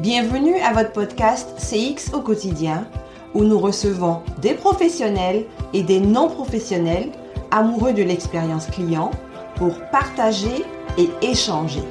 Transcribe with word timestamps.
Bienvenue 0.00 0.54
à 0.60 0.72
votre 0.72 0.92
podcast 0.92 1.58
CX 1.58 2.14
au 2.14 2.20
quotidien, 2.20 2.86
où 3.34 3.42
nous 3.42 3.58
recevons 3.58 4.22
des 4.40 4.54
professionnels 4.54 5.44
et 5.72 5.82
des 5.82 5.98
non-professionnels 5.98 7.10
amoureux 7.50 7.92
de 7.92 8.04
l'expérience 8.04 8.66
client 8.66 9.10
pour 9.56 9.74
partager 9.90 10.64
et 10.98 11.08
échanger. 11.20 11.82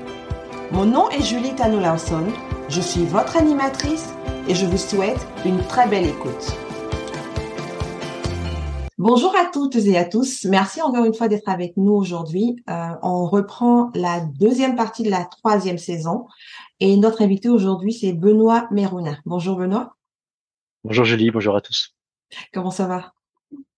Mon 0.72 0.86
nom 0.86 1.10
est 1.10 1.22
Julie 1.22 1.54
Tano 1.54 1.82
je 2.70 2.80
suis 2.80 3.04
votre 3.04 3.36
animatrice 3.36 4.14
et 4.48 4.56
je 4.56 4.66
vous 4.66 4.78
souhaite 4.78 5.28
une 5.44 5.62
très 5.64 5.90
belle 5.90 6.06
écoute. 6.06 6.56
Bonjour 8.98 9.36
à 9.36 9.46
toutes 9.52 9.76
et 9.76 9.96
à 9.96 10.06
tous. 10.06 10.46
Merci 10.46 10.82
encore 10.82 11.06
une 11.06 11.14
fois 11.14 11.28
d'être 11.28 11.50
avec 11.50 11.78
nous 11.78 11.94
aujourd'hui. 11.94 12.56
Euh, 12.70 12.90
on 13.04 13.28
reprend 13.28 13.92
la 13.94 14.22
deuxième 14.22 14.76
partie 14.76 15.04
de 15.04 15.12
la 15.12 15.24
troisième 15.26 15.78
saison 15.78 16.26
et 16.80 16.98
notre 16.98 17.22
invité 17.22 17.50
aujourd'hui, 17.50 17.94
c'est 17.94 18.14
Benoît 18.14 18.68
Mérouna. 18.72 19.20
Bonjour 19.26 19.58
Benoît. 19.58 19.96
Bonjour 20.84 21.06
Julie, 21.06 21.32
bonjour 21.32 21.56
à 21.56 21.62
tous. 21.62 21.96
Comment 22.54 22.72
ça 22.72 22.88
va? 22.88 23.14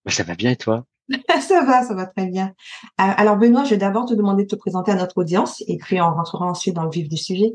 Ça 0.06 0.22
va 0.22 0.34
bien 0.34 0.50
et 0.50 0.56
toi? 0.56 0.84
Ça 1.40 1.64
va, 1.64 1.82
ça 1.82 1.92
va 1.92 2.06
très 2.06 2.26
bien. 2.26 2.54
Euh, 3.00 3.12
alors 3.16 3.36
Benoît, 3.36 3.64
je 3.64 3.70
vais 3.70 3.78
d'abord 3.78 4.06
te 4.06 4.14
demander 4.14 4.44
de 4.44 4.48
te 4.48 4.54
présenter 4.54 4.92
à 4.92 4.94
notre 4.94 5.18
audience 5.18 5.60
et 5.66 5.76
puis 5.76 6.00
on 6.00 6.14
rentrera 6.14 6.46
ensuite 6.46 6.74
dans 6.74 6.84
le 6.84 6.90
vif 6.90 7.08
du 7.08 7.16
sujet. 7.16 7.52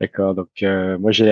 D'accord. 0.00 0.34
Donc 0.36 0.62
euh, 0.62 0.96
moi 0.98 1.10
j'ai 1.10 1.24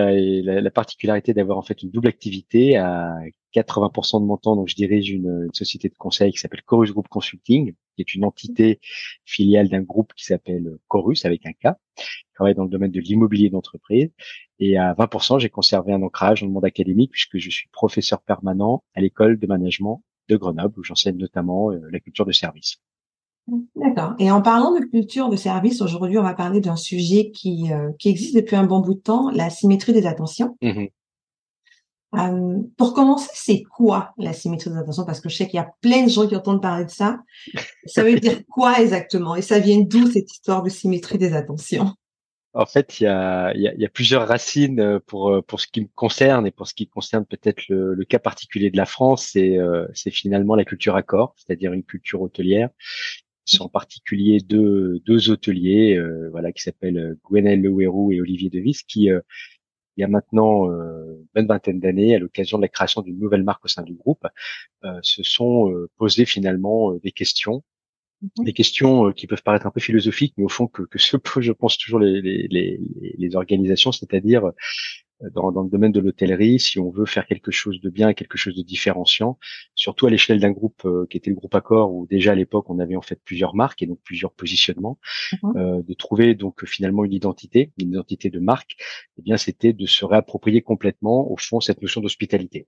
la, 0.43 0.71
particularité 0.73 1.33
d'avoir 1.33 1.57
en 1.57 1.63
fait 1.63 1.83
une 1.85 1.91
double 1.91 2.09
activité 2.09 2.77
à 2.77 3.17
80% 3.55 4.21
de 4.21 4.27
mon 4.27 4.37
temps. 4.37 4.57
Donc 4.57 4.67
je 4.69 4.75
dirige 4.75 5.09
une, 5.11 5.49
société 5.53 5.89
de 5.89 5.95
conseil 5.95 6.33
qui 6.33 6.39
s'appelle 6.39 6.63
Chorus 6.63 6.91
Group 6.91 7.07
Consulting, 7.09 7.75
qui 7.95 8.03
est 8.03 8.15
une 8.15 8.25
entité 8.25 8.81
filiale 9.25 9.69
d'un 9.69 9.83
groupe 9.83 10.13
qui 10.15 10.25
s'appelle 10.25 10.79
Chorus 10.89 11.25
avec 11.25 11.47
un 11.47 11.53
K, 11.53 11.77
qui 11.97 12.33
travaille 12.35 12.57
dans 12.57 12.65
le 12.65 12.71
domaine 12.71 12.91
de 12.91 13.01
l'immobilier 13.01 13.51
d'entreprise. 13.51 14.11
Et 14.59 14.77
à 14.77 14.95
20%, 14.95 15.39
j'ai 15.39 15.49
conservé 15.49 15.93
un 15.93 16.03
ancrage 16.03 16.41
dans 16.41 16.49
le 16.49 16.53
monde 16.53 16.65
académique 16.65 17.13
puisque 17.13 17.39
je 17.39 17.51
suis 17.51 17.69
professeur 17.69 18.21
permanent 18.23 18.83
à 18.95 19.01
l'école 19.01 19.39
de 19.39 19.47
management 19.47 20.03
de 20.29 20.37
Grenoble 20.37 20.79
où 20.81 20.83
j'enseigne 20.83 21.19
notamment 21.19 21.71
euh, 21.71 21.81
la 21.93 22.01
culture 22.01 22.27
de 22.27 22.33
service. 22.33 22.79
D'accord. 23.77 24.15
Et 24.19 24.31
en 24.31 24.43
parlant 24.43 24.75
de 24.75 24.85
culture 24.85 25.29
de 25.29 25.37
service, 25.37 25.81
aujourd'hui, 25.81 26.19
on 26.19 26.23
va 26.23 26.35
parler 26.35 26.61
d'un 26.61 26.77
sujet 26.77 27.31
qui, 27.31 27.73
euh, 27.73 27.93
qui 27.99 28.09
existe 28.09 28.35
depuis 28.35 28.57
un 28.57 28.65
bon 28.65 28.81
bout 28.81 28.95
de 28.95 29.01
temps, 29.01 29.31
la 29.31 29.51
symétrie 29.51 29.93
des 29.93 30.07
attentions. 30.07 30.57
Mmh 30.63 30.87
euh, 32.15 32.63
pour 32.79 32.95
commencer, 32.95 33.29
c'est 33.35 33.63
quoi 33.63 34.15
la 34.17 34.33
symétrie 34.33 34.71
des 34.71 34.77
attentions? 34.77 35.05
Parce 35.05 35.21
que 35.21 35.29
je 35.29 35.37
sais 35.37 35.47
qu'il 35.47 35.57
y 35.57 35.63
a 35.63 35.71
plein 35.83 36.05
de 36.05 36.09
gens 36.09 36.27
qui 36.27 36.35
entendent 36.35 36.63
parler 36.63 36.87
de 36.87 36.91
ça. 36.91 37.19
Ça 37.85 38.05
veut 38.05 38.19
dire 38.19 38.39
quoi 38.49 38.81
exactement? 38.81 39.35
Et 39.35 39.43
ça 39.43 39.59
vient 39.59 39.81
d'où 39.81 40.07
cette 40.11 40.31
histoire 40.33 40.63
de 40.63 40.71
symétrie 40.71 41.19
des 41.19 41.35
attentions? 41.35 41.93
En 42.55 42.65
fait, 42.65 43.01
il 43.01 43.05
y 43.05 43.07
a, 43.07 43.53
y, 43.55 43.71
y 43.77 43.85
a, 43.85 43.89
plusieurs 43.91 44.27
racines 44.29 44.81
euh, 44.81 44.99
pour 45.05 45.45
pour 45.47 45.61
ce 45.61 45.67
qui 45.67 45.83
me 45.83 45.89
concerne 45.95 46.47
et 46.47 46.53
pour 46.53 46.69
ce 46.69 46.75
qui 46.75 46.87
concerne 46.87 47.27
peut-être 47.27 47.69
le, 47.69 47.93
le, 47.93 48.05
cas 48.05 48.21
particulier 48.21 48.71
de 48.71 48.79
la 48.79 48.87
France, 48.87 49.29
c'est 49.33 49.59
c'est 49.93 50.13
finalement 50.13 50.55
la 50.55 50.65
culture 50.65 50.97
accord, 50.97 51.35
c'est-à-dire 51.37 51.75
une 51.75 51.85
culture 51.85 52.23
hôtelière 52.23 52.71
sont 53.47 53.65
en 53.65 53.69
particulier 53.69 54.41
deux, 54.41 55.01
deux 55.07 55.31
hôteliers, 55.31 55.97
euh, 55.97 56.29
voilà, 56.31 56.53
qui 56.53 56.63
s'appellent 56.63 56.99
euh, 56.99 57.15
Gwenel 57.25 57.63
Lewerou 57.63 58.13
et 58.13 58.21
Olivier 58.21 58.51
Devis, 58.51 58.83
qui 58.87 59.11
euh, 59.11 59.21
il 59.97 60.03
y 60.03 60.05
a 60.05 60.09
maintenant 60.09 60.71
euh, 60.71 61.25
une 61.35 61.47
vingtaine 61.47 61.81
d'années, 61.81 62.15
à 62.15 62.19
l'occasion 62.19 62.59
de 62.59 62.63
la 62.63 62.69
création 62.69 63.01
d'une 63.01 63.19
nouvelle 63.19 63.45
marque 63.45 63.65
au 63.65 63.69
sein 63.69 63.83
du 63.83 63.95
groupe, 63.95 64.27
se 65.03 65.23
sont 65.23 65.73
posés 65.97 66.27
finalement 66.27 66.93
des 67.03 67.13
questions, 67.13 67.65
mhm. 68.21 68.45
des 68.45 68.53
questions 68.53 69.11
qui 69.13 69.27
peuvent 69.27 69.43
paraître 69.43 69.67
un 69.67 69.71
peu 69.71 69.81
philosophiques, 69.81 70.35
mais 70.37 70.45
au 70.45 70.51
fond 70.51 70.67
que, 70.67 70.83
que 70.83 70.99
se 70.99 71.17
posent, 71.17 71.45
je 71.45 71.53
pense, 71.53 71.79
toujours 71.79 71.99
les, 71.99 72.21
les, 72.21 72.47
les, 72.51 72.79
les 73.17 73.37
organisations, 73.37 73.91
c'est-à-dire 73.91 74.53
dans, 75.33 75.53
dans, 75.53 75.63
le 75.63 75.71
domaine 75.71 75.93
de 75.93 76.01
l'hôtellerie, 76.01 76.59
si 76.61 76.79
on 76.79 76.91
veut 76.91 77.07
faire 77.07 77.27
quelque 77.27 77.51
chose 77.51 77.81
de 77.81 77.91
bien, 77.91 78.13
quelque 78.15 78.37
chose 78.37 78.55
de 78.55 78.63
différenciant, 78.63 79.39
surtout 79.75 80.07
à 80.07 80.11
l'échelle 80.11 80.41
d'un 80.41 80.51
groupe 80.51 80.83
euh, 80.85 81.07
qui 81.09 81.17
était 81.17 81.31
le 81.31 81.37
groupe 81.37 81.55
Accor, 81.55 81.93
où 81.93 82.07
déjà 82.07 82.33
à 82.33 82.35
l'époque 82.35 82.69
on 82.69 82.79
avait 82.79 82.97
en 82.97 83.03
fait 83.03 83.21
plusieurs 83.25 83.55
marques 83.55 83.83
et 83.83 83.87
donc 83.87 84.01
plusieurs 84.03 84.33
positionnements, 84.33 84.99
mhm. 85.43 85.57
euh, 85.57 85.83
de 85.83 85.95
trouver 85.95 86.35
donc 86.35 86.65
finalement 86.67 87.05
une 87.05 87.13
identité, 87.13 87.73
une 87.79 87.91
identité 87.91 88.31
de 88.31 88.39
marque, 88.39 88.77
eh 89.19 89.23
bien 89.23 89.37
c'était 89.37 89.73
de 89.73 89.87
se 89.87 90.05
réapproprier 90.05 90.63
complètement 90.63 91.31
au 91.31 91.37
fond 91.37 91.61
cette 91.61 91.81
notion 91.83 92.01
d'hospitalité. 92.01 92.67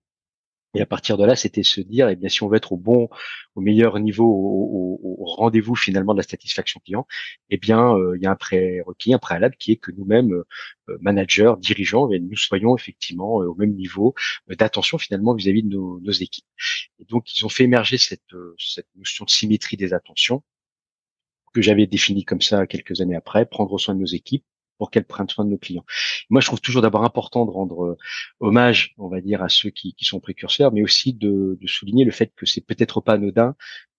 Et 0.74 0.80
à 0.82 0.86
partir 0.86 1.16
de 1.16 1.24
là, 1.24 1.34
c'était 1.34 1.62
se 1.62 1.80
dire, 1.80 2.08
eh 2.08 2.16
bien, 2.16 2.28
si 2.28 2.42
on 2.42 2.48
veut 2.48 2.56
être 2.56 2.72
au 2.72 2.76
bon, 2.76 3.08
au 3.54 3.60
meilleur 3.60 3.98
niveau, 3.98 4.26
au, 4.26 5.24
rendez-vous 5.24 5.74
finalement 5.74 6.12
de 6.14 6.18
la 6.18 6.22
satisfaction 6.22 6.80
client, 6.84 7.06
eh 7.50 7.56
bien, 7.56 7.94
euh, 7.94 8.16
il 8.16 8.22
y 8.22 8.26
a 8.26 8.30
un 8.30 8.36
prérequis, 8.36 9.14
un 9.14 9.18
préalable 9.18 9.56
qui 9.56 9.72
est 9.72 9.76
que 9.76 9.92
nous-mêmes, 9.92 10.32
euh, 10.32 10.98
managers, 11.00 11.54
dirigeants, 11.58 12.10
eh 12.10 12.18
nous 12.18 12.36
soyons 12.36 12.76
effectivement 12.76 13.42
euh, 13.42 13.46
au 13.46 13.54
même 13.54 13.74
niveau 13.74 14.14
d'attention 14.48 14.98
finalement 14.98 15.34
vis-à-vis 15.34 15.62
de 15.62 15.68
nos, 15.68 16.12
équipes. 16.12 16.46
Et 17.00 17.04
donc, 17.04 17.36
ils 17.36 17.44
ont 17.46 17.48
fait 17.48 17.64
émerger 17.64 17.98
cette 17.98 18.32
notion 18.96 19.24
de 19.24 19.30
symétrie 19.30 19.76
des 19.76 19.94
attentions 19.94 20.42
que 21.54 21.62
j'avais 21.62 21.86
définie 21.86 22.24
comme 22.24 22.40
ça 22.40 22.66
quelques 22.66 23.00
années 23.00 23.16
après, 23.16 23.46
prendre 23.46 23.78
soin 23.78 23.94
de 23.94 24.00
nos 24.00 24.06
équipes, 24.06 24.44
pour 24.78 24.91
qu'elles 24.91 25.05
prennent 25.05 25.28
soin 25.28 25.44
de 25.44 25.50
nos 25.50 25.59
clients. 25.59 25.84
Moi, 26.31 26.41
je 26.41 26.47
trouve 26.47 26.61
toujours 26.61 26.83
d'abord 26.83 27.05
important 27.05 27.44
de 27.44 27.50
rendre 27.50 27.84
euh, 27.84 27.97
hommage, 28.41 28.94
on 28.99 29.09
va 29.09 29.21
dire, 29.21 29.43
à 29.43 29.49
ceux 29.49 29.71
qui, 29.71 29.94
qui 29.94 30.05
sont 30.05 30.21
précurseurs, 30.21 30.72
mais 30.72 30.83
aussi 30.83 31.12
de, 31.12 31.59
de 31.61 31.66
souligner 31.66 32.05
le 32.05 32.11
fait 32.11 32.33
que 32.34 32.47
c'est 32.47 32.61
peut-être 32.61 33.00
pas 33.00 33.15
anodin 33.15 33.55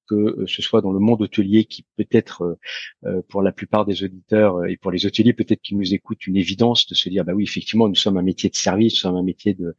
que 0.10 0.16
euh, 0.16 0.48
ce 0.48 0.62
soit 0.62 0.82
dans 0.82 0.92
le 0.92 1.00
monde 1.00 1.22
hôtelier 1.22 1.66
qui 1.66 1.86
peut-être 1.96 2.58
euh, 3.06 3.22
pour 3.30 3.42
la 3.42 3.52
plupart 3.52 3.86
des 3.86 4.04
auditeurs 4.04 4.66
et 4.66 4.78
pour 4.78 4.92
les 4.92 5.06
hôteliers 5.06 5.34
peut-être 5.34 5.62
qui 5.62 5.76
nous 5.76 5.94
écoutent 5.94 6.26
une 6.26 6.38
évidence 6.38 6.88
de 6.88 6.96
se 6.96 7.10
dire 7.10 7.24
bah 7.24 7.34
oui 7.34 7.44
effectivement 7.44 7.88
nous 7.88 7.96
sommes 7.96 8.18
un 8.18 8.24
métier 8.24 8.50
de 8.50 8.56
service, 8.56 8.94
nous 8.94 9.00
sommes 9.00 9.18
un 9.18 9.24
métier 9.24 9.54
de 9.54 9.76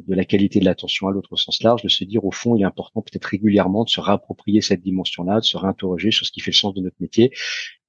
de, 0.00 0.14
la 0.14 0.24
qualité 0.24 0.60
de 0.60 0.64
l'attention 0.64 1.08
à 1.08 1.12
l'autre 1.12 1.32
au 1.32 1.36
sens 1.36 1.62
large, 1.62 1.82
de 1.82 1.88
se 1.88 2.04
dire 2.04 2.24
au 2.24 2.30
fond, 2.30 2.56
il 2.56 2.62
est 2.62 2.66
important 2.66 3.02
peut-être 3.02 3.24
régulièrement 3.24 3.84
de 3.84 3.88
se 3.88 4.00
réapproprier 4.00 4.60
cette 4.60 4.82
dimension-là, 4.82 5.40
de 5.40 5.44
se 5.44 5.56
réinterroger 5.56 6.10
sur 6.10 6.26
ce 6.26 6.32
qui 6.32 6.40
fait 6.40 6.50
le 6.50 6.56
sens 6.56 6.74
de 6.74 6.80
notre 6.80 6.96
métier. 7.00 7.32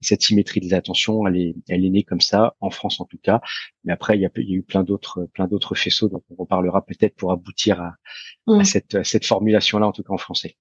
cette 0.01 0.21
symétrie 0.21 0.59
des 0.59 0.73
attentions, 0.73 1.25
elle 1.27 1.37
est, 1.37 1.55
elle 1.69 1.85
est 1.85 1.89
née 1.89 2.03
comme 2.03 2.21
ça, 2.21 2.55
en 2.59 2.69
France 2.69 2.99
en 2.99 3.05
tout 3.05 3.19
cas. 3.21 3.41
Mais 3.83 3.93
après, 3.93 4.17
il 4.17 4.21
y 4.21 4.25
a, 4.25 4.29
il 4.37 4.49
y 4.49 4.53
a 4.53 4.57
eu 4.57 4.63
plein 4.63 4.83
d'autres, 4.83 5.27
plein 5.33 5.47
d'autres 5.47 5.75
faisceaux 5.75 6.09
dont 6.09 6.23
on 6.29 6.35
reparlera 6.35 6.85
peut-être 6.85 7.15
pour 7.15 7.31
aboutir 7.31 7.81
à, 7.81 7.93
mmh. 8.47 8.63
cette, 8.63 9.03
cette 9.03 9.25
formulation-là, 9.25 9.87
en 9.87 9.91
tout 9.91 10.03
cas 10.03 10.13
en 10.13 10.17
français. 10.17 10.57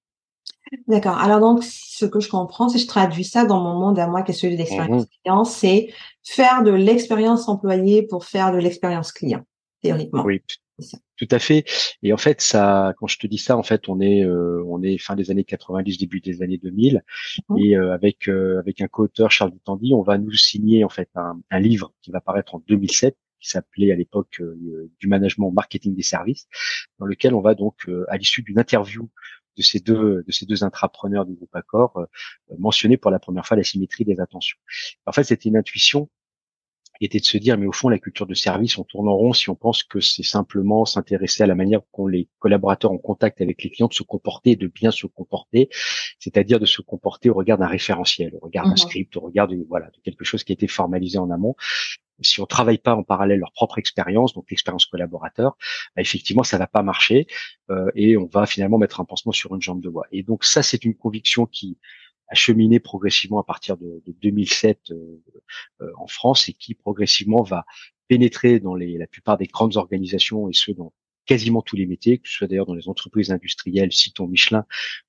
D'accord. 0.88 1.18
Alors 1.18 1.40
donc, 1.40 1.62
ce 1.62 2.06
que 2.06 2.20
je 2.20 2.28
comprends, 2.28 2.68
si 2.68 2.78
je 2.78 2.86
traduis 2.86 3.24
ça 3.24 3.44
dans 3.44 3.60
mon 3.60 3.78
monde 3.78 3.98
à 3.98 4.06
moi, 4.06 4.22
qui 4.22 4.30
est 4.30 4.34
celui 4.34 4.54
de 4.54 4.58
l'expérience 4.58 5.02
mmh 5.02 5.06
client, 5.22 5.44
c'est 5.44 5.92
faire 6.24 6.62
de 6.62 6.70
l'expérience 6.70 7.48
employée 7.48 8.02
pour 8.02 8.24
faire 8.24 8.52
de 8.52 8.58
l'expérience 8.58 9.12
client, 9.12 9.42
théoriquement. 9.82 10.24
Oui, 10.24 10.42
tout 11.16 11.28
à 11.30 11.38
fait. 11.38 11.64
Et 12.02 12.12
en 12.12 12.16
fait, 12.16 12.40
ça, 12.40 12.94
quand 12.98 13.06
je 13.06 13.18
te 13.18 13.26
dis 13.26 13.38
ça, 13.38 13.56
en 13.56 13.62
fait, 13.62 13.88
on 13.88 14.00
est, 14.00 14.24
euh, 14.24 14.62
on 14.66 14.82
est 14.82 14.98
fin 14.98 15.14
des 15.14 15.30
années 15.30 15.44
90, 15.44 15.98
début 15.98 16.20
des 16.20 16.42
années 16.42 16.58
2000, 16.58 17.02
mmh. 17.48 17.58
et 17.58 17.76
euh, 17.76 17.92
avec 17.92 18.28
euh, 18.28 18.58
avec 18.58 18.80
un 18.80 18.88
co-auteur 18.88 19.30
Charles 19.30 19.52
Dutandy, 19.52 19.94
on 19.94 20.02
va 20.02 20.18
nous 20.18 20.32
signer 20.32 20.84
en 20.84 20.88
fait 20.88 21.10
un, 21.14 21.40
un 21.50 21.60
livre 21.60 21.92
qui 22.02 22.10
va 22.10 22.20
paraître 22.20 22.54
en 22.54 22.62
2007 22.66 23.16
qui 23.40 23.48
s'appelait 23.48 23.90
à 23.90 23.96
l'époque 23.96 24.40
du 25.00 25.08
management 25.08 25.50
marketing 25.50 25.96
des 25.96 26.02
services, 26.02 26.46
dans 27.00 27.06
lequel 27.06 27.34
on 27.34 27.40
va 27.40 27.56
donc, 27.56 27.90
à 28.06 28.16
l'issue 28.16 28.42
d'une 28.42 28.60
interview 28.60 29.10
de 29.56 29.62
ces 29.62 29.80
deux 29.80 30.22
de 30.24 30.30
ces 30.30 30.46
deux 30.46 30.62
intrapreneurs 30.62 31.26
du 31.26 31.34
groupe 31.34 31.52
Accor, 31.56 32.06
mentionner 32.56 32.98
pour 32.98 33.10
la 33.10 33.18
première 33.18 33.44
fois 33.44 33.56
la 33.56 33.64
symétrie 33.64 34.04
des 34.04 34.20
attentions. 34.20 34.58
En 35.06 35.12
fait, 35.12 35.24
c'était 35.24 35.48
une 35.48 35.56
intuition 35.56 36.08
était 37.00 37.18
de 37.18 37.24
se 37.24 37.38
dire, 37.38 37.58
mais 37.58 37.66
au 37.66 37.72
fond, 37.72 37.88
la 37.88 37.98
culture 37.98 38.26
de 38.26 38.34
service, 38.34 38.78
on 38.78 38.84
tourne 38.84 39.08
en 39.08 39.16
rond 39.16 39.32
si 39.32 39.50
on 39.50 39.54
pense 39.54 39.82
que 39.82 40.00
c'est 40.00 40.22
simplement 40.22 40.84
s'intéresser 40.84 41.42
à 41.42 41.46
la 41.46 41.54
manière 41.54 41.80
qu'ont 41.90 42.06
les 42.06 42.28
collaborateurs 42.38 42.92
en 42.92 42.98
contact 42.98 43.40
avec 43.40 43.62
les 43.62 43.70
clients 43.70 43.88
de 43.88 43.94
se 43.94 44.02
comporter, 44.02 44.56
de 44.56 44.68
bien 44.68 44.90
se 44.90 45.06
comporter, 45.06 45.68
c'est-à-dire 46.18 46.60
de 46.60 46.66
se 46.66 46.82
comporter 46.82 47.30
au 47.30 47.34
regard 47.34 47.58
d'un 47.58 47.66
référentiel, 47.66 48.32
au 48.40 48.44
regard 48.44 48.66
d'un 48.66 48.72
mmh 48.72 48.76
script, 48.76 49.16
au 49.16 49.20
regard 49.20 49.48
de, 49.48 49.64
voilà, 49.68 49.86
de 49.86 50.00
quelque 50.04 50.24
chose 50.24 50.44
qui 50.44 50.52
a 50.52 50.54
été 50.54 50.68
formalisé 50.68 51.18
en 51.18 51.30
amont 51.30 51.56
si 52.20 52.40
on 52.40 52.46
travaille 52.46 52.78
pas 52.78 52.94
en 52.94 53.02
parallèle 53.02 53.40
leur 53.40 53.52
propre 53.52 53.78
expérience, 53.78 54.34
donc 54.34 54.50
l'expérience 54.50 54.86
collaborateur, 54.86 55.56
bah, 55.96 56.02
effectivement, 56.02 56.42
ça 56.42 56.58
va 56.58 56.66
pas 56.66 56.82
marcher 56.82 57.26
euh, 57.70 57.90
et 57.94 58.16
on 58.16 58.26
va 58.26 58.46
finalement 58.46 58.78
mettre 58.78 59.00
un 59.00 59.04
pansement 59.04 59.32
sur 59.32 59.54
une 59.54 59.62
jambe 59.62 59.80
de 59.80 59.88
bois. 59.88 60.06
Et 60.12 60.22
donc 60.22 60.44
ça, 60.44 60.62
c'est 60.62 60.84
une 60.84 60.94
conviction 60.94 61.46
qui 61.46 61.78
a 62.32 62.34
cheminé 62.34 62.80
progressivement 62.80 63.38
à 63.38 63.44
partir 63.44 63.76
de, 63.76 64.02
2007 64.06 64.90
euh, 64.90 65.22
euh, 65.82 65.92
en 65.98 66.06
France 66.06 66.48
et 66.48 66.54
qui 66.54 66.74
progressivement 66.74 67.42
va 67.42 67.66
pénétrer 68.08 68.58
dans 68.58 68.74
les, 68.74 68.96
la 68.96 69.06
plupart 69.06 69.36
des 69.36 69.46
grandes 69.46 69.76
organisations 69.76 70.48
et 70.48 70.54
ceux 70.54 70.72
dans 70.72 70.92
quasiment 71.26 71.62
tous 71.62 71.76
les 71.76 71.86
métiers, 71.86 72.18
que 72.18 72.28
ce 72.28 72.38
soit 72.38 72.46
d'ailleurs 72.48 72.66
dans 72.66 72.74
les 72.74 72.88
entreprises 72.88 73.30
industrielles, 73.30 73.92
citons 73.92 74.26
Michelin, 74.26 74.64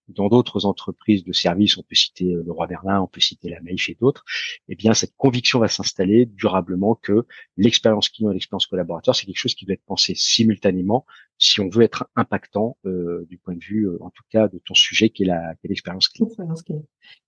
dans 0.09 0.27
d'autres 0.27 0.65
entreprises 0.65 1.23
de 1.23 1.31
services, 1.31 1.77
on 1.77 1.83
peut 1.83 1.95
citer 1.95 2.33
euh, 2.33 2.43
le 2.45 2.51
Roi 2.51 2.67
Berlin, 2.67 3.01
on 3.01 3.07
peut 3.07 3.21
citer 3.21 3.49
la 3.49 3.61
Maïf 3.61 3.89
et 3.89 3.97
d'autres, 3.99 4.25
eh 4.67 4.75
bien, 4.75 4.93
cette 4.93 5.15
conviction 5.15 5.59
va 5.59 5.69
s'installer 5.69 6.25
durablement 6.25 6.95
que 6.95 7.25
l'expérience 7.55 8.09
client 8.09 8.31
et 8.31 8.33
l'expérience 8.33 8.67
collaborateur, 8.67 9.15
c'est 9.15 9.25
quelque 9.25 9.37
chose 9.37 9.55
qui 9.55 9.65
doit 9.65 9.73
être 9.73 9.85
pensé 9.85 10.13
simultanément 10.13 11.05
si 11.43 11.61
on 11.61 11.69
veut 11.69 11.83
être 11.83 12.07
impactant 12.15 12.77
euh, 12.85 13.25
du 13.29 13.37
point 13.37 13.55
de 13.55 13.63
vue, 13.63 13.87
euh, 13.87 13.97
en 14.01 14.09
tout 14.09 14.23
cas, 14.29 14.47
de 14.47 14.59
ton 14.65 14.73
sujet 14.73 15.09
qui 15.09 15.23
est 15.23 15.31
l'expérience 15.63 16.07
client. 16.07 16.29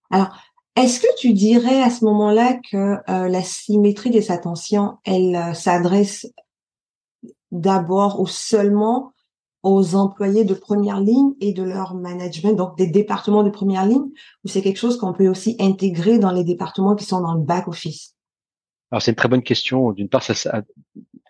Alors, 0.10 0.36
Est-ce 0.76 1.00
que 1.00 1.08
tu 1.18 1.34
dirais 1.34 1.82
à 1.82 1.90
ce 1.90 2.04
moment-là 2.06 2.60
que 2.70 2.98
la 3.08 3.42
symétrie 3.42 4.10
des 4.12 4.30
attentions, 4.30 4.98
elle 5.06 5.56
s'adresse 5.56 6.28
d'abord 7.52 8.20
ou 8.20 8.28
seulement 8.28 9.14
aux 9.66 9.96
employés 9.96 10.46
de 10.46 10.54
première 10.54 11.00
ligne 11.00 11.34
et 11.42 11.52
de 11.52 11.64
leur 11.64 11.96
management, 11.96 12.54
donc 12.54 12.78
des 12.78 12.86
départements 12.86 13.44
de 13.44 13.50
première 13.50 13.86
ligne, 13.86 14.12
ou 14.44 14.48
c'est 14.48 14.62
quelque 14.62 14.78
chose 14.78 14.96
qu'on 14.98 15.12
peut 15.12 15.28
aussi 15.28 15.56
intégrer 15.60 16.20
dans 16.20 16.32
les 16.32 16.44
départements 16.44 16.96
qui 16.96 17.04
sont 17.04 17.20
dans 17.20 17.34
le 17.34 17.42
back 17.42 17.68
office 17.68 18.14
Alors 18.92 19.02
c'est 19.02 19.12
une 19.12 19.16
très 19.16 19.28
bonne 19.28 19.42
question. 19.42 19.92
D'une 19.92 20.08
part, 20.08 20.22
ça, 20.22 20.36
ça 20.36 20.62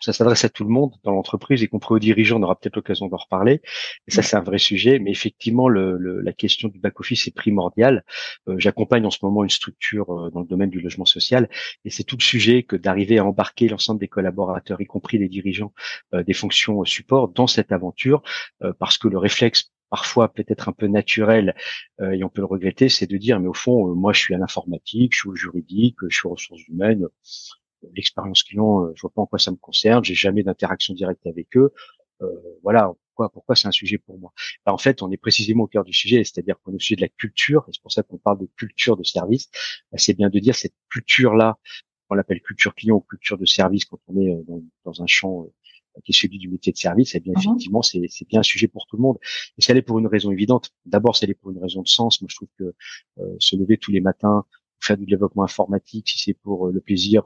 s'adresse 0.02 0.46
à 0.46 0.50
tout 0.50 0.64
le 0.64 0.70
monde 0.70 0.94
dans 1.04 1.12
l'entreprise, 1.12 1.62
y 1.62 1.68
compris 1.68 1.96
aux 1.96 2.00
dirigeants. 2.00 2.38
On 2.40 2.44
aura 2.44 2.56
peut-être 2.56 2.76
l'occasion 2.76 3.08
d'en 3.08 3.18
reparler. 3.18 3.62
Et 4.08 4.12
ça, 4.12 4.22
c'est 4.22 4.36
un 4.36 4.42
vrai 4.42 4.58
sujet. 4.58 5.00
Mais 5.00 5.12
effectivement, 5.12 5.70
le, 5.70 5.98
la 6.22 6.34
question 6.34 6.68
du 6.68 6.80
back-office 6.80 7.28
est 7.28 7.36
primordiale. 7.36 8.04
Euh, 8.48 8.56
j'accompagne 8.58 9.06
en 9.06 9.12
ce 9.12 9.20
moment 9.24 9.44
une 9.44 9.50
structure 9.50 10.12
euh, 10.12 10.30
dans 10.32 10.42
le 10.42 10.48
domaine 10.48 10.70
du 10.70 10.82
logement 10.82 11.06
social. 11.06 11.50
Et 11.86 11.90
c'est 11.90 12.04
tout 12.04 12.18
le 12.18 12.24
sujet 12.24 12.64
que 12.64 12.76
d'arriver 12.76 13.18
à 13.18 13.26
embarquer 13.26 13.68
l'ensemble 13.68 14.00
des 14.00 14.08
collaborateurs, 14.08 14.82
y 14.82 14.86
compris 14.86 15.18
les 15.18 15.30
dirigeants 15.30 15.74
euh, 16.14 16.24
des 16.24 16.34
fonctions 16.34 16.84
support, 16.86 17.30
dans 17.30 17.48
cette 17.48 17.72
aventure. 17.72 18.22
parce 18.80 18.98
que 18.98 19.08
le 19.08 19.18
réflexe 19.18 19.72
parfois 19.90 20.30
peut-être 20.30 20.68
un 20.70 20.72
peu 20.72 20.88
naturel, 20.88 21.56
et 22.02 22.24
on 22.24 22.30
peut 22.30 22.42
le 22.42 22.48
regretter, 22.48 22.90
c'est 22.90 23.08
de 23.08 23.18
dire, 23.18 23.40
mais 23.40 23.48
au 23.48 23.54
fond, 23.54 23.94
moi, 23.96 24.14
je 24.14 24.20
suis 24.20 24.34
à 24.34 24.38
l'informatique, 24.38 25.14
je 25.14 25.20
suis 25.20 25.30
au 25.30 25.36
juridique, 25.36 25.98
je 26.10 26.16
suis 26.16 26.28
aux 26.28 26.32
ressources 26.32 26.68
humaines 26.68 27.08
l'expérience 27.94 28.44
client, 28.44 28.86
euh, 28.86 28.94
je 28.96 29.02
vois 29.02 29.12
pas 29.12 29.22
en 29.22 29.26
quoi 29.26 29.40
ça 29.40 29.52
me 29.52 29.58
concerne, 29.58 30.04
j'ai 30.04 30.16
jamais 30.16 30.44
d'interaction 30.44 30.94
directe 30.94 31.26
avec 31.28 31.56
eux. 31.58 31.72
Euh, 32.22 32.28
voilà, 32.64 32.94
pourquoi, 33.08 33.30
pourquoi 33.30 33.56
c'est 33.56 33.68
un 33.68 33.72
sujet 33.72 33.98
pour 33.98 34.20
moi? 34.20 34.34
Ben, 34.66 34.72
En 34.72 34.78
fait, 34.78 35.02
on 35.02 35.12
est 35.12 35.18
précisément 35.18 35.64
au 35.64 35.68
cœur 35.68 35.84
du 35.84 35.94
sujet, 35.94 36.24
c'est-à-dire 36.24 36.56
qu'on 36.62 36.72
est 36.72 36.76
au 36.76 36.80
sujet 36.80 36.96
de 36.96 37.02
la 37.02 37.10
culture, 37.10 37.66
et 37.68 37.72
c'est 37.74 37.82
pour 37.82 37.92
ça 37.92 38.04
qu'on 38.04 38.18
parle 38.18 38.40
de 38.40 38.50
culture 38.56 38.98
de 38.98 39.04
service. 39.04 39.50
Ben, 39.92 39.98
c'est 39.98 40.14
bien 40.14 40.30
de 40.30 40.40
dire 40.40 40.56
cette 40.56 40.76
culture-là, 40.90 41.58
on 42.10 42.16
l'appelle 42.16 42.42
culture 42.42 42.76
client 42.76 42.96
ou 42.96 43.02
culture 43.02 43.38
de 43.38 43.46
service 43.46 43.86
quand 43.86 44.00
on 44.08 44.22
est 44.22 44.32
euh, 44.32 44.62
dans, 44.86 45.02
un 45.02 45.08
champ 45.08 45.48
qui 46.04 46.12
est 46.12 46.16
celui 46.16 46.38
du 46.38 46.50
métier 46.50 46.74
de 46.74 46.78
service, 46.78 47.16
et 47.16 47.18
eh 47.18 47.22
bien 47.22 47.34
mhm. 47.34 47.40
effectivement, 47.40 47.82
c'est 47.82 48.02
bien 48.28 48.42
un 48.42 48.44
sujet 48.44 48.68
pour 48.68 48.86
tout 48.88 48.98
le 48.98 49.02
monde. 49.02 49.18
Et 49.58 49.62
c'est 49.62 49.72
allé 49.72 49.82
pour 49.82 49.98
une 50.00 50.08
raison 50.08 50.32
évidente. 50.32 50.72
D'abord, 50.86 51.16
c'est 51.16 51.26
allé 51.26 51.36
pour 51.36 51.52
une 51.52 51.60
raison 51.60 51.82
de 51.82 51.88
sens. 51.88 52.22
Moi, 52.22 52.28
je 52.30 52.36
trouve 52.36 52.50
que 52.60 52.76
se 53.40 53.56
lever 53.56 53.78
tous 53.78 53.92
les 53.92 54.02
matins, 54.02 54.44
faire 54.82 54.98
du 54.98 55.06
développement 55.06 55.44
informatique, 55.44 56.10
si 56.10 56.20
c'est 56.20 56.34
pour 56.34 56.68
le 56.68 56.82
plaisir 56.82 57.24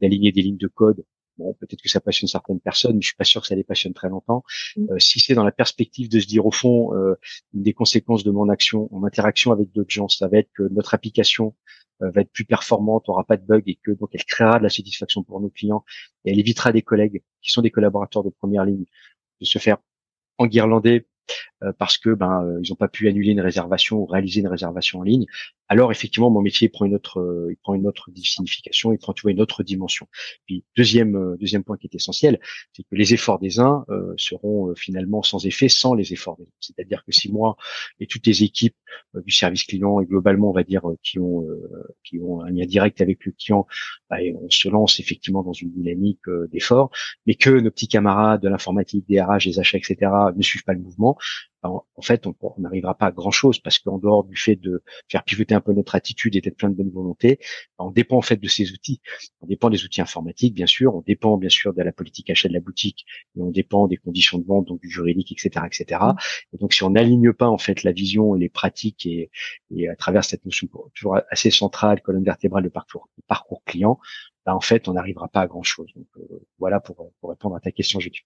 d'aligner 0.00 0.32
des 0.32 0.42
lignes 0.42 0.56
de 0.58 0.68
code. 0.68 1.04
Bon, 1.38 1.54
peut-être 1.54 1.80
que 1.80 1.88
ça 1.88 2.00
passionne 2.00 2.28
certaines 2.28 2.58
personnes, 2.58 2.96
mais 2.96 3.00
je 3.00 3.08
suis 3.08 3.16
pas 3.16 3.24
sûr 3.24 3.40
que 3.40 3.46
ça 3.46 3.54
les 3.54 3.62
passionne 3.62 3.94
très 3.94 4.08
longtemps. 4.08 4.42
Mm. 4.76 4.90
Euh, 4.90 4.98
si 4.98 5.20
c'est 5.20 5.34
dans 5.34 5.44
la 5.44 5.52
perspective 5.52 6.08
de 6.08 6.18
se 6.18 6.26
dire 6.26 6.44
au 6.44 6.50
fond, 6.50 6.94
euh, 6.94 7.14
une 7.54 7.62
des 7.62 7.72
conséquences 7.72 8.24
de 8.24 8.30
mon 8.32 8.48
action 8.48 8.92
en 8.94 9.04
interaction 9.04 9.52
avec 9.52 9.70
d'autres 9.72 9.90
gens, 9.90 10.08
ça 10.08 10.26
va 10.26 10.38
être 10.38 10.50
que 10.56 10.64
notre 10.70 10.94
application 10.94 11.54
euh, 12.02 12.10
va 12.10 12.20
être 12.20 12.32
plus 12.32 12.44
performante, 12.44 13.08
aura 13.08 13.24
pas 13.24 13.36
de 13.36 13.44
bugs 13.44 13.62
et 13.66 13.76
que 13.76 13.90
donc 13.90 14.10
elle 14.12 14.24
créera 14.24 14.58
de 14.58 14.62
la 14.62 14.68
satisfaction 14.68 15.24
pour 15.24 15.40
nos 15.40 15.50
clients 15.50 15.84
et 16.24 16.30
elle 16.30 16.38
évitera 16.38 16.70
des 16.70 16.82
collègues 16.82 17.22
qui 17.42 17.50
sont 17.50 17.62
des 17.62 17.72
collaborateurs 17.72 18.22
de 18.22 18.30
première 18.30 18.64
ligne 18.64 18.84
de 19.40 19.44
se 19.44 19.58
faire 19.58 19.78
enguirlander 20.38 21.06
euh, 21.64 21.72
parce 21.76 21.98
que 21.98 22.10
ben 22.10 22.44
euh, 22.44 22.60
ils 22.62 22.70
n'ont 22.70 22.76
pas 22.76 22.88
pu 22.88 23.08
annuler 23.08 23.32
une 23.32 23.40
réservation 23.40 23.98
ou 23.98 24.06
réaliser 24.06 24.40
une 24.40 24.48
réservation 24.48 25.00
en 25.00 25.02
ligne. 25.02 25.26
Alors 25.68 25.92
effectivement, 25.92 26.30
mon 26.30 26.40
métier 26.40 26.68
prend 26.68 26.84
une 26.86 26.94
autre, 26.94 27.20
euh, 27.20 27.48
il 27.50 27.56
prend 27.56 27.74
une 27.74 27.86
autre 27.86 28.10
signification, 28.16 28.92
il 28.92 28.98
prend 28.98 29.12
tu 29.12 29.28
une 29.30 29.40
autre 29.40 29.62
dimension. 29.62 30.08
Puis 30.46 30.64
deuxième 30.76 31.36
deuxième 31.38 31.64
point 31.64 31.76
qui 31.76 31.86
est 31.86 31.94
essentiel, 31.94 32.40
c'est 32.72 32.82
que 32.84 32.94
les 32.94 33.14
efforts 33.14 33.38
des 33.38 33.60
uns 33.60 33.84
seront 34.16 34.74
finalement 34.74 35.22
sans 35.22 35.44
effet 35.44 35.68
sans 35.68 35.94
les 35.94 36.12
efforts 36.12 36.36
des 36.36 36.44
autres. 36.44 36.52
C'est-à-dire 36.60 37.04
que 37.04 37.12
si 37.12 37.30
moi 37.30 37.56
et 38.00 38.06
toutes 38.06 38.26
les 38.26 38.42
équipes 38.42 38.76
du 39.14 39.32
service 39.32 39.64
client 39.64 40.00
et 40.00 40.06
globalement 40.06 40.50
on 40.50 40.52
va 40.52 40.62
dire 40.62 40.82
qui 41.02 41.18
ont 41.18 41.46
qui 42.04 42.18
ont 42.20 42.40
un 42.42 42.50
lien 42.50 42.64
direct 42.64 43.00
avec 43.00 43.24
le 43.24 43.32
client, 43.32 43.66
bah, 44.08 44.16
on 44.34 44.48
se 44.50 44.68
lance 44.68 45.00
effectivement 45.00 45.42
dans 45.42 45.52
une 45.52 45.70
dynamique 45.70 46.20
d'efforts, 46.50 46.90
mais 47.26 47.34
que 47.34 47.50
nos 47.50 47.70
petits 47.70 47.88
camarades 47.88 48.42
de 48.42 48.48
l'informatique, 48.48 49.06
des 49.08 49.20
RH, 49.20 49.44
des 49.44 49.58
achats, 49.58 49.78
etc. 49.78 50.10
ne 50.34 50.42
suivent 50.42 50.64
pas 50.64 50.74
le 50.74 50.80
mouvement, 50.80 51.18
en, 51.62 52.02
fait, 52.02 52.26
on 52.26 52.34
n'arrivera 52.58 52.94
pas 52.94 53.06
à 53.06 53.12
grand 53.12 53.30
chose 53.30 53.58
parce 53.58 53.78
qu'en 53.78 53.98
dehors 53.98 54.24
du 54.24 54.36
fait 54.36 54.56
de 54.56 54.82
faire 55.08 55.24
pivoter 55.24 55.54
un 55.54 55.60
peu 55.60 55.72
notre 55.72 55.94
attitude 55.94 56.36
et 56.36 56.40
d'être 56.40 56.56
plein 56.56 56.68
de 56.68 56.74
bonne 56.74 56.90
volonté, 56.90 57.40
on 57.78 57.90
dépend 57.90 58.16
en 58.16 58.22
fait 58.22 58.36
de 58.36 58.48
ces 58.48 58.72
outils. 58.72 59.00
On 59.40 59.46
dépend 59.46 59.68
des 59.68 59.84
outils 59.84 60.00
informatiques, 60.00 60.54
bien 60.54 60.66
sûr. 60.66 60.94
On 60.94 61.02
dépend 61.02 61.36
bien 61.36 61.48
sûr 61.48 61.74
de 61.74 61.82
la 61.82 61.92
politique 61.92 62.30
achat 62.30 62.48
de 62.48 62.54
la 62.54 62.60
boutique. 62.60 63.04
Et 63.36 63.40
on 63.40 63.50
dépend 63.50 63.88
des 63.88 63.96
conditions 63.96 64.38
de 64.38 64.46
vente, 64.46 64.66
donc 64.66 64.80
du 64.80 64.88
juridique, 64.88 65.32
etc., 65.32 65.66
etc. 65.66 66.00
Mmh. 66.00 66.16
Et 66.54 66.58
donc, 66.58 66.72
si 66.74 66.84
on 66.84 66.90
n'aligne 66.90 67.32
pas 67.32 67.48
en 67.48 67.58
fait 67.58 67.82
la 67.82 67.92
vision 67.92 68.36
et 68.36 68.38
les 68.38 68.48
pratiques 68.48 69.06
et, 69.06 69.30
à 69.88 69.96
travers 69.96 70.24
cette 70.24 70.44
notion 70.44 70.68
toujours 70.94 71.18
assez 71.30 71.50
centrale, 71.50 72.00
colonne 72.02 72.24
vertébrale 72.24 72.64
de 72.64 72.68
parcours, 72.68 73.08
parcours 73.26 73.62
client, 73.64 73.98
bah, 74.46 74.54
en 74.54 74.60
fait, 74.60 74.88
on 74.88 74.92
n'arrivera 74.94 75.28
pas 75.28 75.40
à 75.42 75.46
grand 75.46 75.62
chose. 75.62 75.90
Donc, 75.94 76.06
euh, 76.18 76.46
voilà 76.58 76.80
pour, 76.80 77.12
pour 77.20 77.30
répondre 77.30 77.56
à 77.56 77.60
ta 77.60 77.72
question, 77.72 78.00
Jésus 78.00 78.24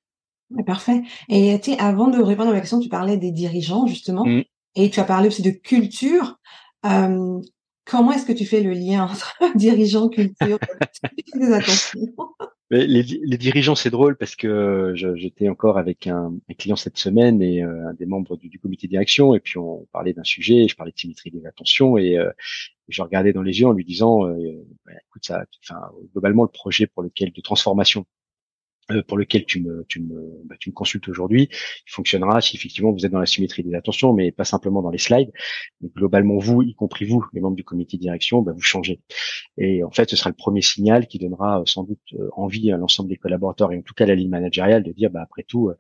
parfait. 0.66 1.02
Et 1.28 1.58
tu 1.60 1.72
sais, 1.72 1.78
avant 1.78 2.08
de 2.08 2.20
répondre 2.20 2.50
à 2.50 2.52
ma 2.52 2.60
question, 2.60 2.80
tu 2.80 2.88
parlais 2.88 3.16
des 3.16 3.30
dirigeants 3.30 3.86
justement, 3.86 4.24
mmh. 4.24 4.42
et 4.76 4.90
tu 4.90 5.00
as 5.00 5.04
parlé 5.04 5.28
aussi 5.28 5.42
de 5.42 5.50
culture. 5.50 6.38
comment 6.82 8.12
est-ce 8.12 8.26
que 8.26 8.32
tu 8.32 8.46
fais 8.46 8.60
le 8.62 8.72
lien 8.72 9.04
entre 9.04 9.34
dirigeants, 9.56 10.08
culture, 10.08 10.58
les, 12.72 13.02
les, 13.02 13.38
dirigeants, 13.38 13.74
c'est 13.74 13.90
drôle 13.90 14.16
parce 14.16 14.34
que 14.34 14.94
j'étais 15.16 15.48
encore 15.48 15.76
avec 15.76 16.06
un, 16.06 16.32
client 16.58 16.76
cette 16.76 16.96
semaine 16.96 17.42
et 17.42 17.62
euh, 17.62 17.88
un 17.88 17.94
des 17.94 18.06
membres 18.06 18.36
du, 18.36 18.58
comité 18.58 18.86
de 18.86 18.92
direction, 18.92 19.34
et 19.34 19.40
puis 19.40 19.58
on 19.58 19.86
parlait 19.92 20.14
d'un 20.14 20.24
sujet, 20.24 20.66
je 20.68 20.76
parlais 20.76 20.92
de 20.92 20.98
symétrie 20.98 21.30
des 21.30 21.44
attentions, 21.44 21.98
et 21.98 22.16
euh, 22.16 22.30
je 22.88 23.02
regardais 23.02 23.32
dans 23.32 23.42
les 23.42 23.60
yeux 23.60 23.66
en 23.66 23.72
lui 23.72 23.84
disant, 23.84 24.26
euh, 24.26 24.66
bah, 24.86 24.92
écoute, 25.06 25.24
ça, 25.24 25.44
enfin, 25.62 25.80
globalement, 26.12 26.44
le 26.44 26.48
projet 26.48 26.86
pour 26.86 27.02
lequel 27.02 27.32
de 27.32 27.40
transformation 27.42 28.00
euh, 28.00 28.21
pour 29.06 29.16
lequel 29.16 29.44
tu 29.44 29.60
me, 29.60 29.84
tu 29.88 30.00
me, 30.00 30.42
bah, 30.44 30.56
tu 30.58 30.70
me 30.70 30.74
consultes 30.74 31.08
aujourd'hui, 31.08 31.48
il 31.50 31.90
fonctionnera 31.90 32.40
si 32.40 32.56
effectivement 32.56 32.92
vous 32.92 33.06
êtes 33.06 33.12
dans 33.12 33.20
la 33.20 33.26
symétrie 33.26 33.62
des 33.62 33.74
attentions, 33.74 34.12
mais 34.12 34.32
pas 34.32 34.44
simplement 34.44 34.82
dans 34.82 34.90
les 34.90 34.98
slides. 34.98 35.30
Mais 35.80 35.88
globalement, 35.88 36.38
vous, 36.38 36.62
y 36.62 36.74
compris 36.74 37.04
vous, 37.04 37.24
les 37.32 37.40
membres 37.40 37.56
du 37.56 37.64
comité 37.64 37.96
de 37.96 38.02
direction, 38.02 38.42
bah, 38.42 38.52
vous 38.52 38.62
changez. 38.62 39.00
Et 39.58 39.84
en 39.84 39.90
fait, 39.90 40.10
ce 40.10 40.16
sera 40.16 40.30
le 40.30 40.36
premier 40.36 40.62
signal 40.62 41.06
qui 41.06 41.18
donnera 41.18 41.60
euh, 41.60 41.64
sans 41.66 41.84
doute 41.84 42.00
euh, 42.14 42.28
envie 42.36 42.72
à 42.72 42.76
l'ensemble 42.76 43.08
des 43.08 43.16
collaborateurs 43.16 43.72
et 43.72 43.78
en 43.78 43.82
tout 43.82 43.94
cas 43.94 44.04
à 44.04 44.08
la 44.08 44.14
ligne 44.14 44.30
managériale 44.30 44.82
de 44.82 44.92
dire, 44.92 45.10
bah, 45.10 45.22
après 45.22 45.44
tout, 45.44 45.70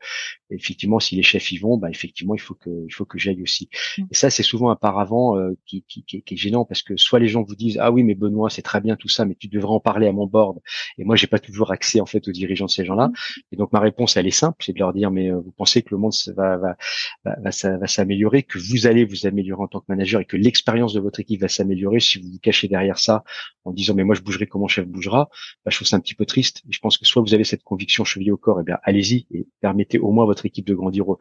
effectivement, 0.50 1.00
si 1.00 1.16
les 1.16 1.22
chefs 1.22 1.50
y 1.52 1.58
vont, 1.58 1.76
bah, 1.76 1.90
effectivement, 1.90 2.34
il 2.34 2.40
faut 2.40 2.54
que, 2.54 2.70
il 2.86 2.92
faut 2.92 3.04
que 3.04 3.18
j'aille 3.18 3.42
aussi. 3.42 3.68
Mmh. 3.98 4.02
Et 4.10 4.14
ça, 4.14 4.30
c'est 4.30 4.42
souvent 4.42 4.70
un 4.70 4.76
paravent 4.76 5.36
qui, 5.66 5.84
qui, 5.88 6.04
qui, 6.04 6.22
est 6.34 6.36
gênant 6.36 6.64
parce 6.64 6.82
que 6.82 6.96
soit 6.96 7.18
les 7.18 7.28
gens 7.28 7.42
vous 7.42 7.56
disent, 7.56 7.78
ah 7.80 7.90
oui, 7.90 8.04
mais 8.04 8.14
Benoît, 8.14 8.50
c'est 8.50 8.62
très 8.62 8.80
bien 8.80 8.96
tout 8.96 9.08
ça, 9.08 9.24
mais 9.24 9.34
tu 9.34 9.48
devrais 9.48 9.72
en 9.72 9.80
parler 9.80 10.06
à 10.06 10.12
mon 10.12 10.26
board. 10.26 10.60
Et 10.98 11.04
moi, 11.04 11.16
j'ai 11.16 11.26
pas 11.26 11.38
toujours 11.38 11.72
accès 11.72 12.00
en 12.00 12.06
fait 12.06 12.26
aux 12.28 12.32
dirigeants 12.32 12.66
de 12.66 12.70
ces 12.70 12.84
gens-là. 12.92 13.10
Et 13.50 13.56
donc 13.56 13.72
ma 13.72 13.80
réponse, 13.80 14.16
elle 14.16 14.26
est 14.26 14.30
simple, 14.30 14.56
c'est 14.60 14.72
de 14.72 14.78
leur 14.78 14.92
dire, 14.92 15.10
mais 15.10 15.30
euh, 15.30 15.40
vous 15.40 15.52
pensez 15.52 15.82
que 15.82 15.88
le 15.90 15.98
monde 15.98 16.12
va, 16.36 16.56
va, 16.56 16.76
va, 17.24 17.76
va 17.78 17.86
s'améliorer, 17.86 18.42
que 18.42 18.58
vous 18.58 18.86
allez 18.86 19.04
vous 19.04 19.26
améliorer 19.26 19.62
en 19.62 19.68
tant 19.68 19.80
que 19.80 19.86
manager 19.88 20.20
et 20.20 20.24
que 20.24 20.36
l'expérience 20.36 20.92
de 20.92 21.00
votre 21.00 21.20
équipe 21.20 21.40
va 21.40 21.48
s'améliorer 21.48 22.00
si 22.00 22.20
vous 22.20 22.28
vous 22.30 22.38
cachez 22.38 22.68
derrière 22.68 22.98
ça 22.98 23.24
en 23.64 23.72
disant, 23.72 23.94
mais 23.94 24.04
moi 24.04 24.14
je 24.14 24.22
bougerai 24.22 24.46
comment 24.46 24.68
chef 24.68 24.86
bougera. 24.86 25.28
Bah, 25.64 25.70
je 25.70 25.76
trouve 25.76 25.88
ça 25.88 25.96
un 25.96 26.00
petit 26.00 26.14
peu 26.14 26.26
triste. 26.26 26.62
Et 26.68 26.72
je 26.72 26.78
pense 26.80 26.98
que 26.98 27.04
soit 27.04 27.22
vous 27.22 27.34
avez 27.34 27.44
cette 27.44 27.62
conviction 27.62 28.04
chevillée 28.04 28.32
au 28.32 28.36
corps, 28.36 28.58
et 28.58 28.62
eh 28.62 28.64
bien 28.64 28.78
allez-y 28.82 29.26
et 29.30 29.46
permettez 29.60 29.98
au 29.98 30.10
moins 30.10 30.24
à 30.24 30.26
votre 30.26 30.46
équipe 30.46 30.66
de 30.66 30.74
grandir 30.74 31.04
euh, 31.12 31.16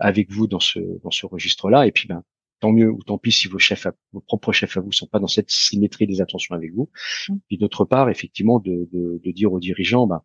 avec 0.00 0.30
vous 0.30 0.46
dans 0.46 0.60
ce 0.60 0.78
dans 1.02 1.10
ce 1.10 1.26
registre-là. 1.26 1.86
Et 1.86 1.92
puis 1.92 2.08
ben 2.08 2.22
tant 2.60 2.72
mieux 2.72 2.90
ou 2.90 3.02
tant 3.02 3.18
pis 3.18 3.32
si 3.32 3.48
vos 3.48 3.58
chefs, 3.58 3.86
vos 4.12 4.20
propres 4.20 4.52
chefs 4.52 4.76
à 4.76 4.80
vous 4.80 4.92
sont 4.92 5.06
pas 5.06 5.18
dans 5.18 5.26
cette 5.26 5.50
symétrie 5.50 6.06
des 6.06 6.20
attentions 6.20 6.54
avec 6.54 6.72
vous. 6.72 6.90
Et 7.50 7.56
mmh. 7.56 7.58
d'autre 7.58 7.84
part, 7.84 8.08
effectivement, 8.08 8.60
de, 8.60 8.88
de, 8.92 9.20
de, 9.22 9.30
dire 9.30 9.52
aux 9.52 9.60
dirigeants, 9.60 10.06
bah, 10.06 10.22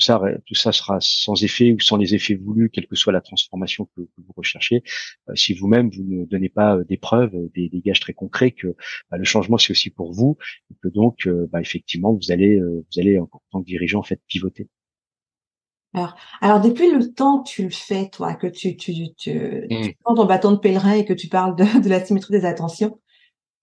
tout 0.00 0.06
ça, 0.06 0.20
tout 0.46 0.54
ça 0.54 0.72
sera 0.72 0.98
sans 1.00 1.42
effet 1.44 1.72
ou 1.72 1.80
sans 1.80 1.96
les 1.96 2.14
effets 2.14 2.34
voulus, 2.34 2.70
quelle 2.70 2.86
que 2.86 2.96
soit 2.96 3.12
la 3.12 3.20
transformation 3.20 3.88
que, 3.96 4.00
vous 4.00 4.32
recherchez. 4.36 4.82
Euh, 5.28 5.34
si 5.34 5.52
vous-même 5.54 5.90
vous 5.90 6.02
ne 6.02 6.24
donnez 6.24 6.48
pas 6.48 6.76
euh, 6.76 6.84
des 6.84 6.96
preuves, 6.96 7.34
des, 7.54 7.68
des, 7.68 7.80
gages 7.80 8.00
très 8.00 8.14
concrets 8.14 8.52
que 8.52 8.74
bah, 9.10 9.18
le 9.18 9.24
changement 9.24 9.58
c'est 9.58 9.72
aussi 9.72 9.90
pour 9.90 10.12
vous, 10.12 10.38
et 10.70 10.74
que 10.82 10.88
donc, 10.88 11.26
euh, 11.26 11.48
bah, 11.52 11.60
effectivement, 11.60 12.14
vous 12.14 12.32
allez, 12.32 12.58
vous 12.60 13.00
allez 13.00 13.18
en 13.18 13.28
tant 13.50 13.60
que 13.60 13.66
dirigeant 13.66 14.00
en 14.00 14.04
fait 14.04 14.20
pivoter. 14.26 14.68
Alors, 15.92 16.14
alors, 16.40 16.60
depuis 16.60 16.90
le 16.90 17.12
temps 17.12 17.42
que 17.42 17.50
tu 17.50 17.64
le 17.64 17.70
fais, 17.70 18.08
toi, 18.08 18.34
que 18.34 18.46
tu, 18.46 18.76
tu, 18.76 18.92
tu, 19.16 19.34
mmh. 19.34 19.92
prends 20.04 20.14
ton 20.14 20.24
bâton 20.24 20.52
de 20.52 20.58
pèlerin 20.58 20.92
et 20.92 21.04
que 21.04 21.12
tu 21.12 21.28
parles 21.28 21.56
de, 21.56 21.82
de 21.82 21.88
la 21.88 22.04
symétrie 22.04 22.32
des 22.32 22.44
attentions, 22.44 23.00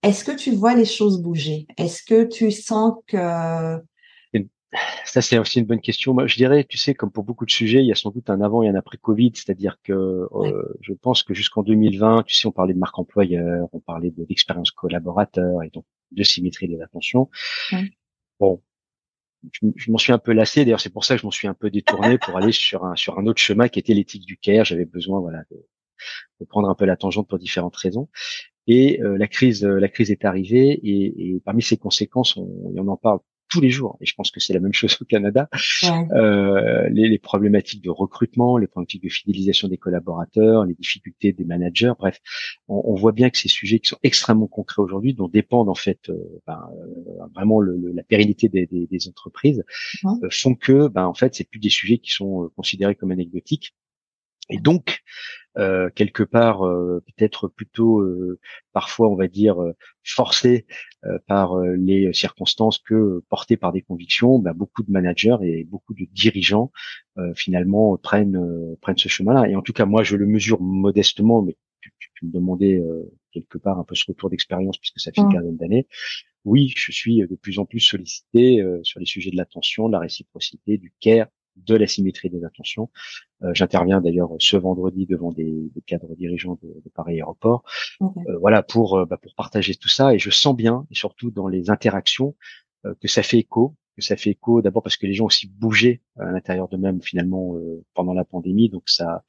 est-ce 0.02 0.24
que 0.24 0.36
tu 0.36 0.52
vois 0.52 0.74
les 0.74 0.84
choses 0.84 1.22
bouger? 1.22 1.66
Est-ce 1.76 2.02
que 2.02 2.24
tu 2.24 2.50
sens 2.52 2.94
que... 3.06 3.78
Ça, 5.04 5.22
c'est 5.22 5.38
aussi 5.38 5.60
une 5.60 5.66
bonne 5.66 5.80
question. 5.80 6.12
Moi, 6.12 6.26
je 6.26 6.36
dirais, 6.36 6.64
tu 6.64 6.76
sais, 6.76 6.94
comme 6.94 7.10
pour 7.10 7.24
beaucoup 7.24 7.46
de 7.46 7.50
sujets, 7.50 7.80
il 7.80 7.86
y 7.86 7.92
a 7.92 7.94
sans 7.94 8.10
doute 8.10 8.28
un 8.28 8.40
avant 8.42 8.62
et 8.62 8.68
un 8.68 8.74
après 8.74 8.98
Covid, 8.98 9.32
c'est-à-dire 9.34 9.78
que 9.82 9.92
euh, 9.92 10.76
je 10.82 10.92
pense 10.92 11.22
que 11.22 11.32
jusqu'en 11.32 11.62
2020, 11.62 12.24
tu 12.26 12.34
sais, 12.34 12.46
on 12.46 12.52
parlait 12.52 12.74
de 12.74 12.78
marque 12.78 12.98
employeur, 12.98 13.68
on 13.72 13.80
parlait 13.80 14.10
de 14.10 14.26
l'expérience 14.28 14.70
collaborateur 14.70 15.62
et 15.62 15.70
donc 15.70 15.86
de 16.12 16.22
symétrie 16.22 16.68
des 16.68 16.80
attentions. 16.82 17.30
Bon, 18.38 18.62
je, 19.52 19.90
m'en 19.90 19.98
suis 19.98 20.12
un 20.12 20.18
peu 20.18 20.32
lassé. 20.32 20.64
D'ailleurs, 20.64 20.80
c'est 20.80 20.92
pour 20.92 21.04
ça 21.04 21.14
que 21.14 21.22
je 21.22 21.26
m'en 21.26 21.30
suis 21.30 21.48
un 21.48 21.54
peu 21.54 21.70
détourné 21.70 22.18
pour 22.18 22.36
aller 22.36 22.52
sur 22.52 22.84
un 22.84 22.94
sur 22.94 23.18
un 23.18 23.26
autre 23.26 23.40
chemin 23.40 23.68
qui 23.68 23.78
était 23.78 23.94
l'éthique 23.94 24.26
du 24.26 24.36
care. 24.36 24.66
J'avais 24.66 24.84
besoin, 24.84 25.20
voilà, 25.20 25.44
de, 25.50 25.56
de, 26.40 26.44
prendre 26.44 26.68
un 26.68 26.74
peu 26.74 26.84
la 26.84 26.96
tangente 26.96 27.28
pour 27.28 27.38
différentes 27.38 27.76
raisons. 27.76 28.08
Et 28.66 29.00
la 29.02 29.28
crise, 29.28 29.64
la 29.64 29.88
crise 29.88 30.10
est 30.10 30.26
arrivée, 30.26 30.72
et, 30.72 31.36
et 31.36 31.40
parmi 31.40 31.62
ces 31.62 31.78
conséquences, 31.78 32.36
on, 32.36 32.74
on 32.76 32.88
en 32.88 32.98
parle 32.98 33.20
tous 33.48 33.60
les 33.60 33.70
jours, 33.70 33.96
et 34.00 34.06
je 34.06 34.14
pense 34.14 34.30
que 34.30 34.40
c'est 34.40 34.52
la 34.52 34.60
même 34.60 34.72
chose 34.72 34.96
au 35.00 35.04
Canada, 35.04 35.48
euh, 36.12 36.88
les, 36.90 37.08
les, 37.08 37.18
problématiques 37.18 37.82
de 37.82 37.90
recrutement, 37.90 38.58
les 38.58 38.66
problématiques 38.66 39.02
de 39.02 39.08
fidélisation 39.08 39.68
des 39.68 39.78
collaborateurs, 39.78 40.64
les 40.64 40.74
difficultés 40.74 41.32
des 41.32 41.44
managers, 41.44 41.92
bref, 41.98 42.18
on, 42.68 42.82
on 42.84 42.94
voit 42.94 43.12
bien 43.12 43.30
que 43.30 43.38
ces 43.38 43.48
sujets 43.48 43.78
qui 43.78 43.88
sont 43.88 43.98
extrêmement 44.02 44.46
concrets 44.46 44.82
aujourd'hui, 44.82 45.14
dont 45.14 45.28
dépendent 45.28 45.68
en 45.68 45.74
fait 45.74 46.08
euh, 46.08 46.40
ben, 46.46 46.68
euh, 46.76 47.26
vraiment 47.34 47.60
le, 47.60 47.92
la 47.92 48.02
pérennité 48.02 48.48
des, 48.48 48.66
des, 48.66 48.86
des 48.86 49.08
entreprises, 49.08 49.64
euh, 50.04 50.28
font 50.30 50.54
que 50.54 50.88
ben, 50.88 51.06
en 51.06 51.14
fait 51.14 51.34
c'est 51.34 51.48
plus 51.48 51.60
des 51.60 51.70
sujets 51.70 51.98
qui 51.98 52.10
sont 52.10 52.50
considérés 52.56 52.94
comme 52.94 53.10
anecdotiques. 53.10 53.74
Et 54.50 54.58
donc, 54.58 55.02
euh, 55.58 55.90
quelque 55.92 56.22
part 56.22 56.64
euh, 56.64 57.02
peut-être 57.06 57.48
plutôt 57.48 57.98
euh, 58.00 58.38
parfois 58.72 59.08
on 59.08 59.16
va 59.16 59.26
dire 59.26 59.56
forcé 60.04 60.66
par 61.26 61.58
les 61.60 62.12
circonstances 62.12 62.78
que 62.78 63.22
porté 63.28 63.56
par 63.56 63.72
des 63.72 63.82
convictions, 63.82 64.38
bah, 64.38 64.52
beaucoup 64.52 64.82
de 64.82 64.90
managers 64.90 65.36
et 65.42 65.64
beaucoup 65.64 65.94
de 65.94 66.06
dirigeants 66.12 66.72
finalement 67.34 67.96
prennent 67.96 68.76
prennent 68.80 68.98
ce 68.98 69.08
chemin-là. 69.08 69.48
Et 69.48 69.56
en 69.56 69.62
tout 69.62 69.72
cas 69.72 69.84
moi 69.84 70.02
je 70.02 70.16
le 70.16 70.26
mesure 70.26 70.60
modestement, 70.60 71.42
mais 71.42 71.56
tu, 71.80 72.26
me 72.26 72.32
demandais 72.32 72.82
quelque 73.32 73.58
part 73.58 73.78
un 73.78 73.84
peu 73.84 73.94
ce 73.94 74.04
retour 74.08 74.30
d'expérience 74.30 74.78
puisque 74.78 75.00
ça 75.00 75.12
fait 75.12 75.20
une 75.20 75.28
mmh. 75.28 75.32
quinzaine 75.32 75.56
d'années. 75.56 75.86
Oui, 76.44 76.72
je 76.76 76.92
suis 76.92 77.18
de 77.18 77.36
plus 77.36 77.58
en 77.58 77.64
plus 77.64 77.80
sollicité 77.80 78.64
sur 78.82 79.00
les 79.00 79.06
sujets 79.06 79.30
de 79.30 79.36
l'attention, 79.36 79.88
de 79.88 79.92
la 79.92 80.00
réciprocité, 80.00 80.78
du 80.78 80.92
care, 81.00 81.28
de 81.66 81.76
la 81.76 81.86
symétrie 81.86 82.30
des 82.30 82.44
attentions. 82.44 82.90
Euh, 83.42 83.50
j'interviens 83.54 84.00
d'ailleurs 84.00 84.30
ce 84.38 84.56
vendredi 84.56 85.06
devant 85.06 85.32
des, 85.32 85.70
cadres 85.86 86.14
dirigeants 86.16 86.58
de, 86.62 86.68
de 86.68 86.90
Paris 86.94 87.14
Aéroport, 87.14 87.62
euh, 88.00 88.38
voilà 88.40 88.62
pour 88.62 88.98
euh, 88.98 89.04
bah, 89.04 89.16
pour 89.16 89.34
partager 89.34 89.74
tout 89.74 89.88
ça. 89.88 90.14
Et 90.14 90.18
je 90.18 90.30
sens 90.30 90.56
bien, 90.56 90.86
et 90.90 90.94
surtout 90.94 91.30
dans 91.30 91.48
les 91.48 91.70
interactions, 91.70 92.34
que 93.00 93.08
ça 93.08 93.24
fait 93.24 93.38
écho, 93.38 93.74
que 93.96 94.02
ça 94.02 94.16
fait 94.16 94.30
écho 94.30 94.62
d'abord 94.62 94.84
parce 94.84 94.96
que 94.96 95.06
les 95.06 95.12
gens 95.12 95.26
aussi 95.26 95.48
bougé 95.48 96.00
à 96.16 96.30
l'intérieur 96.30 96.68
d'eux-mêmes 96.68 97.02
finalement 97.02 97.56
pendant 97.92 98.14
la 98.14 98.24
pandémie, 98.24 98.68
donc 98.68 98.84
ça 98.86 99.24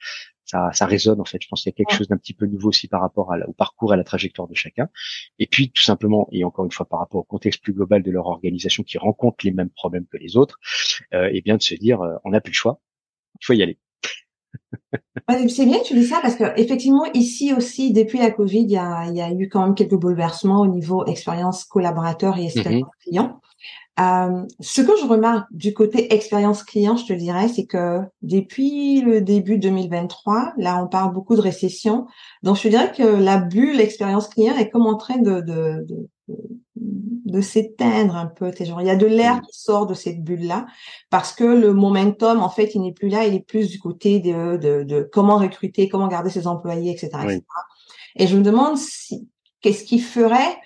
ça, 0.50 0.72
ça 0.74 0.88
résonne 0.88 1.22
en 1.22 1.26
fait. 1.26 1.38
Je 1.42 1.48
pense 1.48 1.62
qu'il 1.62 1.70
y 1.72 1.74
a 1.74 1.78
quelque 1.78 1.96
chose 1.96 2.08
d'un 2.08 2.18
petit 2.18 2.34
peu 2.34 2.48
nouveau 2.48 2.70
aussi 2.70 2.88
par 2.88 3.02
rapport 3.02 3.32
au 3.48 3.54
parcours, 3.54 3.94
à 3.94 3.96
la 3.96 4.04
trajectoire 4.04 4.48
de 4.48 4.56
chacun. 4.56 4.90
Et 5.38 5.46
puis 5.46 5.70
tout 5.72 5.84
simplement, 5.84 6.28
et 6.32 6.44
encore 6.44 6.66
une 6.66 6.72
fois 6.72 6.88
par 6.88 7.00
rapport 7.00 7.22
au 7.22 7.24
contexte 7.24 7.62
plus 7.62 7.74
global 7.74 8.02
de 8.02 8.10
leur 8.10 8.26
organisation 8.26 8.82
qui 8.84 8.98
rencontre 8.98 9.46
les 9.46 9.52
mêmes 9.52 9.70
problèmes 9.70 10.08
que 10.08 10.18
les 10.18 10.38
autres, 10.38 10.58
euh, 11.14 11.30
et 11.32 11.42
bien 11.42 11.58
de 11.58 11.62
se 11.62 11.76
dire, 11.76 12.02
euh, 12.02 12.16
on 12.24 12.32
n'a 12.32 12.42
plus 12.42 12.52
le 12.52 12.56
choix, 12.56 12.82
il 13.40 13.46
faut 13.46 13.54
y 13.54 13.62
aller. 13.62 13.78
C'est 15.50 15.66
bien 15.66 15.80
que 15.80 15.86
tu 15.86 15.94
dis 15.94 16.06
ça 16.06 16.20
parce 16.24 16.36
que 16.36 16.60
effectivement 16.60 17.06
ici 17.14 17.54
aussi 17.54 17.94
depuis 17.94 18.18
la 18.18 18.32
Covid 18.32 18.62
il 18.62 18.72
y 18.72 18.78
a, 18.78 19.06
il 19.08 19.16
y 19.16 19.22
a 19.22 19.32
eu 19.32 19.48
quand 19.48 19.64
même 19.64 19.76
quelques 19.76 19.94
bouleversements 19.94 20.62
au 20.62 20.68
niveau 20.68 21.06
expérience 21.06 21.66
collaborateur 21.66 22.40
et 22.40 22.46
expérience 22.46 22.90
mm-hmm. 22.90 23.04
client. 23.04 23.42
Euh, 24.00 24.46
ce 24.62 24.82
que 24.82 24.96
je 25.02 25.06
remarque 25.06 25.48
du 25.52 25.74
côté 25.74 26.14
expérience 26.14 26.64
client, 26.64 26.96
je 26.96 27.06
te 27.06 27.14
dirais, 27.14 27.50
c'est 27.50 27.66
que 27.66 28.00
depuis 28.22 29.02
le 29.02 29.20
début 29.20 29.58
2023, 29.58 30.54
là, 30.58 30.82
on 30.82 30.88
parle 30.88 31.14
beaucoup 31.14 31.36
de 31.36 31.42
récession. 31.42 32.08
Donc, 32.42 32.58
je 32.58 32.70
dirais 32.70 32.92
que 32.96 33.04
la 33.04 33.38
bulle 33.38 33.82
expérience 33.82 34.30
client 34.30 34.56
est 34.56 34.70
comme 34.70 34.86
en 34.86 34.96
train 34.96 35.18
de, 35.18 35.42
de, 35.42 35.86
de, 35.88 36.10
de 36.78 37.42
s'éteindre 37.42 38.16
un 38.16 38.28
peu. 38.28 38.54
Genre, 38.58 38.82
il 38.82 38.88
y 38.88 38.92
a 38.92 38.96
de 38.96 39.06
l'air 39.06 39.42
qui 39.42 39.60
sort 39.60 39.86
de 39.86 39.94
cette 39.94 40.24
bulle-là 40.24 40.66
parce 41.10 41.34
que 41.34 41.44
le 41.44 41.74
momentum, 41.74 42.42
en 42.42 42.50
fait, 42.50 42.76
il 42.76 42.82
n'est 42.82 42.94
plus 42.94 43.10
là. 43.10 43.26
Il 43.26 43.34
est 43.34 43.46
plus 43.46 43.70
du 43.70 43.80
côté 43.80 44.20
de, 44.20 44.56
de, 44.56 44.84
de 44.84 45.10
comment 45.12 45.38
recruter, 45.38 45.90
comment 45.90 46.08
garder 46.08 46.30
ses 46.30 46.48
employés, 46.48 46.92
etc., 46.92 47.10
etc. 47.24 47.42
Et 48.16 48.28
je 48.28 48.38
me 48.38 48.44
demande 48.44 48.78
si, 48.78 49.28
qu'est-ce 49.60 49.84
qui 49.84 50.00
ferait 50.00 50.58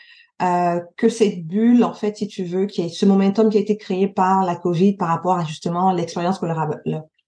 euh, 0.41 0.81
que 0.97 1.09
cette 1.09 1.45
bulle, 1.45 1.83
en 1.83 1.93
fait, 1.93 2.17
si 2.17 2.27
tu 2.27 2.43
veux, 2.43 2.65
qui 2.65 2.81
est 2.81 2.89
ce 2.89 3.05
momentum 3.05 3.49
qui 3.49 3.57
a 3.57 3.61
été 3.61 3.77
créé 3.77 4.07
par 4.07 4.43
la 4.43 4.55
Covid 4.55 4.97
par 4.97 5.09
rapport 5.09 5.37
à 5.37 5.45
justement 5.45 5.91
l'expérience 5.91 6.41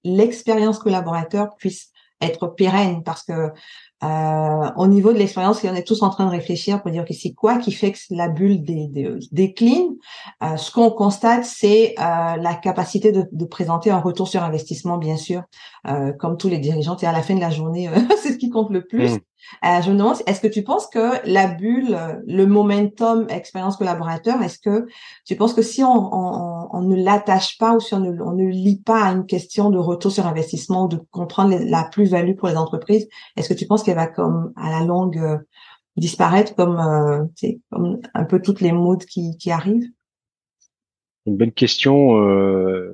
l'expérience 0.04 0.80
collaborateur 0.80 1.56
puisse 1.56 1.92
être 2.22 2.48
pérenne. 2.48 3.04
Parce 3.04 3.24
que 3.24 3.52
euh, 4.06 4.72
au 4.76 4.88
niveau 4.88 5.14
de 5.14 5.18
l'expérience, 5.18 5.64
on 5.64 5.74
est 5.74 5.88
tous 5.88 6.04
en 6.04 6.10
train 6.10 6.26
de 6.26 6.32
réfléchir 6.32 6.82
pour 6.82 6.92
dire 6.92 7.06
que 7.06 7.14
c'est 7.14 7.34
quoi 7.34 7.58
qui 7.58 7.72
fait 7.72 7.92
que 7.92 7.98
la 8.12 8.28
bulle 8.28 8.62
décline. 9.32 9.96
Euh, 10.44 10.58
ce 10.58 10.72
qu'on 10.72 10.92
constate, 10.92 11.46
c'est 11.46 11.96
euh, 12.00 12.36
la 12.36 12.54
capacité 12.62 13.12
de, 13.12 13.26
de, 13.32 13.46
présenter 13.46 13.90
un 13.90 14.00
retour 14.00 14.28
sur 14.28 14.44
investissement, 14.44 14.98
bien 14.98 15.18
sûr, 15.18 15.44
euh, 15.88 16.12
comme 16.14 16.38
tous 16.38 16.50
les 16.50 16.60
dirigeants. 16.60 16.98
Et 16.98 17.06
à 17.06 17.12
la 17.12 17.22
fin 17.22 17.36
de 17.36 17.40
la 17.40 17.50
journée, 17.50 17.90
c'est 18.22 18.34
ce 18.34 18.38
qui 18.38 18.50
compte 18.50 18.70
le 18.70 18.86
plus. 18.86 19.14
Mmh. 19.14 19.20
Euh, 19.64 19.82
je 19.82 19.92
me 19.92 19.98
demande, 19.98 20.18
est-ce 20.26 20.42
que 20.42 20.48
tu 20.48 20.64
penses 20.64 20.88
que 20.88 21.14
la 21.26 21.48
bulle, 21.48 21.98
le 22.26 22.46
momentum 22.46 23.28
expérience 23.30 23.78
collaborateur, 23.78 24.42
est-ce 24.42 24.60
que 24.60 24.88
tu 25.26 25.36
penses 25.36 25.54
que 25.54 25.62
si 25.62 25.84
on, 25.84 26.14
on, 26.14 26.68
on 26.72 26.82
ne 26.82 26.96
l'attache 26.96 27.58
pas 27.58 27.74
ou 27.74 27.80
si 27.80 27.94
on 27.94 28.00
ne, 28.00 28.22
on 28.22 28.32
ne 28.32 28.46
lit 28.46 28.82
pas 28.84 29.04
à 29.04 29.12
une 29.12 29.26
question 29.26 29.70
de 29.70 29.78
retour 29.78 30.12
sur 30.12 30.26
investissement 30.26 30.86
ou 30.86 30.88
de 30.88 31.00
comprendre 31.12 31.56
la 31.60 31.84
plus-value 31.84 32.36
pour 32.36 32.48
les 32.48 32.58
entreprises, 32.58 33.08
est-ce 33.36 33.50
que 33.50 33.54
tu 33.54 33.68
penses 33.68 33.84
va 33.96 34.08
comme 34.08 34.54
à 34.56 34.70
la 34.70 34.86
longue 34.86 35.18
euh, 35.18 35.38
disparaître 35.98 36.56
comme, 36.56 36.80
euh, 36.80 37.26
comme 37.72 38.02
un 38.14 38.26
peu 38.26 38.42
toutes 38.42 38.62
les 38.62 38.72
modes 38.72 39.06
qui, 39.06 39.52
arrivent 39.52 39.90
Une 41.26 41.38
bonne 41.38 41.52
question. 41.54 42.22
Euh, 42.22 42.92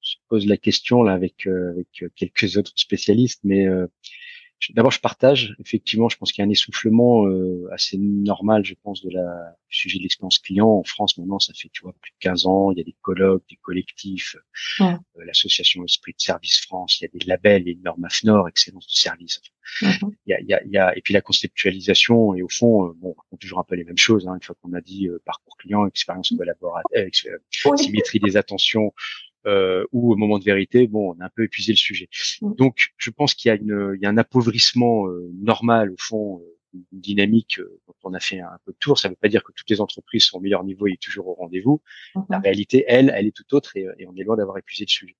je 0.00 0.14
pose 0.28 0.46
la 0.46 0.56
question 0.56 1.02
là 1.02 1.12
avec, 1.12 1.46
avec 1.46 2.04
quelques 2.14 2.56
autres 2.56 2.72
spécialistes, 2.76 3.40
mais 3.42 3.66
D'abord, 4.70 4.90
je 4.90 5.00
partage. 5.00 5.54
Effectivement, 5.60 6.08
je 6.08 6.16
pense 6.16 6.32
qu'il 6.32 6.42
y 6.42 6.44
a 6.44 6.48
un 6.48 6.50
essoufflement 6.50 7.26
euh, 7.26 7.68
assez 7.72 7.98
normal, 7.98 8.64
je 8.64 8.74
pense, 8.82 9.02
de 9.02 9.10
la 9.10 9.54
du 9.68 9.76
sujet 9.76 9.98
de 9.98 10.02
l'expérience 10.02 10.38
client 10.38 10.68
en 10.68 10.82
France. 10.82 11.18
Maintenant, 11.18 11.38
ça 11.38 11.52
fait, 11.54 11.68
tu 11.72 11.82
vois, 11.82 11.94
plus 12.00 12.12
de 12.12 12.16
15 12.20 12.46
ans. 12.46 12.70
Il 12.72 12.78
y 12.78 12.80
a 12.80 12.84
des 12.84 12.96
colloques, 13.02 13.44
des 13.50 13.56
collectifs, 13.56 14.36
euh, 14.80 14.94
l'association 15.24 15.84
Esprit 15.84 16.12
de 16.12 16.20
Service 16.20 16.60
France. 16.60 17.00
Il 17.00 17.04
y 17.04 17.06
a 17.06 17.10
des 17.18 17.24
labels, 17.26 17.62
il 17.62 17.66
y 17.66 17.70
a 17.70 17.72
une 17.74 17.82
norme 17.82 18.04
AFNOR, 18.04 18.48
excellence 18.48 18.86
de 18.86 18.92
service. 18.92 19.40
il, 19.82 19.88
y 20.26 20.32
a, 20.32 20.40
il, 20.40 20.46
y 20.46 20.54
a, 20.54 20.62
il 20.64 20.72
y 20.72 20.78
a, 20.78 20.96
et 20.96 21.02
puis 21.02 21.12
la 21.12 21.20
conceptualisation. 21.20 22.34
Et 22.34 22.42
au 22.42 22.48
fond, 22.48 22.88
euh, 22.88 22.92
bon, 22.96 23.14
on 23.32 23.36
toujours 23.36 23.58
un 23.58 23.64
peu 23.64 23.74
les 23.74 23.84
mêmes 23.84 23.98
choses. 23.98 24.26
Hein, 24.26 24.34
une 24.34 24.42
fois 24.42 24.56
qu'on 24.62 24.72
a 24.72 24.80
dit 24.80 25.08
parcours 25.26 25.56
client, 25.58 25.86
expérience 25.86 26.32
collaborateur, 26.36 27.06
symétrie 27.76 28.20
des 28.20 28.36
attentions, 28.38 28.92
euh, 29.46 29.84
ou 29.92 30.12
au 30.12 30.16
moment 30.16 30.38
de 30.38 30.44
vérité, 30.44 30.86
bon, 30.86 31.14
on 31.14 31.20
a 31.20 31.26
un 31.26 31.30
peu 31.34 31.44
épuisé 31.44 31.72
le 31.72 31.76
sujet. 31.76 32.08
Mm. 32.42 32.54
Donc, 32.54 32.88
je 32.96 33.10
pense 33.10 33.34
qu'il 33.34 33.48
y 33.48 33.52
a 33.52 33.54
une, 33.56 33.94
il 33.96 34.02
y 34.02 34.06
a 34.06 34.10
un 34.10 34.18
appauvrissement 34.18 35.08
euh, 35.08 35.30
normal 35.40 35.90
au 35.92 35.96
fond, 35.98 36.40
euh, 36.40 36.78
une 36.92 37.00
dynamique 37.00 37.58
euh, 37.58 37.80
dont 37.86 37.94
on 38.04 38.14
a 38.14 38.20
fait 38.20 38.40
un 38.40 38.58
peu 38.64 38.72
de 38.72 38.78
tour. 38.78 38.98
Ça 38.98 39.08
ne 39.08 39.12
veut 39.12 39.18
pas 39.20 39.28
dire 39.28 39.42
que 39.42 39.52
toutes 39.52 39.70
les 39.70 39.80
entreprises 39.80 40.24
sont 40.24 40.38
au 40.38 40.40
meilleur 40.40 40.64
niveau 40.64 40.86
et 40.86 40.96
toujours 41.00 41.28
au 41.28 41.34
rendez-vous. 41.34 41.80
Mm-hmm. 42.14 42.26
La 42.30 42.38
réalité, 42.40 42.84
elle, 42.88 43.12
elle 43.14 43.26
est 43.26 43.36
tout 43.36 43.54
autre 43.54 43.76
et, 43.76 43.86
et 43.98 44.06
on 44.06 44.14
est 44.16 44.24
loin 44.24 44.36
d'avoir 44.36 44.58
épuisé 44.58 44.84
le 44.84 44.90
sujet. 44.90 45.16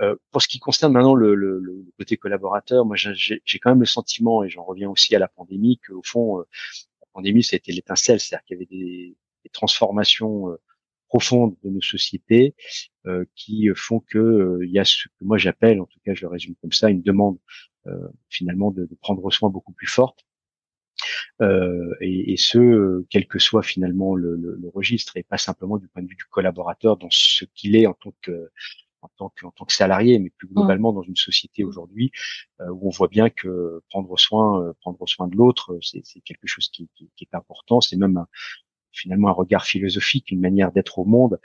Euh, 0.00 0.14
pour 0.30 0.40
ce 0.42 0.46
qui 0.46 0.60
concerne 0.60 0.92
maintenant 0.92 1.16
le, 1.16 1.34
le, 1.34 1.58
le 1.58 1.84
côté 1.98 2.16
collaborateur, 2.16 2.86
moi 2.86 2.94
j'ai 2.96 3.58
quand 3.60 3.70
même 3.70 3.80
le 3.80 3.86
sentiment, 3.86 4.44
et 4.44 4.48
j'en 4.48 4.62
reviens 4.62 4.88
aussi 4.88 5.16
à 5.16 5.18
la 5.18 5.26
pandémie, 5.26 5.80
qu'au 5.84 6.02
fond, 6.04 6.38
la 6.38 7.06
pandémie, 7.12 7.42
ça 7.42 7.56
a 7.56 7.58
été 7.58 7.72
l'étincelle, 7.72 8.20
c'est-à-dire 8.20 8.44
qu'il 8.44 8.54
y 8.54 8.58
avait 8.58 8.66
des, 8.66 9.16
des 9.42 9.50
transformations 9.50 10.56
profondes 11.08 11.56
de 11.64 11.70
nos 11.70 11.80
sociétés 11.80 12.54
euh, 13.06 13.24
qui 13.34 13.68
font 13.74 14.00
que 14.00 14.18
euh, 14.18 14.64
il 14.64 14.70
y 14.70 14.78
a 14.78 14.84
ce 14.84 15.08
que 15.08 15.24
moi 15.24 15.38
j'appelle, 15.38 15.80
en 15.80 15.86
tout 15.86 15.98
cas 16.04 16.14
je 16.14 16.22
le 16.22 16.28
résume 16.28 16.54
comme 16.60 16.72
ça, 16.72 16.90
une 16.90 17.02
demande 17.02 17.38
euh, 17.86 18.08
finalement 18.28 18.70
de, 18.70 18.84
de, 18.84 18.94
prendre 18.94 19.28
soin 19.30 19.50
beaucoup 19.50 19.72
plus 19.72 19.86
forte. 19.86 20.24
Et, 21.40 22.32
et, 22.32 22.36
ce, 22.36 23.04
quel 23.10 23.28
que 23.28 23.38
soit 23.38 23.62
finalement 23.62 24.16
le, 24.16 24.34
le, 24.34 24.56
le, 24.56 24.68
registre, 24.68 25.16
et 25.16 25.22
pas 25.22 25.38
simplement 25.38 25.78
du 25.78 25.86
point 25.86 26.02
de 26.02 26.08
vue 26.08 26.16
du 26.16 26.24
collaborateur 26.24 26.96
dans 26.96 27.10
ce 27.10 27.44
qu'il 27.54 27.76
est 27.76 27.86
en 27.86 27.94
tant 27.94 28.12
que 28.20 28.50
en 29.00 29.08
tant 29.16 29.28
que, 29.28 29.46
en 29.46 29.52
tant 29.52 29.64
que 29.64 29.72
salarié, 29.72 30.18
mais 30.18 30.30
plus 30.30 30.48
globalement 30.48 30.92
dans 30.92 31.02
une 31.02 31.14
société 31.14 31.62
aujourd'hui 31.62 32.10
où 32.58 32.88
on 32.88 32.90
voit 32.90 33.06
bien 33.06 33.30
que 33.30 33.80
prendre 33.90 34.18
soin, 34.18 34.74
prendre 34.80 35.06
soin 35.06 35.28
de 35.28 35.36
l'autre, 35.36 35.78
c'est 35.80 36.02
quelque 36.24 36.48
chose 36.48 36.68
qui, 36.68 36.90
qui, 36.96 37.08
qui 37.14 37.22
est 37.22 37.36
important. 37.36 37.80
C'est 37.80 37.96
même 37.96 38.16
un, 38.16 38.26
finalement 38.98 39.28
un 39.28 39.32
regard 39.32 39.64
philosophique, 39.64 40.30
une 40.30 40.40
manière 40.40 40.72
d'être 40.72 40.98
au 40.98 41.04
monde, 41.04 41.38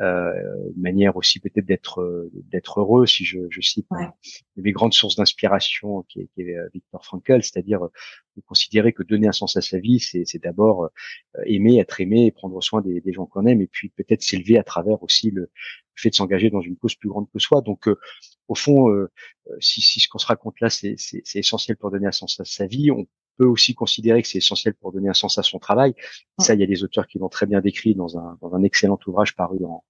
euh, 0.00 0.32
une 0.74 0.82
manière 0.82 1.16
aussi 1.16 1.40
peut-être 1.40 1.66
d'être 1.66 2.30
d'être 2.50 2.80
heureux. 2.80 3.06
Si 3.06 3.24
je, 3.24 3.38
je 3.50 3.60
cite 3.60 3.86
ouais. 3.90 4.08
une 4.56 4.62
des 4.62 4.72
grandes 4.72 4.94
sources 4.94 5.16
d'inspiration 5.16 6.02
qui 6.08 6.20
est, 6.20 6.28
qui 6.34 6.42
est 6.42 6.56
euh, 6.56 6.68
Viktor 6.72 7.04
Frankl, 7.04 7.42
c'est-à-dire 7.42 7.84
euh, 7.84 7.92
de 8.36 8.42
considérer 8.42 8.92
que 8.92 9.02
donner 9.02 9.28
un 9.28 9.32
sens 9.32 9.56
à 9.56 9.60
sa 9.60 9.78
vie, 9.78 10.00
c'est 10.00 10.42
d'abord 10.42 10.84
euh, 10.84 11.42
aimer, 11.44 11.78
être 11.78 12.00
aimé, 12.00 12.26
et 12.26 12.30
prendre 12.30 12.60
soin 12.62 12.82
des, 12.82 13.00
des 13.00 13.12
gens 13.12 13.26
qu'on 13.26 13.46
aime, 13.46 13.60
et 13.60 13.66
puis 13.66 13.88
peut-être 13.90 14.22
s'élever 14.22 14.58
à 14.58 14.64
travers 14.64 15.02
aussi 15.02 15.30
le, 15.30 15.50
fait 15.94 16.10
de 16.10 16.14
s'engager 16.14 16.50
dans 16.50 16.60
une 16.60 16.76
cause 16.76 16.94
plus 16.94 17.08
grande 17.08 17.30
que 17.32 17.38
soi. 17.38 17.62
Donc, 17.62 17.88
au 18.48 18.54
fond, 18.54 18.94
si, 19.60 19.80
si, 19.80 19.98
ce 19.98 20.08
qu'on 20.08 20.18
se 20.18 20.26
raconte 20.26 20.60
là, 20.60 20.68
c'est 20.68 20.96
essentiel 21.34 21.78
pour 21.78 21.90
donner 21.90 22.06
un 22.06 22.12
sens 22.12 22.38
à 22.38 22.44
sa 22.44 22.66
vie, 22.66 22.90
on 22.90 23.06
peut 23.36 23.46
aussi 23.46 23.74
considérer 23.74 24.22
que 24.22 24.28
c'est 24.28 24.38
essentiel 24.38 24.74
pour 24.74 24.92
donner 24.92 25.08
un 25.08 25.14
sens 25.14 25.38
à 25.38 25.42
son 25.42 25.58
travail. 25.58 25.94
Ça, 26.38 26.54
il 26.54 26.60
y 26.60 26.64
a 26.64 26.66
des 26.66 26.84
auteurs 26.84 27.06
qui 27.06 27.18
l'ont 27.18 27.28
très 27.28 27.46
bien 27.46 27.60
décrit 27.60 27.94
dans 27.94 28.18
un, 28.18 28.38
dans 28.40 28.54
un 28.54 28.62
excellent 28.62 28.98
ouvrage 29.06 29.34
paru 29.36 29.64
en, 29.64 29.84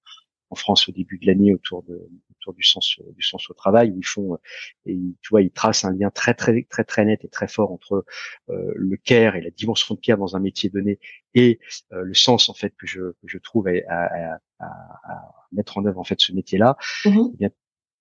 en 0.50 0.54
France 0.54 0.88
au 0.88 0.92
début 0.92 1.18
de 1.18 1.26
l'année 1.26 1.52
autour 1.54 1.82
de 1.82 2.08
autour 2.30 2.54
du 2.54 2.62
sens 2.62 3.00
du 3.16 3.22
sens 3.22 3.50
au 3.50 3.54
travail 3.54 3.90
où 3.90 3.98
ils 3.98 4.06
font 4.06 4.38
et 4.84 4.96
tu 5.20 5.30
vois 5.30 5.42
ils 5.42 5.50
tracent 5.50 5.84
un 5.84 5.92
lien 5.92 6.10
très 6.10 6.34
très 6.34 6.62
très 6.62 6.84
très 6.84 7.04
net 7.04 7.24
et 7.24 7.28
très 7.28 7.48
fort 7.48 7.72
entre 7.72 8.04
le 8.46 8.96
care 8.96 9.34
et 9.34 9.40
la 9.40 9.50
dimension 9.50 9.96
de 9.96 10.00
care 10.00 10.18
dans 10.18 10.36
un 10.36 10.38
métier 10.40 10.70
donné 10.70 11.00
et 11.34 11.58
le 11.90 12.14
sens 12.14 12.48
en 12.48 12.54
fait 12.54 12.74
que 12.78 12.86
je 12.86 13.00
que 13.00 13.26
je 13.26 13.38
trouve 13.38 13.66
à, 13.66 13.72
à, 13.88 14.38
à, 14.60 14.66
à 15.04 15.48
mettre 15.50 15.78
en 15.78 15.84
œuvre 15.84 15.98
en 15.98 16.04
fait 16.04 16.20
ce 16.20 16.32
métier 16.32 16.58
là 16.58 16.76
mmh 17.04 17.46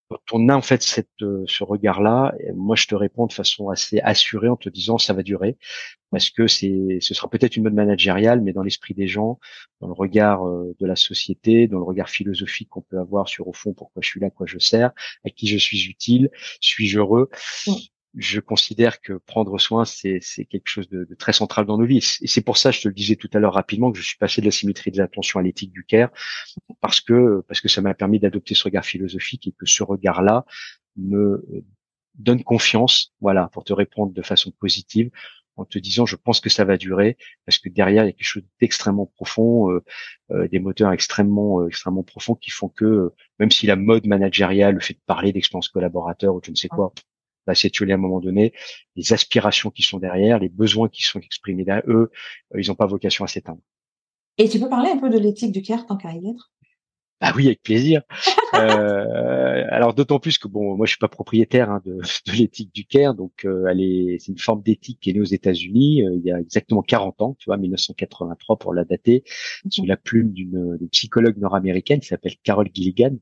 quand 0.10 0.20
on 0.34 0.50
a 0.50 0.56
en 0.56 0.62
fait 0.62 0.84
euh, 1.22 1.44
ce 1.48 1.64
regard-là, 1.64 2.34
moi 2.54 2.76
je 2.76 2.88
te 2.88 2.96
réponds 2.96 3.26
de 3.28 3.34
façon 3.34 3.70
assez 3.70 4.00
assurée 4.00 4.50
en 4.50 4.56
te 4.56 4.70
disant 4.70 4.98
ça 4.98 5.14
va 5.14 5.24
durer. 5.24 5.58
Parce 6.12 6.30
que 6.30 6.48
c'est, 6.48 7.00
ce 7.02 7.14
sera 7.14 7.30
peut-être 7.30 7.58
une 7.58 7.64
mode 7.64 7.74
managériale, 7.74 8.42
mais 8.42 8.54
dans 8.54 8.64
l'esprit 8.64 8.94
des 8.94 9.08
gens, 9.08 9.40
dans 9.82 9.88
le 9.88 9.94
regard 9.94 10.48
euh, 10.48 10.76
de 10.80 10.86
la 10.86 10.96
société, 10.96 11.68
dans 11.68 11.80
le 11.80 11.84
regard 11.84 12.10
philosophique 12.10 12.70
qu'on 12.70 12.82
peut 12.82 13.00
avoir 13.00 13.28
sur 13.28 13.48
au 13.48 13.54
fond 13.54 13.74
pourquoi 13.74 14.02
je 14.02 14.10
suis 14.10 14.20
là, 14.20 14.30
quoi 14.30 14.46
je 14.46 14.60
sers, 14.60 14.92
à 15.26 15.30
qui 15.30 15.48
je 15.48 15.58
suis 15.58 15.88
utile, 15.90 16.30
suis-je 16.62 17.00
heureux? 17.00 17.30
Je 18.18 18.40
considère 18.40 19.02
que 19.02 19.14
prendre 19.14 19.58
soin, 19.60 19.86
c'est 19.86 20.20
quelque 20.50 20.68
chose 20.68 20.90
de, 20.90 21.08
très 21.18 21.34
central 21.34 21.66
dans 21.66 21.78
nos 21.78 21.86
vies. 21.86 22.18
Et 22.22 22.28
c'est 22.28 22.42
pour 22.42 22.58
ça, 22.58 22.72
je 22.72 22.82
te 22.82 22.88
le 22.88 22.94
disais 22.94 23.16
tout 23.16 23.30
à 23.34 23.40
l'heure 23.40 23.54
rapidement, 23.54 23.92
que 23.92 23.98
je 23.98 24.04
suis 24.04 24.18
passé 24.18 24.42
de 24.42 24.46
la 24.46 24.52
symétrie 24.52 24.92
de 24.92 24.98
l'attention 24.98 25.40
à 25.40 25.44
l'éthique 25.44 25.72
du 25.72 25.84
care, 25.84 26.10
parce 26.82 27.02
que 27.02 27.44
parce 27.48 27.62
que 27.62 27.68
ça 27.68 27.82
m'a 27.82 27.94
permis 27.94 28.20
d'adopter 28.20 28.56
ce 28.56 28.64
regard 28.64 28.86
philosophique 28.86 29.48
et 29.48 29.52
que 29.52 29.66
ce 29.66 29.84
regard-là 29.84 30.46
me 30.98 31.44
donne 32.16 32.44
confiance, 32.44 33.14
voilà, 33.20 33.50
pour 33.52 33.64
te 33.64 33.74
répondre 33.74 34.14
de 34.14 34.22
façon 34.22 34.52
positive, 34.52 35.12
en 35.58 35.66
te 35.66 35.80
disant, 35.80 36.06
je 36.06 36.16
pense 36.16 36.42
que 36.42 36.50
ça 36.50 36.66
va 36.66 36.78
durer, 36.78 37.18
parce 37.46 37.60
que 37.60 37.70
derrière 37.70 38.04
il 38.04 38.08
y 38.08 38.10
a 38.10 38.14
quelque 38.14 38.28
chose 38.28 38.44
d'extrêmement 38.60 39.06
profond, 39.06 39.72
euh, 39.72 39.84
euh, 40.32 40.48
des 40.48 40.60
moteurs 40.60 40.92
extrêmement 40.92 41.62
euh, 41.62 41.68
extrêmement 41.68 42.04
profonds 42.04 42.36
qui 42.36 42.50
font 42.50 42.70
que 42.70 43.14
même 43.40 43.52
si 43.52 43.68
la 43.68 43.76
mode 43.76 44.06
managériale, 44.06 44.76
le 44.76 44.82
fait 44.82 44.96
de 44.96 45.02
parler 45.06 45.32
d'expérience 45.32 45.70
collaborateur 45.70 46.36
ou 46.36 46.42
je 46.44 46.52
ne 46.52 46.56
sais 46.56 46.68
quoi, 46.68 46.94
s'étioler 47.54 47.92
à 47.92 47.96
un 47.96 48.00
moment 48.00 48.20
donné, 48.20 48.54
les 48.96 49.14
aspirations 49.14 49.70
qui 49.70 49.84
sont 49.84 50.00
derrière, 50.00 50.40
les 50.40 50.50
besoins 50.50 50.90
qui 50.90 51.04
sont 51.04 51.20
exprimés 51.20 51.66
derrière 51.66 51.84
eux, 51.88 52.12
euh, 52.54 52.62
ils 52.62 52.68
n'ont 52.70 52.76
pas 52.76 52.88
vocation 52.88 53.24
à 53.26 53.28
s'éteindre. 53.28 53.62
Et 54.38 54.50
tu 54.50 54.60
peux 54.60 54.70
parler 54.70 54.90
un 54.90 54.98
peu 54.98 55.10
de 55.10 55.20
l'éthique 55.20 55.52
du 55.52 55.62
CARE 55.62 55.86
tant 55.86 55.98
qu'à 55.98 56.12
y 56.14 56.30
être 56.30 56.52
ah 57.28 57.34
oui, 57.36 57.48
avec 57.48 57.64
plaisir. 57.64 58.04
euh, 58.54 59.66
alors 59.70 59.96
d'autant 59.96 60.20
plus 60.20 60.38
que 60.38 60.48
bon, 60.48 60.78
moi 60.78 60.86
je 60.86 60.92
suis 60.92 61.00
pas 61.00 61.08
propriétaire 61.08 61.72
hein, 61.72 61.82
de, 61.84 61.96
de 62.28 62.32
l'éthique 62.38 62.74
du 62.74 62.86
Caire, 62.86 63.16
donc 63.16 63.46
euh, 63.46 63.66
elle 63.68 63.82
est, 63.82 64.18
c'est 64.20 64.32
une 64.32 64.38
forme 64.38 64.62
d'éthique 64.62 65.00
qui 65.02 65.10
est 65.10 65.14
née 65.14 65.22
aux 65.22 65.24
États-Unis 65.24 66.04
euh, 66.04 66.16
il 66.16 66.22
y 66.24 66.32
a 66.32 66.40
exactement 66.40 66.84
40 66.84 67.22
ans, 67.24 67.36
tu 67.40 67.46
vois, 67.50 67.58
1983 67.58 68.58
pour 68.60 68.76
la 68.76 68.86
dater, 68.86 69.24
sous 69.70 69.86
la 69.86 69.98
plume 69.98 70.34
d'une 70.34 70.78
psychologue 70.92 71.38
nord-américaine 71.38 72.00
qui 72.00 72.08
s'appelle 72.08 72.36
Carol 72.44 72.70
Gilligan, 72.72 73.16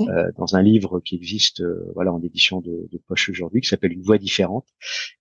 euh, 0.00 0.32
dans 0.38 0.56
un 0.56 0.62
livre 0.62 1.00
qui 1.00 1.16
existe, 1.16 1.62
voilà, 1.94 2.12
en 2.12 2.22
édition 2.22 2.62
de, 2.62 2.88
de 2.90 2.98
poche 3.06 3.28
aujourd'hui, 3.28 3.60
qui 3.60 3.68
s'appelle 3.68 3.92
Une 3.92 4.02
voix 4.02 4.16
différente, 4.16 4.66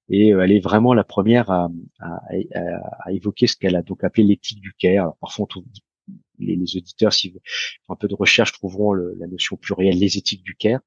et 0.09 0.29
elle 0.29 0.51
est 0.53 0.59
vraiment 0.61 0.93
la 0.93 1.03
première 1.03 1.51
à, 1.51 1.69
à, 1.99 2.21
à, 3.05 3.11
évoquer 3.11 3.47
ce 3.47 3.57
qu'elle 3.57 3.75
a 3.75 3.81
donc 3.81 4.05
appelé 4.05 4.23
l'éthique 4.23 4.61
du 4.61 4.73
Caire. 4.73 5.11
parfois 5.19 5.47
on 5.55 5.61
les, 6.41 6.55
les 6.55 6.77
auditeurs, 6.77 7.13
s'ils 7.13 7.33
font 7.33 7.93
un 7.93 7.95
peu 7.95 8.07
de 8.07 8.15
recherche, 8.15 8.51
trouveront 8.51 8.93
la 8.93 9.27
notion 9.27 9.55
plurielle, 9.55 9.97
les 9.97 10.17
éthiques 10.17 10.43
du 10.43 10.55
CARE. 10.55 10.79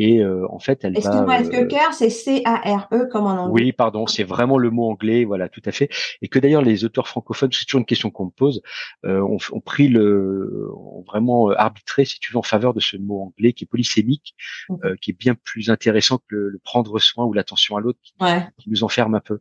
Et 0.00 0.20
euh, 0.20 0.46
en 0.50 0.60
fait, 0.60 0.84
elle 0.84 0.96
Excuse-moi, 0.96 1.40
est-ce 1.40 1.50
que 1.50 1.56
euh, 1.56 1.66
CARE, 1.66 1.92
c'est 1.92 2.08
C-A-R-E 2.08 3.06
comme 3.10 3.26
en 3.26 3.30
anglais? 3.30 3.64
Oui, 3.64 3.72
pardon, 3.72 4.06
c'est 4.06 4.22
vraiment 4.22 4.56
le 4.56 4.70
mot 4.70 4.88
anglais, 4.88 5.24
voilà, 5.24 5.48
tout 5.48 5.62
à 5.64 5.72
fait. 5.72 5.88
Et 6.22 6.28
que 6.28 6.38
d'ailleurs, 6.38 6.62
les 6.62 6.84
auteurs 6.84 7.08
francophones, 7.08 7.50
c'est 7.52 7.64
toujours 7.64 7.80
une 7.80 7.84
question 7.84 8.10
qu'on 8.10 8.26
me 8.26 8.30
pose, 8.30 8.62
euh, 9.04 9.20
ont, 9.20 9.38
ont, 9.50 9.60
pris 9.60 9.88
le, 9.88 10.68
ont 10.72 11.02
vraiment 11.02 11.50
arbitré, 11.50 12.04
si 12.04 12.20
tu 12.20 12.32
veux, 12.32 12.38
en 12.38 12.42
faveur 12.42 12.74
de 12.74 12.80
ce 12.80 12.96
mot 12.96 13.22
anglais 13.22 13.52
qui 13.52 13.64
est 13.64 13.66
polysémique, 13.66 14.36
mmh. 14.68 14.76
qui 15.00 15.10
est 15.10 15.18
bien 15.18 15.34
plus 15.34 15.68
intéressant 15.68 16.18
que 16.28 16.36
le, 16.36 16.60
prendre 16.62 16.96
soin 17.00 17.24
ou 17.24 17.32
l'attention 17.32 17.76
à 17.76 17.80
l'autre, 17.80 17.98
qui, 18.02 18.14
qui, 18.58 18.70
nous 18.70 18.84
enferme 18.84 19.16
un 19.16 19.20
peu. 19.20 19.40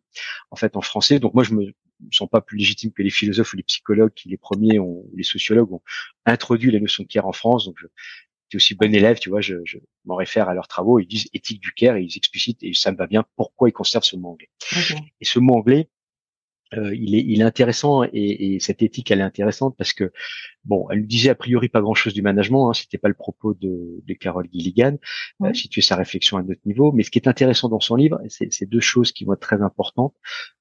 En 0.50 0.56
fait, 0.56 0.76
en 0.76 0.82
français, 0.82 1.20
donc 1.20 1.36
moi, 1.36 1.44
je 1.44 1.54
me, 1.54 1.72
ne 2.01 2.12
sont 2.12 2.27
pas 2.27 2.42
plus 2.42 2.58
légitimes 2.58 2.92
que 2.92 3.04
les 3.04 3.10
philosophes 3.10 3.54
ou 3.54 3.58
les 3.58 3.63
psychologues 3.63 4.13
qui 4.13 4.30
les 4.30 4.38
premiers 4.38 4.80
ont, 4.80 5.06
ou 5.06 5.13
les 5.16 5.24
sociologues 5.24 5.72
ont 5.74 5.82
introduit 6.25 6.72
la 6.72 6.80
notion 6.80 7.04
de 7.04 7.08
care 7.08 7.27
en 7.27 7.34
France. 7.34 7.66
Donc, 7.66 7.77
je 7.80 7.88
suis 8.50 8.56
aussi 8.58 8.75
bon 8.75 8.94
élève, 8.94 9.20
tu 9.20 9.30
vois, 9.30 9.42
je, 9.42 9.56
je 9.66 9.77
m'en 10.06 10.16
réfère 10.16 10.48
à 10.48 10.54
leurs 10.54 10.68
travaux. 10.68 11.00
Ils 11.00 11.08
disent 11.08 11.27
éthique 11.34 11.62
du 11.62 11.74
care 11.74 11.98
et 11.98 12.04
ils 12.04 12.18
explicitent, 12.18 12.63
et 12.63 12.74
ça 12.74 12.92
me 12.92 12.98
va 12.98 13.08
bien, 13.08 13.25
pourquoi 13.36 13.70
ils 13.70 13.74
conservent 13.74 14.05
ce 14.05 14.16
mot 14.16 14.29
anglais. 14.29 14.50
Et 15.20 15.25
ce 15.25 15.40
mot 15.40 15.55
anglais, 15.55 15.90
euh, 16.74 16.94
il, 16.94 17.16
est, 17.16 17.24
il 17.25 17.42
est 17.42 17.46
intéressant 17.46 18.03
et, 18.03 18.10
et, 18.14 18.60
cette 18.60 18.82
éthique 18.82 19.10
elle 19.12 19.20
est 19.20 19.24
intéressante 19.24 19.75
parce 19.77 19.94
que 19.94 20.12
bon 20.66 20.88
elle 20.90 21.01
nous 21.01 21.06
disait 21.06 21.30
a 21.30 21.36
priori 21.36 21.70
pas 21.70 21.80
grand 21.80 21.94
chose 21.94 22.14
du 22.14 22.22
management 22.22 22.70
hein, 22.70 22.74
c'était 22.74 22.98
pas 22.98 23.08
le 23.08 23.14
propos 23.14 23.53
de, 23.53 24.03
de 24.06 24.14
Carole 24.14 24.48
Gilligan 24.51 24.98
euh, 25.44 25.53
situer 25.53 25.82
sa 25.82 25.96
réflexion 25.96 26.38
à 26.38 26.44
notre 26.44 26.62
niveau 26.66 26.92
mais 26.92 27.03
ce 27.03 27.12
qui 27.12 27.20
est 27.20 27.27
intéressant 27.27 27.70
dans 27.70 27.80
son 27.80 27.96
livre 27.96 28.20
c'est 28.27 28.70
deux 28.70 28.82
choses 28.82 29.14
qui 29.14 29.24
vont 29.24 29.34
être 29.34 29.40
très 29.40 29.62
importantes 29.62 30.14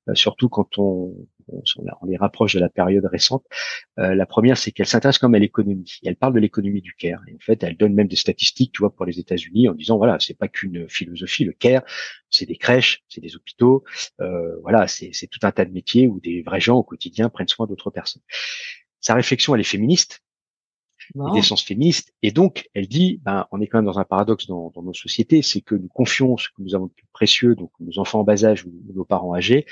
euh, 0.09 0.15
surtout 0.15 0.49
quand 0.49 0.79
on, 0.79 1.27
on, 1.49 2.07
les 2.07 2.17
rapproche 2.17 2.55
de 2.55 2.61
la 2.61 2.69
période 2.69 3.05
récente. 3.07 3.45
Euh, 3.99 4.15
la 4.15 4.27
première, 4.27 4.59
c'est 4.59 4.73
qu'elle 4.73 4.87
s'intéresse 4.87 5.19
comme 5.19 5.35
à 5.35 5.39
l'économie. 5.39 5.99
Elle 6.05 6.17
parle 6.17 6.35
de 6.35 6.41
l'économie 6.41 6.81
du 6.81 6.95
care. 6.95 7.23
Et 7.29 7.35
en 7.35 7.39
fait, 7.41 7.63
elle 7.63 7.77
donne 7.77 7.95
même 7.95 8.09
des 8.09 8.17
statistiques, 8.17 8.73
tu 8.73 8.81
vois, 8.81 8.95
pour 8.95 9.07
les 9.07 9.19
États-Unis, 9.19 9.69
en 9.69 9.75
disant 9.75 9.97
voilà, 9.97 10.19
c'est 10.21 10.37
pas 10.37 10.49
qu'une 10.49 10.89
philosophie. 10.89 11.45
Le 11.45 11.53
care, 11.53 11.83
c'est 12.31 12.47
des 12.47 12.57
crèches, 12.57 13.05
c'est 13.09 13.21
des 13.21 13.37
hôpitaux, 13.37 13.85
euh, 14.21 14.57
voilà, 14.63 14.87
c'est 14.89 15.11
tout 15.31 15.41
un 15.43 15.53
tas 15.53 15.65
de 15.65 15.73
métiers 15.73 16.09
où 16.09 16.21
des 16.21 16.43
vrais 16.43 16.61
gens 16.61 16.77
au 16.77 16.83
quotidien 16.83 17.29
prennent 17.29 17.49
soin 17.49 17.67
d'autres 17.67 17.91
personnes. 17.91 18.23
Sa 19.01 19.15
réflexion, 19.15 19.55
elle 19.55 19.61
est 19.61 19.65
féministe. 19.65 20.23
Wow. 21.15 21.35
d'essence 21.35 21.63
féministe. 21.63 22.13
Et 22.23 22.33
donc, 22.33 22.69
elle 22.75 22.89
dit, 22.89 23.21
ben, 23.23 23.47
on 23.53 23.61
est 23.61 23.69
quand 23.69 23.79
même 23.79 23.85
dans 23.85 24.01
un 24.01 24.05
paradoxe 24.05 24.49
dans, 24.49 24.71
dans 24.71 24.83
nos 24.83 24.95
sociétés, 24.95 25.41
c'est 25.41 25.61
que 25.61 25.77
nous 25.77 25.87
confions 25.87 26.37
ce 26.37 26.49
que 26.49 26.61
nous 26.61 26.75
avons 26.75 26.87
de 26.87 26.93
plus 26.93 27.07
précieux, 27.13 27.55
donc 27.55 27.71
nos 27.79 28.01
enfants 28.01 28.21
en 28.21 28.25
bas 28.25 28.45
âge 28.45 28.65
ou 28.65 28.73
nos 28.93 29.05
parents 29.05 29.33
âgés, 29.33 29.67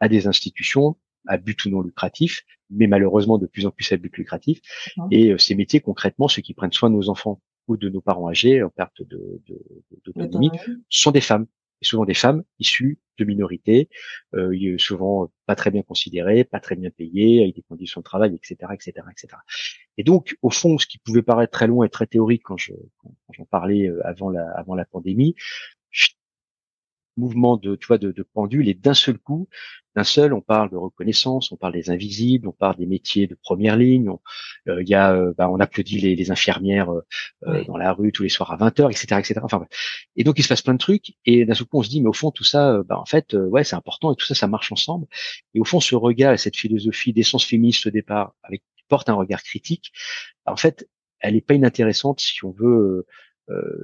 à 0.00 0.08
des 0.08 0.26
institutions 0.26 0.96
à 1.26 1.36
but 1.36 1.64
ou 1.64 1.70
non 1.70 1.82
lucratif, 1.82 2.42
mais 2.70 2.86
malheureusement 2.86 3.38
de 3.38 3.46
plus 3.46 3.66
en 3.66 3.70
plus 3.70 3.90
à 3.92 3.96
but 3.96 4.16
lucratif. 4.16 4.60
Et 5.10 5.32
euh, 5.32 5.38
ces 5.38 5.54
métiers, 5.54 5.80
concrètement, 5.80 6.28
ceux 6.28 6.42
qui 6.42 6.54
prennent 6.54 6.72
soin 6.72 6.90
de 6.90 6.94
nos 6.94 7.08
enfants 7.08 7.40
ou 7.68 7.76
de 7.76 7.88
nos 7.88 8.00
parents 8.00 8.28
âgés 8.28 8.62
en 8.62 8.70
perte 8.70 9.02
de, 9.02 9.40
d'autonomie, 10.04 10.50
sont 10.88 11.10
des 11.10 11.20
femmes. 11.20 11.46
Et 11.82 11.86
souvent 11.86 12.04
des 12.04 12.14
femmes 12.14 12.42
issues 12.58 12.98
de 13.18 13.24
minorités, 13.24 13.88
euh, 14.34 14.76
souvent 14.76 15.32
pas 15.46 15.54
très 15.54 15.70
bien 15.70 15.82
considérées, 15.82 16.44
pas 16.44 16.60
très 16.60 16.76
bien 16.76 16.90
payées, 16.90 17.42
avec 17.42 17.54
des 17.54 17.62
conditions 17.62 18.00
de 18.00 18.04
travail, 18.04 18.34
etc., 18.34 18.70
etc., 18.74 19.06
etc. 19.10 19.28
Et 19.96 20.04
donc, 20.04 20.36
au 20.42 20.50
fond, 20.50 20.76
ce 20.76 20.86
qui 20.86 20.98
pouvait 20.98 21.22
paraître 21.22 21.52
très 21.52 21.66
loin 21.66 21.86
et 21.86 21.88
très 21.88 22.06
théorique 22.06 22.42
quand 22.44 22.58
je 22.58 22.72
quand 22.98 23.32
j'en 23.32 23.46
parlais 23.46 23.88
euh, 23.88 24.06
avant 24.06 24.28
la 24.28 24.50
avant 24.50 24.74
la 24.74 24.84
pandémie, 24.84 25.34
mouvement 27.20 27.56
de, 27.56 27.76
tu 27.76 27.86
vois, 27.86 27.98
de, 27.98 28.12
de 28.12 28.22
pendule 28.22 28.68
et 28.68 28.74
d'un 28.74 28.94
seul 28.94 29.18
coup, 29.18 29.48
d'un 29.96 30.04
seul, 30.04 30.32
on 30.32 30.40
parle 30.40 30.70
de 30.70 30.76
reconnaissance, 30.76 31.50
on 31.50 31.56
parle 31.56 31.72
des 31.72 31.90
invisibles, 31.90 32.46
on 32.46 32.52
parle 32.52 32.76
des 32.76 32.86
métiers 32.86 33.26
de 33.26 33.34
première 33.34 33.76
ligne. 33.76 34.08
On, 34.08 34.20
euh, 34.68 34.82
il 34.82 34.88
y 34.88 34.94
a, 34.94 35.12
euh, 35.14 35.34
bah, 35.36 35.48
on 35.50 35.58
applaudit 35.58 35.98
les, 35.98 36.14
les 36.14 36.30
infirmières 36.30 36.90
euh, 36.90 37.64
dans 37.64 37.76
la 37.76 37.92
rue 37.92 38.12
tous 38.12 38.22
les 38.22 38.28
soirs 38.28 38.52
à 38.52 38.56
20 38.56 38.78
h 38.78 38.90
etc., 38.90 39.18
etc. 39.18 39.40
Enfin, 39.42 39.66
et 40.16 40.24
donc 40.24 40.38
il 40.38 40.42
se 40.42 40.48
passe 40.48 40.62
plein 40.62 40.74
de 40.74 40.78
trucs 40.78 41.14
et 41.26 41.44
d'un 41.44 41.54
seul 41.54 41.66
coup 41.66 41.78
on 41.78 41.82
se 41.82 41.88
dit 41.88 42.00
mais 42.00 42.08
au 42.08 42.12
fond 42.12 42.30
tout 42.30 42.44
ça, 42.44 42.82
bah, 42.84 42.98
en 42.98 43.06
fait, 43.06 43.34
ouais, 43.34 43.64
c'est 43.64 43.76
important 43.76 44.12
et 44.12 44.16
tout 44.16 44.26
ça, 44.26 44.34
ça 44.34 44.46
marche 44.46 44.70
ensemble. 44.70 45.06
Et 45.54 45.60
au 45.60 45.64
fond, 45.64 45.80
ce 45.80 45.96
regard 45.96 46.32
et 46.34 46.38
cette 46.38 46.56
philosophie 46.56 47.12
d'essence 47.12 47.44
féministe 47.44 47.86
au 47.86 47.90
départ, 47.90 48.34
avec 48.42 48.62
qui 48.76 48.84
porte 48.88 49.08
un 49.08 49.14
regard 49.14 49.42
critique, 49.42 49.92
en 50.46 50.56
fait, 50.56 50.88
elle 51.18 51.34
n'est 51.34 51.40
pas 51.40 51.54
inintéressante 51.54 52.20
si 52.20 52.44
on 52.44 52.52
veut 52.52 53.06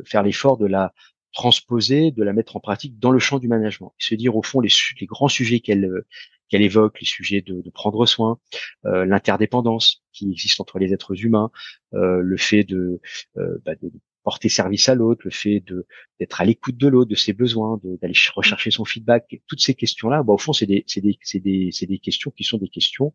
faire 0.04 0.22
l'effort 0.22 0.56
de 0.58 0.66
la 0.66 0.94
transposer, 1.36 2.10
de 2.12 2.24
la 2.24 2.32
mettre 2.32 2.56
en 2.56 2.60
pratique 2.60 2.98
dans 2.98 3.10
le 3.10 3.18
champ 3.18 3.38
du 3.38 3.46
management. 3.46 3.92
Et 4.00 4.04
se 4.04 4.14
dire 4.14 4.34
au 4.36 4.42
fond 4.42 4.60
les, 4.60 4.70
les 5.00 5.06
grands 5.06 5.28
sujets 5.28 5.60
qu'elle 5.60 5.84
euh, 5.84 6.06
qu'elle 6.48 6.62
évoque, 6.62 7.00
les 7.00 7.06
sujets 7.06 7.42
de, 7.42 7.60
de 7.60 7.70
prendre 7.70 8.06
soin, 8.06 8.38
euh, 8.86 9.04
l'interdépendance 9.04 10.04
qui 10.12 10.30
existe 10.30 10.60
entre 10.60 10.78
les 10.78 10.92
êtres 10.92 11.24
humains, 11.24 11.50
euh, 11.94 12.20
le 12.20 12.36
fait 12.36 12.62
de, 12.62 13.00
euh, 13.36 13.58
bah 13.64 13.74
de, 13.74 13.90
porter 14.22 14.48
service 14.48 14.88
à 14.88 14.94
l'autre, 14.94 15.22
le 15.24 15.30
fait 15.30 15.60
de 15.60 15.86
d'être 16.18 16.40
à 16.40 16.44
l'écoute 16.44 16.76
de 16.76 16.88
l'autre, 16.88 17.10
de 17.10 17.16
ses 17.16 17.32
besoins, 17.32 17.80
d'aller 18.00 18.14
rechercher 18.34 18.70
son 18.70 18.84
feedback, 18.84 19.40
toutes 19.46 19.60
ces 19.60 19.74
questions-là, 19.74 20.22
bah, 20.22 20.32
au 20.32 20.38
fond, 20.38 20.52
c'est 20.52 20.66
des, 20.66 20.84
des, 20.96 21.18
des, 21.40 21.70
des 21.92 21.98
questions 21.98 22.30
qui 22.30 22.44
sont 22.44 22.58
des 22.58 22.68
questions 22.68 23.12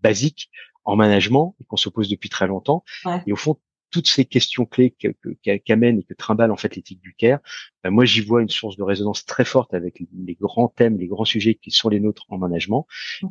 basiques 0.00 0.50
en 0.84 0.96
management 0.96 1.54
et 1.60 1.64
qu'on 1.64 1.76
se 1.76 1.88
pose 1.88 2.08
depuis 2.08 2.28
très 2.28 2.46
longtemps. 2.46 2.82
Et 3.26 3.32
au 3.32 3.36
fond, 3.36 3.58
toutes 3.90 4.08
ces 4.08 4.24
questions 4.24 4.66
clés 4.66 4.94
qu'amène 5.64 5.98
et 5.98 6.02
que 6.02 6.14
trimballe 6.14 6.50
en 6.50 6.56
fait 6.56 6.76
l'éthique 6.76 7.00
du 7.00 7.14
Caire, 7.14 7.40
ben 7.82 7.90
moi 7.90 8.04
j'y 8.04 8.20
vois 8.20 8.42
une 8.42 8.48
source 8.48 8.76
de 8.76 8.82
résonance 8.82 9.24
très 9.24 9.44
forte 9.44 9.74
avec 9.74 10.00
les 10.00 10.34
grands 10.34 10.68
thèmes, 10.68 10.98
les 10.98 11.06
grands 11.06 11.24
sujets 11.24 11.54
qui 11.54 11.70
sont 11.70 11.88
les 11.88 12.00
nôtres 12.00 12.26
en 12.28 12.38
management, 12.38 12.86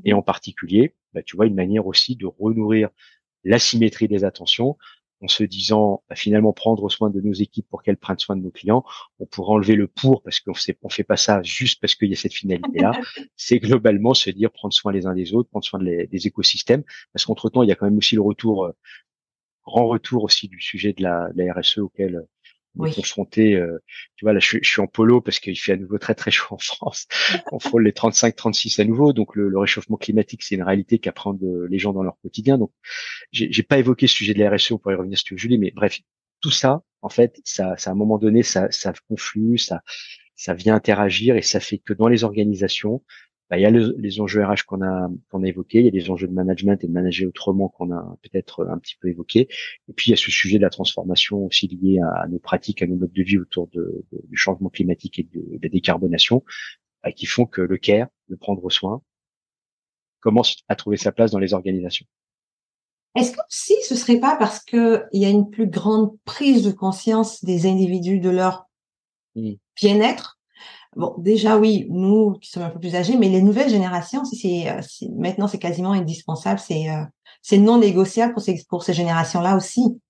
et 0.05 0.13
en 0.13 0.21
particulier, 0.21 0.95
ben, 1.13 1.23
tu 1.23 1.35
vois 1.35 1.45
une 1.45 1.55
manière 1.55 1.85
aussi 1.87 2.15
de 2.15 2.25
renourrir 2.25 2.89
l'asymétrie 3.43 4.07
des 4.07 4.23
attentions 4.23 4.77
en 5.21 5.27
se 5.27 5.43
disant 5.43 6.03
bah, 6.09 6.15
finalement 6.15 6.53
prendre 6.53 6.89
soin 6.89 7.09
de 7.09 7.19
nos 7.21 7.33
équipes 7.33 7.67
pour 7.69 7.81
qu'elles 7.81 7.97
prennent 7.97 8.19
soin 8.19 8.35
de 8.35 8.41
nos 8.41 8.51
clients, 8.51 8.83
on 9.19 9.25
pourrait 9.25 9.53
enlever 9.53 9.75
le 9.75 9.87
pour 9.87 10.21
parce 10.21 10.39
qu'on 10.39 10.51
ne 10.51 10.89
fait 10.89 11.03
pas 11.03 11.17
ça 11.17 11.41
juste 11.43 11.81
parce 11.81 11.95
qu'il 11.95 12.09
y 12.09 12.13
a 12.13 12.15
cette 12.15 12.33
finalité 12.33 12.79
là. 12.79 12.91
c'est 13.35 13.59
globalement 13.59 14.13
se 14.13 14.29
dire 14.29 14.51
prendre 14.51 14.73
soin 14.73 14.91
les 14.91 15.05
uns 15.05 15.15
des 15.15 15.33
autres, 15.33 15.49
prendre 15.49 15.65
soin 15.65 15.79
des 15.81 16.27
écosystèmes, 16.27 16.83
parce 17.13 17.25
qu'entre 17.25 17.49
temps 17.49 17.63
il 17.63 17.69
y 17.69 17.71
a 17.71 17.75
quand 17.75 17.85
même 17.85 17.97
aussi 17.97 18.15
le 18.15 18.21
retour 18.21 18.65
euh, 18.65 18.71
grand 19.67 19.87
retour 19.87 20.23
aussi 20.23 20.47
du 20.47 20.59
sujet 20.59 20.93
de 20.93 21.03
la, 21.03 21.29
de 21.33 21.43
la 21.43 21.53
RSE 21.53 21.79
auquel 21.79 22.23
on 22.79 22.85
est 22.85 22.95
confronté. 22.95 23.55
Euh, 23.55 23.77
tu 24.15 24.25
vois, 24.25 24.33
là, 24.33 24.39
je, 24.39 24.57
je, 24.61 24.69
suis 24.69 24.81
en 24.81 24.87
polo 24.87 25.21
parce 25.21 25.39
qu'il 25.39 25.57
fait 25.59 25.73
à 25.73 25.77
nouveau 25.77 25.97
très 25.97 26.15
très 26.15 26.31
chaud 26.31 26.55
en 26.55 26.57
France. 26.57 27.07
on 27.51 27.59
frôle 27.59 27.83
les 27.83 27.91
35-36 27.91 28.81
à 28.81 28.85
nouveau. 28.85 29.13
Donc 29.13 29.35
le, 29.35 29.49
le 29.49 29.59
réchauffement 29.59 29.97
climatique, 29.97 30.43
c'est 30.43 30.55
une 30.55 30.63
réalité 30.63 30.99
qu'apprennent 30.99 31.39
les 31.69 31.79
gens 31.79 31.93
dans 31.93 32.03
leur 32.03 32.17
quotidien. 32.21 32.57
Donc 32.57 32.71
j'ai 33.31 33.63
pas 33.63 33.77
évoqué 33.77 34.07
ce 34.07 34.15
sujet 34.15 34.33
de 34.33 34.39
la 34.39 34.55
RSE. 34.55 34.71
On 34.71 34.77
pourrait 34.77 34.95
y 34.95 34.97
revenir 34.97 35.17
si 35.17 35.23
tu 35.23 35.33
veux, 35.33 35.39
Julie. 35.39 35.57
Mais 35.57 35.71
bref, 35.71 35.99
tout 36.41 36.51
ça, 36.51 36.81
en 37.01 37.09
fait, 37.09 37.39
ça, 37.43 37.75
ça 37.77 37.89
à 37.89 37.93
un 37.93 37.95
moment 37.95 38.17
donné, 38.17 38.43
ça, 38.43 38.67
ça 38.71 38.93
conflue, 39.09 39.57
ça, 39.57 39.81
ça 40.35 40.53
vient 40.53 40.75
interagir 40.75 41.35
et 41.35 41.41
ça 41.41 41.59
fait 41.59 41.79
que 41.79 41.93
dans 41.93 42.07
les 42.07 42.23
organisations, 42.23 43.03
bah, 43.49 43.57
il 43.57 43.61
y 43.61 43.65
a 43.65 43.69
les 43.69 44.19
enjeux 44.19 44.43
RH 44.43 44.65
qu'on 44.67 44.81
a 44.81 45.09
qu'on 45.29 45.43
a 45.43 45.47
évoqués, 45.47 45.79
il 45.79 45.85
y 45.85 45.87
a 45.87 45.91
des 45.91 46.09
enjeux 46.09 46.27
de 46.27 46.33
management 46.33 46.83
et 46.83 46.87
de 46.87 46.91
manager 46.91 47.29
autrement 47.29 47.69
qu'on 47.69 47.91
a 47.91 48.17
peut-être 48.21 48.67
un 48.67 48.77
petit 48.77 48.95
peu 48.99 49.07
évoqué, 49.07 49.47
et 49.87 49.93
puis 49.93 50.09
il 50.09 50.11
y 50.11 50.13
a 50.13 50.17
ce 50.17 50.31
sujet 50.31 50.57
de 50.57 50.63
la 50.63 50.69
transformation 50.69 51.45
aussi 51.45 51.67
lié 51.67 51.99
à, 51.99 52.27
nos 52.27 52.39
pratiques, 52.39 52.81
à 52.81 52.87
nos 52.87 52.97
modes 52.97 53.13
de 53.13 53.23
vie 53.23 53.37
autour 53.37 53.67
de, 53.67 54.05
du 54.11 54.35
changement 54.35 54.69
climatique 54.69 55.19
et 55.19 55.23
de, 55.23 55.39
de 55.39 55.59
la 55.61 55.69
décarbonation, 55.69 56.43
bah, 57.03 57.11
qui 57.11 57.25
font 57.25 57.45
que 57.45 57.61
le 57.61 57.77
care, 57.77 58.07
le 58.27 58.35
prendre 58.35 58.69
soin, 58.69 59.01
commence 60.19 60.57
à 60.67 60.75
trouver 60.75 60.97
sa 60.97 61.11
place 61.11 61.31
dans 61.31 61.39
les 61.39 61.53
organisations. 61.53 62.05
Est-ce 63.15 63.31
que 63.31 63.41
si 63.49 63.75
ce 63.83 63.95
serait 63.95 64.19
pas 64.19 64.35
parce 64.35 64.63
que 64.63 65.05
il 65.11 65.21
y 65.21 65.25
a 65.25 65.29
une 65.29 65.49
plus 65.49 65.67
grande 65.67 66.17
prise 66.25 66.63
de 66.63 66.71
conscience 66.71 67.43
des 67.43 67.65
individus 67.65 68.19
de 68.19 68.29
leur 68.29 68.67
mmh. 69.35 69.53
bien-être 69.75 70.36
Bon, 70.97 71.13
déjà 71.19 71.59
oui, 71.59 71.85
nous 71.91 72.39
qui 72.39 72.49
sommes 72.49 72.63
un 72.63 72.71
peu 72.71 72.79
plus 72.79 72.95
âgés, 72.95 73.17
mais 73.17 73.29
les 73.29 73.43
nouvelles 73.43 73.69
générations, 73.69 74.25
si 74.25 74.35
c'est 74.35 74.71
euh, 74.71 74.81
maintenant 75.15 75.47
c'est 75.47 75.59
quasiment 75.59 75.91
indispensable, 75.91 76.59
c'est 76.59 76.89
euh, 76.89 77.03
c'est 77.43 77.59
non 77.59 77.77
négociable 77.77 78.33
pour 78.33 78.41
ces 78.41 78.63
pour 78.67 78.81
ces 78.81 78.95
générations-là 78.95 79.55
aussi. 79.55 80.01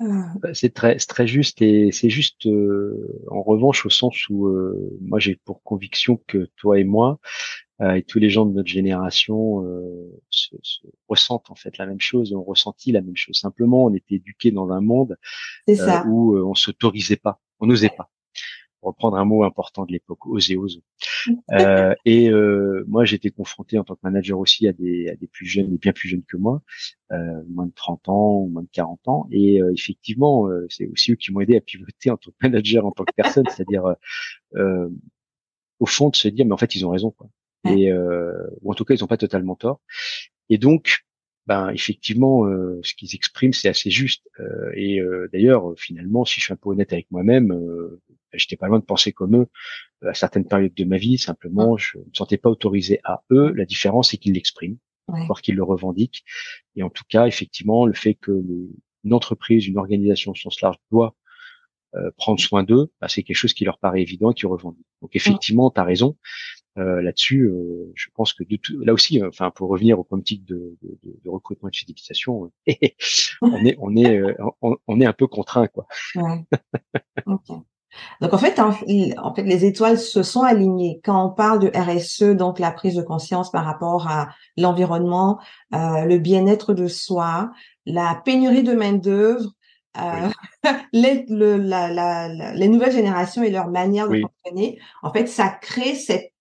Euh. 0.00 0.06
Bah, 0.40 0.48
c'est 0.54 0.72
très 0.72 0.96
très 0.96 1.26
juste 1.26 1.60
et 1.60 1.90
c'est 1.92 2.08
juste 2.08 2.48
en 3.30 3.42
revanche 3.42 3.84
au 3.84 3.90
sens 3.90 4.26
où 4.30 4.48
moi 5.02 5.18
j'ai 5.18 5.38
pour 5.44 5.62
conviction 5.62 6.18
que 6.26 6.48
toi 6.56 6.80
et 6.80 6.84
moi 6.84 7.20
et 7.94 8.02
tous 8.02 8.18
les 8.18 8.30
gens 8.30 8.46
de 8.46 8.54
notre 8.54 8.70
génération 8.70 9.62
se, 10.30 10.54
ressentent 11.08 11.50
en 11.50 11.56
fait 11.56 11.76
la 11.76 11.84
même 11.84 12.00
chose, 12.00 12.32
on 12.32 12.42
ressentit 12.42 12.90
la 12.90 13.02
même 13.02 13.16
chose. 13.16 13.36
Simplement, 13.36 13.84
on 13.84 13.92
était 13.92 14.14
éduqués 14.14 14.50
dans 14.50 14.70
un 14.70 14.80
monde 14.80 15.18
où 16.06 16.38
on 16.38 16.54
s'autorisait 16.54 17.16
pas, 17.16 17.38
on 17.60 17.66
n'osait 17.66 17.90
pas 17.94 18.08
reprendre 18.82 19.16
un 19.16 19.24
mot 19.24 19.44
important 19.44 19.84
de 19.84 19.92
l'époque, 19.92 20.26
oser, 20.26 20.56
oser. 20.56 20.82
Euh, 21.52 21.94
et 22.04 22.30
euh, 22.30 22.84
moi, 22.88 23.04
j'étais 23.04 23.30
confronté 23.30 23.78
en 23.78 23.84
tant 23.84 23.94
que 23.94 24.00
manager 24.02 24.40
aussi 24.40 24.66
à 24.66 24.72
des, 24.72 25.08
à 25.08 25.14
des 25.14 25.28
plus 25.28 25.46
jeunes, 25.46 25.70
des 25.70 25.78
bien 25.78 25.92
plus 25.92 26.08
jeunes 26.08 26.24
que 26.24 26.36
moi, 26.36 26.62
euh, 27.12 27.42
moins 27.48 27.66
de 27.66 27.72
30 27.72 28.08
ans, 28.08 28.48
moins 28.48 28.62
de 28.62 28.68
40 28.72 29.06
ans. 29.06 29.28
Et 29.30 29.62
euh, 29.62 29.72
effectivement, 29.72 30.48
euh, 30.48 30.66
c'est 30.68 30.86
aussi 30.88 31.12
eux 31.12 31.14
qui 31.14 31.32
m'ont 31.32 31.40
aidé 31.40 31.56
à 31.56 31.60
pivoter 31.60 32.10
en 32.10 32.16
tant 32.16 32.32
que 32.32 32.36
manager, 32.42 32.84
en 32.86 32.90
tant 32.90 33.04
que 33.04 33.12
personne, 33.14 33.44
c'est-à-dire 33.50 33.84
euh, 34.56 34.88
au 35.78 35.86
fond 35.86 36.08
de 36.08 36.16
se 36.16 36.26
dire, 36.26 36.44
mais 36.44 36.52
en 36.52 36.56
fait, 36.56 36.74
ils 36.74 36.84
ont 36.84 36.90
raison, 36.90 37.12
quoi. 37.12 37.28
Et 37.64 37.92
ou 37.92 38.72
en 38.72 38.74
tout 38.74 38.84
cas, 38.84 38.94
ils 38.94 39.00
n'ont 39.00 39.06
pas 39.06 39.16
totalement 39.16 39.54
tort. 39.54 39.80
Et 40.48 40.58
donc, 40.58 41.04
ben 41.46 41.70
effectivement, 41.70 42.46
euh, 42.46 42.80
ce 42.82 42.94
qu'ils 42.94 43.14
expriment, 43.14 43.52
c'est 43.52 43.68
assez 43.68 43.90
juste. 43.90 44.28
Euh, 44.40 44.70
et 44.74 45.00
euh, 45.00 45.28
d'ailleurs, 45.32 45.72
finalement, 45.76 46.24
si 46.24 46.40
je 46.40 46.44
suis 46.44 46.52
un 46.52 46.56
peu 46.56 46.70
honnête 46.70 46.92
avec 46.92 47.10
moi-même, 47.10 47.52
euh, 47.52 48.00
j'étais 48.34 48.56
pas 48.56 48.68
loin 48.68 48.78
de 48.78 48.84
penser 48.84 49.12
comme 49.12 49.36
eux 49.36 49.48
à 50.02 50.14
certaines 50.14 50.46
périodes 50.46 50.74
de 50.74 50.84
ma 50.84 50.98
vie. 50.98 51.18
Simplement, 51.18 51.76
je 51.76 51.98
me 51.98 52.04
sentais 52.12 52.38
pas 52.38 52.50
autorisé 52.50 53.00
à 53.04 53.22
eux. 53.30 53.52
La 53.52 53.64
différence, 53.64 54.10
c'est 54.10 54.16
qu'ils 54.16 54.34
l'expriment, 54.34 54.78
voire 55.08 55.42
qu'ils 55.42 55.56
le 55.56 55.62
revendiquent. 55.62 56.24
Et 56.76 56.82
en 56.82 56.90
tout 56.90 57.04
cas, 57.08 57.26
effectivement, 57.26 57.86
le 57.86 57.94
fait 57.94 58.14
que 58.14 58.32
une 59.04 59.12
entreprise, 59.12 59.66
une 59.66 59.78
organisation 59.78 60.32
au 60.32 60.34
sens 60.34 60.60
large 60.60 60.76
doit 60.90 61.14
prendre 62.16 62.40
soin 62.40 62.62
d'eux, 62.62 62.90
bah, 63.00 63.08
c'est 63.08 63.22
quelque 63.22 63.36
chose 63.36 63.52
qui 63.52 63.64
leur 63.64 63.78
paraît 63.78 64.00
évident 64.00 64.30
et 64.30 64.34
qui 64.34 64.46
revendique. 64.46 64.86
Donc 65.02 65.14
effectivement, 65.14 65.70
tu 65.70 65.80
as 65.80 65.84
raison. 65.84 66.16
Euh, 66.78 67.02
là-dessus, 67.02 67.42
euh, 67.42 67.92
je 67.94 68.08
pense 68.14 68.32
que 68.32 68.44
de 68.44 68.56
tout, 68.56 68.78
là 68.80 68.94
aussi, 68.94 69.20
euh, 69.20 69.28
enfin 69.28 69.50
pour 69.50 69.68
revenir 69.68 69.98
aux 69.98 70.04
politiques 70.04 70.46
de, 70.46 70.78
de, 70.80 70.98
de, 71.22 71.28
recrutement 71.28 71.68
et 71.68 71.70
de 71.70 71.76
fidélisation, 71.76 72.50
on 73.42 73.64
est 73.66 73.76
on 73.78 73.94
est 73.94 74.22
on, 74.62 75.00
est 75.00 75.04
un 75.04 75.12
peu 75.12 75.26
contraint 75.26 75.66
quoi. 75.66 75.86
Ouais. 76.14 76.44
Donc 78.20 78.32
en 78.32 78.38
fait, 78.38 78.58
en, 78.58 78.72
fait, 78.72 79.42
les 79.42 79.64
étoiles 79.64 79.98
se 79.98 80.22
sont 80.22 80.42
alignées. 80.42 81.00
Quand 81.04 81.26
on 81.26 81.30
parle 81.30 81.58
de 81.58 81.70
RSE, 81.74 82.36
donc 82.36 82.58
la 82.58 82.70
prise 82.70 82.94
de 82.94 83.02
conscience 83.02 83.50
par 83.50 83.64
rapport 83.64 84.08
à 84.08 84.28
l'environnement, 84.56 85.38
le 85.72 86.16
bien-être 86.16 86.72
de 86.72 86.86
soi, 86.86 87.50
la 87.86 88.20
pénurie 88.24 88.62
de 88.62 88.72
main 88.72 88.92
d'œuvre, 88.92 89.52
euh, 89.98 90.28
les, 90.92 91.26
le, 91.28 91.56
la, 91.56 91.92
la, 91.92 92.54
les 92.54 92.68
nouvelles 92.68 92.92
générations 92.92 93.42
et 93.42 93.50
leur 93.50 93.68
manière 93.68 94.08
de 94.08 94.20
fonctionner, 94.20 94.78
en 95.02 95.12
fait, 95.12 95.26
ça 95.26 95.48
crée 95.48 95.94
cette 95.94 96.32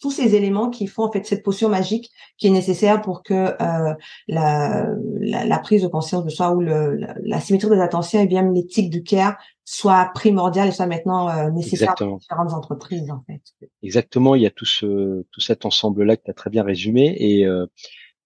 tous 0.00 0.12
ces 0.12 0.36
éléments 0.36 0.70
qui 0.70 0.86
font 0.86 1.02
en 1.02 1.10
fait 1.10 1.26
cette 1.26 1.42
potion 1.42 1.68
magique 1.68 2.08
qui 2.38 2.46
est 2.46 2.50
nécessaire 2.50 3.02
pour 3.02 3.24
que 3.24 3.34
euh, 3.34 3.94
la, 4.28 4.86
la, 5.18 5.44
la, 5.44 5.58
prise 5.58 5.82
de 5.82 5.88
conscience 5.88 6.24
de 6.24 6.30
soi 6.30 6.52
ou 6.52 6.60
le, 6.60 6.96
la, 7.20 7.40
symétrie 7.40 7.70
des 7.70 7.80
attentions 7.80 8.20
et 8.20 8.26
bien 8.26 8.48
l'éthique 8.52 8.90
du 8.90 9.02
care 9.02 9.36
soit 9.64 10.10
primordiale 10.14 10.68
et 10.68 10.72
soit 10.72 10.86
maintenant 10.86 11.28
euh, 11.30 11.50
nécessaire 11.50 11.94
pour 11.94 12.18
différentes 12.18 12.52
entreprises 12.52 13.10
en 13.10 13.24
fait. 13.26 13.40
Exactement, 13.82 14.34
il 14.34 14.42
y 14.42 14.46
a 14.46 14.50
tout 14.50 14.66
ce 14.66 15.24
tout 15.30 15.40
cet 15.40 15.64
ensemble 15.64 16.04
là 16.04 16.16
que 16.16 16.22
tu 16.24 16.30
as 16.30 16.34
très 16.34 16.50
bien 16.50 16.62
résumé 16.62 17.16
et 17.18 17.46
euh, 17.46 17.66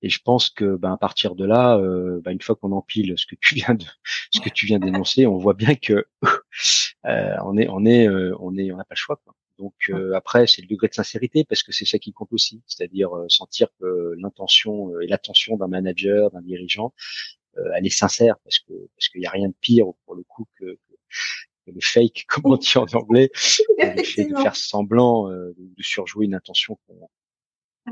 et 0.02 0.08
je 0.10 0.20
pense 0.22 0.48
que 0.48 0.76
ben, 0.76 0.92
à 0.92 0.96
partir 0.96 1.34
de 1.34 1.44
là, 1.44 1.76
euh, 1.76 2.20
ben, 2.22 2.30
une 2.30 2.40
fois 2.40 2.54
qu'on 2.54 2.70
empile 2.70 3.14
ce 3.16 3.26
que 3.26 3.34
tu 3.40 3.54
viens 3.56 3.74
de 3.74 3.84
ce 4.30 4.40
que 4.40 4.48
tu 4.48 4.66
viens 4.66 4.78
d'énoncer, 4.78 5.26
on 5.26 5.38
voit 5.38 5.54
bien 5.54 5.74
que 5.74 6.06
euh, 7.06 7.36
on 7.44 7.56
est 7.56 7.68
on 7.68 7.84
est 7.84 8.08
euh, 8.08 8.36
on 8.40 8.56
est 8.56 8.70
on 8.72 8.76
n'a 8.76 8.84
pas 8.84 8.94
le 8.94 8.96
choix 8.96 9.16
quoi. 9.24 9.34
Donc 9.58 9.74
euh, 9.90 10.14
après, 10.14 10.46
c'est 10.46 10.62
le 10.62 10.68
degré 10.68 10.88
de 10.88 10.94
sincérité 10.94 11.44
parce 11.44 11.62
que 11.62 11.72
c'est 11.72 11.84
ça 11.84 11.98
qui 11.98 12.12
compte 12.12 12.32
aussi, 12.32 12.62
c'est-à-dire 12.66 13.14
euh, 13.16 13.26
sentir 13.28 13.68
que 13.80 14.14
l'intention 14.18 14.90
euh, 14.94 15.00
et 15.00 15.08
l'attention 15.08 15.56
d'un 15.56 15.66
manager, 15.66 16.30
d'un 16.30 16.42
dirigeant, 16.42 16.92
elle 17.74 17.84
est 17.84 17.90
sincère 17.90 18.36
parce 18.44 18.60
que 18.60 18.72
parce 18.94 19.08
qu'il 19.08 19.20
n'y 19.20 19.26
a 19.26 19.30
rien 19.30 19.48
de 19.48 19.54
pire 19.60 19.86
pour 20.04 20.14
le 20.14 20.22
coup 20.22 20.46
que, 20.60 20.78
le 21.66 21.80
fake, 21.80 22.24
comme 22.28 22.52
on 22.52 22.56
dit 22.56 22.76
en 22.76 22.86
anglais, 22.94 23.30
le 23.78 24.02
fait 24.02 24.24
de 24.24 24.36
faire 24.36 24.56
semblant 24.56 25.28
de 25.28 25.82
surjouer 25.82 26.26
une 26.26 26.34
intention 26.34 26.78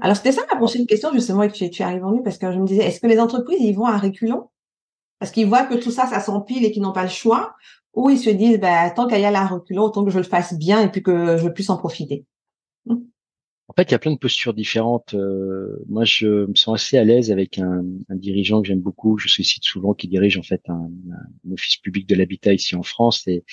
alors 0.02 0.16
c'était 0.16 0.32
ça 0.32 0.42
ma 0.50 0.56
prochaine 0.56 0.86
question 0.86 1.10
justement 1.12 1.42
et 1.42 1.50
tu, 1.50 1.70
tu 1.70 1.82
arrives 1.82 2.04
en 2.04 2.18
parce 2.18 2.38
que 2.38 2.52
je 2.52 2.58
me 2.58 2.66
disais 2.66 2.84
est-ce 2.84 3.00
que 3.00 3.06
les 3.06 3.18
entreprises 3.18 3.60
ils 3.60 3.72
vont 3.72 3.86
à 3.86 3.96
reculons? 3.96 4.50
Parce 5.18 5.32
qu'ils 5.32 5.46
voient 5.46 5.64
que 5.64 5.74
tout 5.74 5.90
ça 5.90 6.06
ça 6.06 6.20
s'empile 6.20 6.64
et 6.64 6.70
qu'ils 6.70 6.82
n'ont 6.82 6.92
pas 6.92 7.04
le 7.04 7.08
choix 7.08 7.54
ou 7.94 8.10
ils 8.10 8.18
se 8.18 8.30
disent, 8.30 8.60
bah, 8.60 8.90
tant 8.90 9.08
qu'à 9.08 9.18
y 9.18 9.24
aller 9.24 9.36
à 9.36 9.46
reculons, 9.46 9.84
autant 9.84 10.04
que 10.04 10.10
je 10.10 10.18
le 10.18 10.24
fasse 10.24 10.54
bien 10.54 10.82
et 10.82 10.90
puis 10.90 11.02
que 11.02 11.38
je 11.38 11.48
puisse 11.48 11.70
en 11.70 11.78
profiter. 11.78 12.26
En 13.68 13.72
fait, 13.72 13.90
il 13.90 13.92
y 13.92 13.94
a 13.94 13.98
plein 13.98 14.12
de 14.12 14.18
postures 14.18 14.54
différentes. 14.54 15.14
Euh, 15.14 15.84
moi, 15.88 16.04
je 16.04 16.46
me 16.46 16.54
sens 16.54 16.80
assez 16.80 16.98
à 16.98 17.04
l'aise 17.04 17.32
avec 17.32 17.58
un, 17.58 17.82
dirigeant 18.10 18.62
que 18.62 18.68
j'aime 18.68 18.80
beaucoup. 18.80 19.18
Je 19.18 19.28
sollicite 19.28 19.64
souvent, 19.64 19.92
qui 19.92 20.06
dirige 20.06 20.38
en 20.38 20.42
fait 20.42 20.62
un, 20.68 20.88
office 21.52 21.76
public 21.78 22.08
de 22.08 22.14
l'habitat 22.14 22.52
ici 22.52 22.76
en 22.76 22.82
France 22.84 23.26
et 23.26 23.44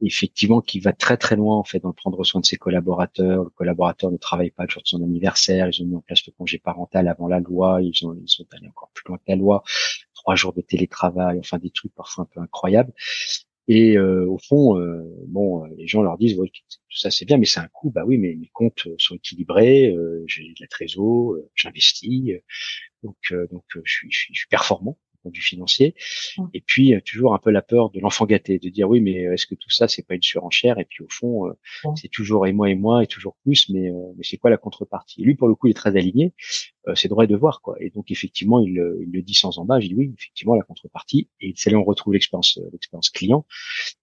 effectivement 0.00 0.60
qui 0.60 0.78
va 0.78 0.92
très 0.92 1.16
très 1.16 1.34
loin 1.34 1.56
en 1.56 1.64
fait 1.64 1.80
dans 1.80 1.88
le 1.88 1.94
prendre 1.94 2.22
soin 2.24 2.40
de 2.40 2.46
ses 2.46 2.56
collaborateurs. 2.56 3.44
Le 3.44 3.50
collaborateur 3.50 4.12
ne 4.12 4.18
travaille 4.18 4.50
pas 4.50 4.64
le 4.64 4.68
jour 4.68 4.82
de 4.82 4.88
son 4.88 5.02
anniversaire. 5.02 5.68
Ils 5.72 5.82
ont 5.82 5.86
mis 5.86 5.96
en 5.96 6.02
place 6.02 6.24
le 6.26 6.32
congé 6.32 6.58
parental 6.58 7.08
avant 7.08 7.26
la 7.26 7.40
loi. 7.40 7.80
Ils 7.82 8.06
ont 8.06 8.14
ils 8.14 8.28
sont 8.28 8.44
allés 8.52 8.68
encore 8.68 8.90
plus 8.92 9.04
loin 9.08 9.16
que 9.16 9.24
la 9.28 9.36
loi. 9.36 9.62
Trois 10.14 10.34
jours 10.34 10.52
de 10.52 10.60
télétravail. 10.60 11.38
Enfin 11.40 11.58
des 11.58 11.70
trucs 11.70 11.94
parfois 11.94 12.24
un 12.24 12.28
peu 12.32 12.40
incroyables. 12.40 12.92
Et 13.68 13.96
euh, 13.98 14.26
au 14.26 14.38
fond, 14.38 14.78
euh, 14.78 15.02
bon, 15.28 15.64
euh, 15.64 15.68
les 15.76 15.86
gens 15.86 16.02
leur 16.02 16.16
disent 16.18 16.38
ouais, 16.38 16.48
tout 16.48 16.78
ça 16.90 17.10
c'est 17.10 17.26
bien, 17.26 17.36
mais 17.36 17.44
c'est 17.44 17.60
un 17.60 17.68
coût. 17.68 17.90
Bah 17.90 18.04
oui, 18.06 18.18
mais 18.18 18.34
mes 18.34 18.48
comptes 18.52 18.88
sont 18.98 19.14
équilibrés, 19.16 19.94
j'ai 20.26 20.44
de 20.44 20.60
la 20.60 20.66
trésor, 20.68 21.36
j'investis, 21.54 22.32
donc 23.02 23.16
donc 23.50 23.64
je 23.84 23.92
suis, 23.92 24.10
je 24.10 24.38
suis 24.40 24.48
performant 24.48 24.98
du 25.30 25.40
financier. 25.40 25.94
Mmh. 26.36 26.44
Et 26.54 26.60
puis 26.60 26.94
euh, 26.94 27.00
toujours 27.04 27.34
un 27.34 27.38
peu 27.38 27.50
la 27.50 27.62
peur 27.62 27.90
de 27.90 28.00
l'enfant 28.00 28.26
gâté, 28.26 28.58
de 28.58 28.68
dire 28.68 28.88
oui, 28.88 29.00
mais 29.00 29.26
euh, 29.26 29.34
est-ce 29.34 29.46
que 29.46 29.54
tout 29.54 29.70
ça 29.70 29.88
c'est 29.88 30.06
pas 30.06 30.14
une 30.14 30.22
surenchère? 30.22 30.78
Et 30.78 30.84
puis 30.84 31.04
au 31.04 31.08
fond, 31.10 31.48
euh, 31.48 31.52
mmh. 31.84 31.96
c'est 31.96 32.08
toujours 32.08 32.46
et 32.46 32.52
moi 32.52 32.70
et 32.70 32.74
moi 32.74 33.02
et 33.02 33.06
toujours 33.06 33.36
plus, 33.42 33.68
mais 33.70 33.90
mais 34.16 34.24
c'est 34.24 34.36
quoi 34.36 34.50
la 34.50 34.56
contrepartie? 34.56 35.22
Lui 35.22 35.34
pour 35.34 35.48
le 35.48 35.54
coup, 35.54 35.66
il 35.66 35.70
est 35.70 35.74
très 35.74 35.96
aligné. 35.96 36.34
c'est 36.94 37.08
droit 37.08 37.26
de 37.26 37.36
voir 37.36 37.60
quoi. 37.60 37.76
Et 37.80 37.90
donc 37.90 38.10
effectivement, 38.10 38.60
il, 38.60 38.70
il 39.02 39.10
le 39.12 39.22
dit 39.22 39.34
sans 39.34 39.58
embâche. 39.58 39.84
Il 39.84 39.88
dit 39.88 39.94
oui, 39.94 40.14
effectivement 40.16 40.54
la 40.54 40.62
contrepartie. 40.62 41.28
Et 41.40 41.52
c'est 41.56 41.70
là 41.70 41.78
où 41.78 41.82
on 41.82 41.84
retrouve 41.84 42.14
l'expérience 42.14 42.58
l'expérience 42.72 43.10
client. 43.10 43.46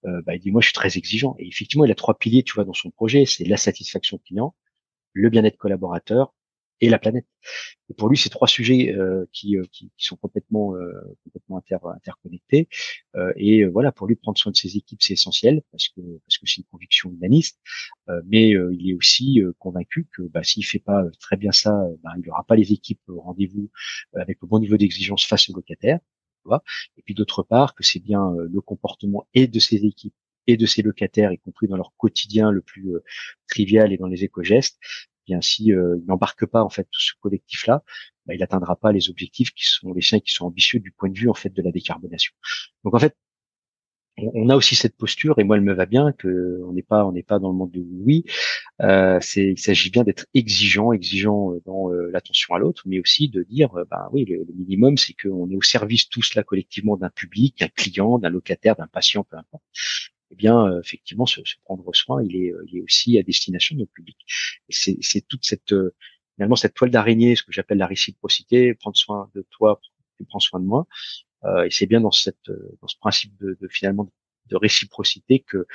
bah, 0.03 0.35
il 0.35 0.39
dit 0.39 0.51
moi 0.51 0.61
je 0.61 0.67
suis 0.67 0.73
très 0.73 0.97
exigeant. 0.97 1.35
Et 1.39 1.47
effectivement, 1.47 1.85
il 1.85 1.91
a 1.91 1.95
trois 1.95 2.17
piliers, 2.17 2.43
tu 2.43 2.53
vois, 2.53 2.65
dans 2.65 2.73
son 2.73 2.91
projet. 2.91 3.25
C'est 3.25 3.45
la 3.45 3.57
satisfaction 3.57 4.19
client, 4.19 4.55
le 5.13 5.29
bien-être 5.29 5.57
collaborateur 5.57 6.33
et 6.81 6.89
la 6.89 6.99
planète. 6.99 7.25
Et 7.89 7.93
pour 7.93 8.09
lui, 8.09 8.17
c'est 8.17 8.29
trois 8.29 8.47
sujets 8.47 8.93
euh, 8.93 9.25
qui, 9.31 9.57
euh, 9.57 9.63
qui, 9.71 9.91
qui, 9.97 10.05
sont 10.05 10.15
complètement 10.15 10.75
euh, 10.75 10.91
complètement 11.23 11.57
inter, 11.57 11.77
interconnectés. 11.95 12.67
Euh, 13.15 13.31
et 13.35 13.61
euh, 13.61 13.69
voilà, 13.69 13.91
pour 13.91 14.07
lui, 14.07 14.15
prendre 14.15 14.38
soin 14.38 14.51
de 14.51 14.57
ses 14.57 14.77
équipes, 14.77 15.01
c'est 15.01 15.13
essentiel 15.13 15.61
parce 15.71 15.89
que 15.89 16.01
parce 16.25 16.38
que 16.38 16.47
c'est 16.47 16.57
une 16.57 16.67
conviction 16.71 17.11
humaniste. 17.11 17.59
mais 18.25 18.49
il 18.49 18.89
est 18.89 18.93
aussi 18.93 19.41
convaincu 19.59 20.07
que 20.15 20.23
bah, 20.23 20.43
s'il 20.43 20.65
fait 20.65 20.79
pas 20.79 21.03
très 21.19 21.38
bien 21.38 21.51
ça, 21.51 21.71
bah, 22.03 22.11
il 22.17 22.25
n'aura 22.25 22.43
pas 22.43 22.55
les 22.55 22.71
équipes 22.71 23.01
au 23.07 23.21
rendez-vous 23.21 23.69
avec 24.15 24.39
le 24.41 24.47
bon 24.47 24.59
niveau 24.59 24.77
d'exigence 24.77 25.25
face 25.25 25.49
aux 25.49 25.53
locataires. 25.53 25.99
et 26.97 27.01
puis 27.03 27.13
d'autre 27.13 27.43
part 27.43 27.75
que 27.75 27.83
c'est 27.83 27.99
bien 27.99 28.33
le 28.38 28.61
comportement 28.61 29.27
et 29.33 29.47
de 29.47 29.59
ses 29.59 29.85
équipes 29.85 30.15
et 30.47 30.57
de 30.57 30.65
ses 30.65 30.83
locataires, 30.83 31.31
y 31.31 31.39
compris 31.39 31.67
dans 31.67 31.77
leur 31.77 31.93
quotidien 31.97 32.51
le 32.51 32.61
plus 32.61 32.93
trivial 33.47 33.91
et 33.93 33.97
dans 33.97 34.07
les 34.07 34.23
éco-gestes, 34.23 34.79
bien 35.25 35.41
si 35.41 35.65
il 35.65 36.03
n'embarque 36.07 36.45
pas 36.45 36.63
en 36.63 36.69
fait 36.69 36.83
tout 36.83 37.01
ce 37.01 37.13
collectif-là, 37.21 37.83
bah, 38.25 38.33
il 38.33 38.39
n'atteindra 38.39 38.75
pas 38.75 38.91
les 38.91 39.09
objectifs 39.09 39.51
qui 39.51 39.65
sont 39.65 39.93
les 39.93 40.01
siens 40.01 40.19
qui 40.19 40.33
sont 40.33 40.45
ambitieux 40.45 40.79
du 40.79 40.91
point 40.91 41.09
de 41.09 41.17
vue 41.17 41.29
en 41.29 41.33
fait 41.33 41.49
de 41.49 41.61
la 41.61 41.71
décarbonation. 41.71 42.33
Donc 42.83 42.95
en 42.95 42.99
fait, 42.99 43.15
on 44.17 44.49
a 44.49 44.55
aussi 44.55 44.75
cette 44.75 44.95
posture 44.95 45.39
et 45.39 45.43
moi 45.43 45.57
elle 45.57 45.63
me 45.63 45.73
va 45.73 45.85
bien 45.85 46.13
que 46.13 46.61
on 46.65 46.71
n'est 46.73 46.83
pas 46.83 47.05
on 47.05 47.11
n'est 47.11 47.23
pas 47.23 47.39
dans 47.39 47.49
le 47.49 47.55
monde 47.55 47.71
de 47.71 47.81
oui 47.81 48.23
euh, 48.81 49.17
c'est 49.21 49.51
il 49.51 49.59
s'agit 49.59 49.89
bien 49.89 50.03
d'être 50.03 50.25
exigeant 50.33 50.93
exigeant 50.93 51.53
euh, 51.53 51.61
dans 51.65 51.91
euh, 51.91 52.09
l'attention 52.11 52.55
à 52.55 52.59
l'autre 52.59 52.83
mais 52.85 52.99
aussi 52.99 53.29
de 53.29 53.43
dire 53.43 53.69
ben 53.89 54.07
oui 54.13 54.25
le, 54.25 54.45
minimum 54.55 54.97
c'est 54.97 55.13
qu'on 55.13 55.49
est 55.49 55.55
au 55.55 55.61
service 55.61 56.07
tous 56.07 56.35
là 56.35 56.43
collectivement 56.43 56.95
d'un 56.95 57.09
public 57.09 57.59
d'un 57.59 57.67
client 57.67 58.17
d'un 58.17 58.29
locataire 58.29 58.75
d'un 58.75 58.88
patient 58.88 59.25
peu 59.25 59.38
importe 59.38 59.63
eh 60.36 60.38
bien 60.38 60.80
effectivement 60.80 61.26
se, 61.26 61.41
prendre 61.63 61.93
soin 61.93 62.21
il 62.24 62.36
est 62.36 62.54
il 62.67 62.80
est 62.80 62.82
aussi 62.82 63.17
à 63.17 63.24
destination 63.24 63.76
de 63.76 63.82
notre 63.82 63.93
public. 63.93 64.17
C'est 64.69 64.98
c'est 65.02 65.26
toute 65.28 65.45
cette 65.45 65.74
finalement 66.36 66.56
cette 66.56 66.74
toile 66.74 66.91
d'araignée 66.91 67.36
ce 67.36 67.43
que 67.43 67.52
j'appelle 67.52 67.78
la 67.78 67.88
réciprocité 67.88 68.74
prendre 68.76 68.98
soin 68.98 69.30
de 69.34 69.45
toi 69.52 69.80
tu 70.17 70.26
prends 70.26 70.39
soin 70.39 70.60
de 70.60 70.65
moi. 70.65 70.88
Euh, 71.43 71.65
et 71.65 71.71
c'est 71.71 71.86
bien 71.86 72.02
dans 72.02 72.12
cette 72.12 72.52
dans 72.82 72.88
ce 72.88 72.98
principe 72.98 73.36
de, 73.39 73.58
de 73.60 73.67
finalement 73.67 74.12
de 74.48 74.56
réciprocité 74.56 75.39
que 75.39 75.65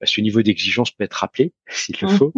bah, 0.00 0.06
ce 0.06 0.20
niveau 0.20 0.42
d'exigence 0.42 0.90
peut 0.90 1.04
être 1.04 1.14
rappelé 1.14 1.54
s'il 1.68 1.96
le 2.00 2.08
faut, 2.08 2.32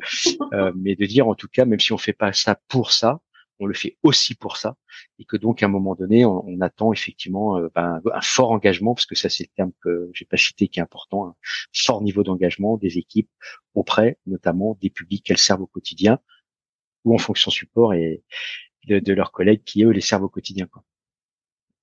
euh, 0.52 0.72
mais 0.76 0.94
de 0.94 1.06
dire 1.06 1.26
en 1.28 1.34
tout 1.34 1.48
cas, 1.48 1.64
même 1.64 1.80
si 1.80 1.92
on 1.92 1.98
fait 1.98 2.12
pas 2.12 2.32
ça 2.32 2.60
pour 2.68 2.92
ça, 2.92 3.20
on 3.60 3.66
le 3.66 3.74
fait 3.74 3.98
aussi 4.02 4.34
pour 4.34 4.56
ça, 4.56 4.76
et 5.18 5.24
que 5.24 5.36
donc 5.36 5.62
à 5.62 5.66
un 5.66 5.68
moment 5.68 5.94
donné, 5.94 6.24
on, 6.24 6.60
attend 6.60 6.92
effectivement 6.92 7.56
euh, 7.58 7.68
ben, 7.74 8.00
un 8.12 8.20
fort 8.20 8.50
engagement, 8.50 8.94
parce 8.94 9.06
que 9.06 9.14
ça 9.14 9.28
c'est 9.28 9.44
le 9.44 9.54
terme 9.54 9.72
que 9.82 10.10
j'ai 10.14 10.24
pas 10.24 10.36
cité 10.36 10.68
qui 10.68 10.80
est 10.80 10.82
important, 10.82 11.26
un 11.26 11.34
fort 11.72 12.02
niveau 12.02 12.22
d'engagement 12.22 12.76
des 12.76 12.98
équipes 12.98 13.30
auprès, 13.74 14.18
notamment 14.26 14.76
des 14.80 14.90
publics 14.90 15.24
qu'elles 15.24 15.38
servent 15.38 15.62
au 15.62 15.66
quotidien, 15.66 16.18
ou 17.04 17.14
en 17.14 17.18
fonction 17.18 17.50
support 17.50 17.94
et 17.94 18.22
de, 18.86 19.12
leurs 19.12 19.32
collègues 19.32 19.62
qui 19.64 19.84
eux 19.84 19.90
les 19.90 20.00
servent 20.00 20.24
au 20.24 20.28
quotidien. 20.28 20.68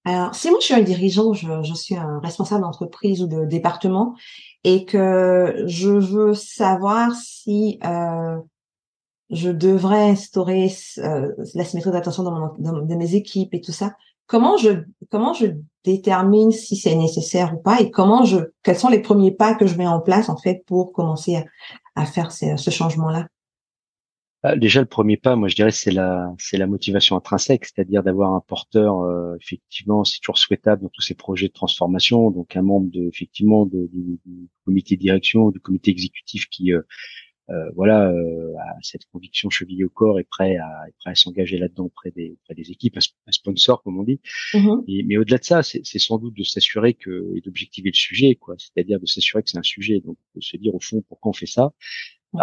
Alors, 0.05 0.35
si 0.35 0.49
moi 0.49 0.59
je 0.59 0.65
suis 0.65 0.73
un 0.73 0.81
dirigeant, 0.81 1.33
je, 1.33 1.63
je 1.63 1.73
suis 1.73 1.95
un 1.95 2.19
responsable 2.19 2.61
d'entreprise 2.61 3.23
ou 3.23 3.27
de 3.27 3.45
département, 3.45 4.15
et 4.63 4.85
que 4.85 5.63
je 5.67 5.89
veux 5.89 6.33
savoir 6.33 7.13
si 7.15 7.79
euh, 7.83 8.37
je 9.29 9.49
devrais 9.49 10.09
instaurer 10.09 10.71
euh, 10.99 11.31
la 11.53 11.63
symétrie 11.63 11.91
d'attention 11.91 12.23
dans, 12.23 12.85
mes 12.97 13.15
équipes 13.15 13.53
et 13.53 13.61
tout 13.61 13.71
ça, 13.71 13.95
comment 14.27 14.57
je 14.57 14.83
comment 15.09 15.33
je 15.33 15.47
détermine 15.83 16.51
si 16.51 16.75
c'est 16.75 16.95
nécessaire 16.95 17.53
ou 17.55 17.57
pas, 17.57 17.81
et 17.81 17.91
comment 17.91 18.23
je 18.23 18.37
quels 18.63 18.77
sont 18.77 18.89
les 18.89 19.01
premiers 19.01 19.31
pas 19.31 19.55
que 19.55 19.67
je 19.67 19.77
mets 19.77 19.87
en 19.87 19.99
place 19.99 20.29
en 20.29 20.37
fait 20.37 20.63
pour 20.65 20.93
commencer 20.93 21.43
à, 21.95 22.05
faire 22.05 22.31
ce 22.31 22.69
changement-là? 22.69 23.27
Bah, 24.45 24.55
déjà, 24.55 24.79
le 24.79 24.85
premier 24.85 25.17
pas, 25.17 25.35
moi, 25.35 25.47
je 25.47 25.55
dirais, 25.55 25.71
c'est 25.71 25.89
la, 25.89 26.31
c'est 26.37 26.57
la 26.57 26.67
motivation 26.67 27.17
intrinsèque, 27.17 27.65
c'est-à-dire 27.65 28.03
d'avoir 28.03 28.31
un 28.33 28.41
porteur. 28.41 29.01
Euh, 29.01 29.35
effectivement, 29.41 30.03
c'est 30.03 30.19
toujours 30.19 30.37
souhaitable 30.37 30.83
dans 30.83 30.89
tous 30.89 31.01
ces 31.01 31.15
projets 31.15 31.47
de 31.47 31.53
transformation. 31.53 32.29
Donc, 32.29 32.55
un 32.55 32.61
membre 32.61 32.91
de, 32.91 33.07
effectivement, 33.07 33.65
du, 33.65 33.89
comité 34.63 34.97
de 34.97 35.01
direction, 35.01 35.49
du 35.49 35.59
comité 35.59 35.89
exécutif 35.89 36.47
qui, 36.49 36.73
euh, 36.73 36.83
voilà, 37.75 38.09
a 38.09 38.77
cette 38.81 39.05
conviction 39.05 39.49
chevillée 39.49 39.83
au 39.83 39.89
corps 39.89 40.19
et 40.19 40.23
prêt 40.23 40.57
à, 40.57 40.87
est 40.87 40.93
prêt 40.99 41.11
à 41.11 41.15
s'engager 41.15 41.57
là-dedans 41.57 41.85
auprès 41.85 42.11
des, 42.11 42.31
auprès 42.31 42.55
des 42.55 42.71
équipes, 42.71 42.97
un, 42.97 43.31
sponsor, 43.31 43.83
comme 43.83 43.99
on 43.99 44.03
dit. 44.03 44.19
Mm-hmm. 44.53 45.05
mais 45.05 45.17
au-delà 45.17 45.37
de 45.37 45.43
ça, 45.43 45.63
c'est, 45.63 45.83
sans 45.99 46.17
doute 46.17 46.35
de 46.35 46.43
s'assurer 46.43 46.93
que 46.93 47.33
et 47.35 47.41
d'objectiver 47.41 47.89
le 47.89 47.95
sujet, 47.95 48.35
quoi. 48.35 48.55
C'est-à-dire 48.57 48.99
de 48.99 49.05
s'assurer 49.05 49.43
que 49.43 49.49
c'est 49.49 49.57
un 49.57 49.63
sujet. 49.63 49.99
Donc, 49.99 50.17
de 50.35 50.41
se 50.41 50.57
dire 50.57 50.73
au 50.73 50.79
fond 50.79 51.03
pourquoi 51.07 51.29
on 51.29 51.33
fait 51.33 51.45
ça? 51.45 51.73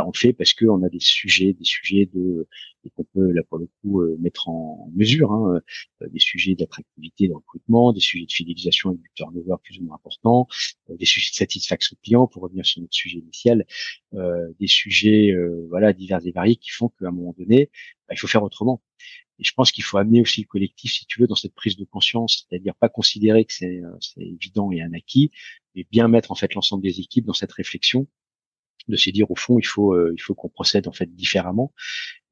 On 0.00 0.10
le 0.12 0.18
fait 0.18 0.32
parce 0.32 0.54
qu'on 0.54 0.82
a 0.82 0.88
des 0.88 1.00
sujets, 1.00 1.52
des 1.52 1.64
sujets 1.64 2.08
de 2.12 2.46
qu'on 2.90 3.04
peut 3.04 3.30
là 3.30 3.42
pour 3.48 3.58
le 3.58 3.68
coup 3.80 4.00
euh, 4.00 4.16
mettre 4.18 4.48
en 4.48 4.90
mesure, 4.94 5.32
hein, 5.32 5.60
euh, 6.02 6.08
des 6.08 6.18
sujets 6.18 6.54
d'attractivité, 6.54 7.28
de 7.28 7.34
recrutement, 7.34 7.92
des 7.92 8.00
sujets 8.00 8.26
de 8.26 8.32
fidélisation 8.32 8.90
avec 8.90 9.02
du 9.02 9.10
turnover 9.14 9.54
plus 9.62 9.78
ou 9.78 9.84
moins 9.84 9.94
important, 9.96 10.48
euh, 10.90 10.96
des 10.96 11.04
sujets 11.04 11.30
de 11.30 11.36
satisfaction 11.36 11.96
client 12.02 12.26
pour 12.26 12.42
revenir 12.42 12.66
sur 12.66 12.80
notre 12.80 12.94
sujet 12.94 13.18
initial, 13.18 13.66
des 14.12 14.66
sujets 14.66 15.34
voilà 15.68 15.92
divers 15.92 16.20
et 16.26 16.32
variés 16.32 16.56
qui 16.56 16.70
font 16.70 16.88
qu'à 16.88 17.08
un 17.08 17.10
moment 17.10 17.34
donné, 17.38 17.70
bah, 18.08 18.14
il 18.14 18.18
faut 18.18 18.26
faire 18.26 18.42
autrement. 18.42 18.82
Et 19.38 19.44
je 19.44 19.52
pense 19.54 19.72
qu'il 19.72 19.84
faut 19.84 19.98
amener 19.98 20.20
aussi 20.20 20.42
le 20.42 20.46
collectif, 20.46 20.92
si 20.92 21.06
tu 21.06 21.20
veux, 21.20 21.26
dans 21.26 21.34
cette 21.34 21.54
prise 21.54 21.76
de 21.76 21.84
conscience, 21.84 22.46
c'est-à-dire 22.48 22.74
pas 22.74 22.88
considérer 22.88 23.44
que 23.44 23.52
c'est 23.52 23.80
évident 24.16 24.70
et 24.70 24.82
un 24.82 24.92
acquis, 24.92 25.30
mais 25.74 25.86
bien 25.90 26.08
mettre 26.08 26.30
en 26.30 26.34
fait 26.34 26.54
l'ensemble 26.54 26.82
des 26.82 27.00
équipes 27.00 27.24
dans 27.24 27.32
cette 27.32 27.52
réflexion 27.52 28.06
de 28.88 28.96
se 28.96 29.10
dire 29.10 29.30
au 29.30 29.36
fond 29.36 29.58
il 29.58 29.66
faut 29.66 29.94
euh, 29.94 30.12
il 30.14 30.20
faut 30.20 30.34
qu'on 30.34 30.48
procède 30.48 30.88
en 30.88 30.92
fait 30.92 31.06
différemment. 31.14 31.72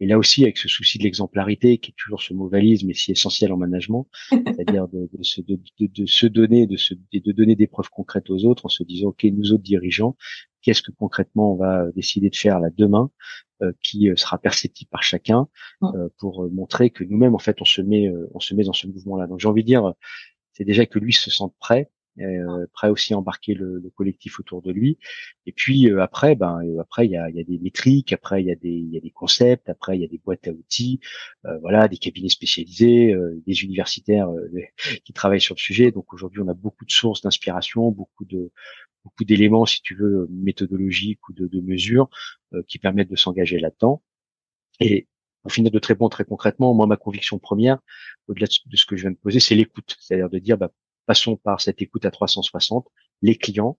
Et 0.00 0.06
là 0.06 0.18
aussi 0.18 0.42
avec 0.42 0.58
ce 0.58 0.68
souci 0.68 0.98
de 0.98 1.04
l'exemplarité 1.04 1.78
qui 1.78 1.90
est 1.90 1.94
toujours 1.96 2.22
ce 2.22 2.32
mot 2.32 2.48
valise 2.48 2.84
mais 2.84 2.94
si 2.94 3.12
essentiel 3.12 3.52
en 3.52 3.56
management 3.56 4.08
c'est-à-dire 4.30 4.88
de, 4.88 5.08
de, 5.12 5.22
se, 5.22 5.40
de, 5.42 5.58
de, 5.78 6.06
se 6.06 6.26
donner 6.26 6.66
de 6.66 6.76
se 6.76 6.94
de 6.94 7.32
donner 7.32 7.56
des 7.56 7.66
preuves 7.66 7.90
concrètes 7.90 8.30
aux 8.30 8.44
autres 8.44 8.66
en 8.66 8.68
se 8.68 8.82
disant 8.82 9.08
ok 9.08 9.24
nous 9.24 9.52
autres 9.52 9.62
dirigeants 9.62 10.16
qu'est-ce 10.62 10.82
que 10.82 10.92
concrètement 10.92 11.54
on 11.54 11.56
va 11.56 11.90
décider 11.94 12.30
de 12.30 12.36
faire 12.36 12.60
là 12.60 12.68
demain 12.76 13.10
euh, 13.62 13.72
qui 13.82 14.08
euh, 14.08 14.16
sera 14.16 14.38
perceptible 14.38 14.90
par 14.90 15.02
chacun 15.02 15.48
pour 16.18 16.50
montrer 16.50 16.90
que 16.90 17.04
nous-mêmes 17.04 17.34
en 17.34 17.38
fait 17.38 17.60
on 17.60 17.64
se 17.66 17.82
met 17.82 18.10
on 18.34 18.40
se 18.40 18.54
met 18.54 18.64
dans 18.64 18.72
ce 18.72 18.86
mouvement 18.86 19.16
là 19.16 19.26
donc 19.26 19.40
j'ai 19.40 19.48
envie 19.48 19.62
de 19.62 19.66
dire 19.66 19.92
c'est 20.52 20.64
déjà 20.64 20.86
que 20.86 20.98
lui 20.98 21.12
se 21.12 21.30
sente 21.30 21.54
prêt 21.58 21.90
euh, 22.20 22.66
prêt 22.72 22.88
aussi 22.88 23.14
à 23.14 23.18
embarquer 23.18 23.54
le, 23.54 23.78
le, 23.78 23.90
collectif 23.90 24.40
autour 24.40 24.62
de 24.62 24.72
lui. 24.72 24.98
Et 25.46 25.52
puis 25.52 25.90
euh, 25.90 26.02
après, 26.02 26.34
ben 26.34 26.60
euh, 26.64 26.80
après 26.80 27.06
il 27.06 27.12
y 27.12 27.16
a, 27.16 27.30
y 27.30 27.40
a, 27.40 27.44
des 27.44 27.58
métriques, 27.58 28.12
après 28.12 28.42
il 28.42 28.46
y 28.46 28.52
a 28.52 28.56
des 28.56 28.68
il 28.70 28.92
y 28.92 28.96
a 28.96 29.00
des 29.00 29.10
concepts, 29.10 29.68
après 29.68 29.96
il 29.96 30.02
y 30.02 30.04
a 30.04 30.08
des 30.08 30.18
boîtes 30.18 30.46
à 30.48 30.50
outils, 30.50 31.00
euh, 31.46 31.58
voilà, 31.58 31.88
des 31.88 31.98
cabinets 31.98 32.28
spécialisés, 32.28 33.14
des 33.46 33.62
universitaires 33.64 34.28
qui 35.04 35.12
travaillent 35.12 35.40
sur 35.40 35.54
le 35.54 35.60
sujet. 35.60 35.90
Donc 35.92 36.12
aujourd'hui, 36.12 36.40
on 36.42 36.48
a 36.48 36.54
beaucoup 36.54 36.84
de 36.84 36.90
sources 36.90 37.22
d'inspiration, 37.22 37.90
beaucoup 37.90 38.24
de 38.24 38.50
beaucoup 39.04 39.24
d'éléments, 39.24 39.64
si 39.66 39.80
tu 39.82 39.94
veux, 39.94 40.26
méthodologiques 40.30 41.26
ou 41.28 41.32
de, 41.32 41.46
de 41.46 41.60
mesures 41.60 42.10
qui 42.68 42.78
permettent 42.78 43.10
de 43.10 43.16
s'engager 43.16 43.58
là-dedans. 43.58 44.02
Et 44.80 45.08
pour 45.42 45.52
finir 45.52 45.70
de 45.70 45.78
très 45.78 45.94
bon 45.94 46.08
très 46.08 46.24
concrètement, 46.24 46.74
moi 46.74 46.86
ma 46.86 46.96
conviction 46.96 47.38
première, 47.38 47.78
au-delà 48.28 48.46
de 48.46 48.76
ce 48.76 48.86
que 48.86 48.96
je 48.96 49.02
viens 49.02 49.10
de 49.10 49.16
poser, 49.16 49.40
c'est 49.40 49.54
l'écoute, 49.54 49.96
c'est-à-dire 50.00 50.28
de 50.28 50.38
dire 50.38 50.58
bah, 50.58 50.70
passons 51.10 51.34
par 51.34 51.60
cette 51.60 51.82
écoute 51.82 52.04
à 52.04 52.12
360, 52.12 52.86
les 53.20 53.34
clients, 53.34 53.76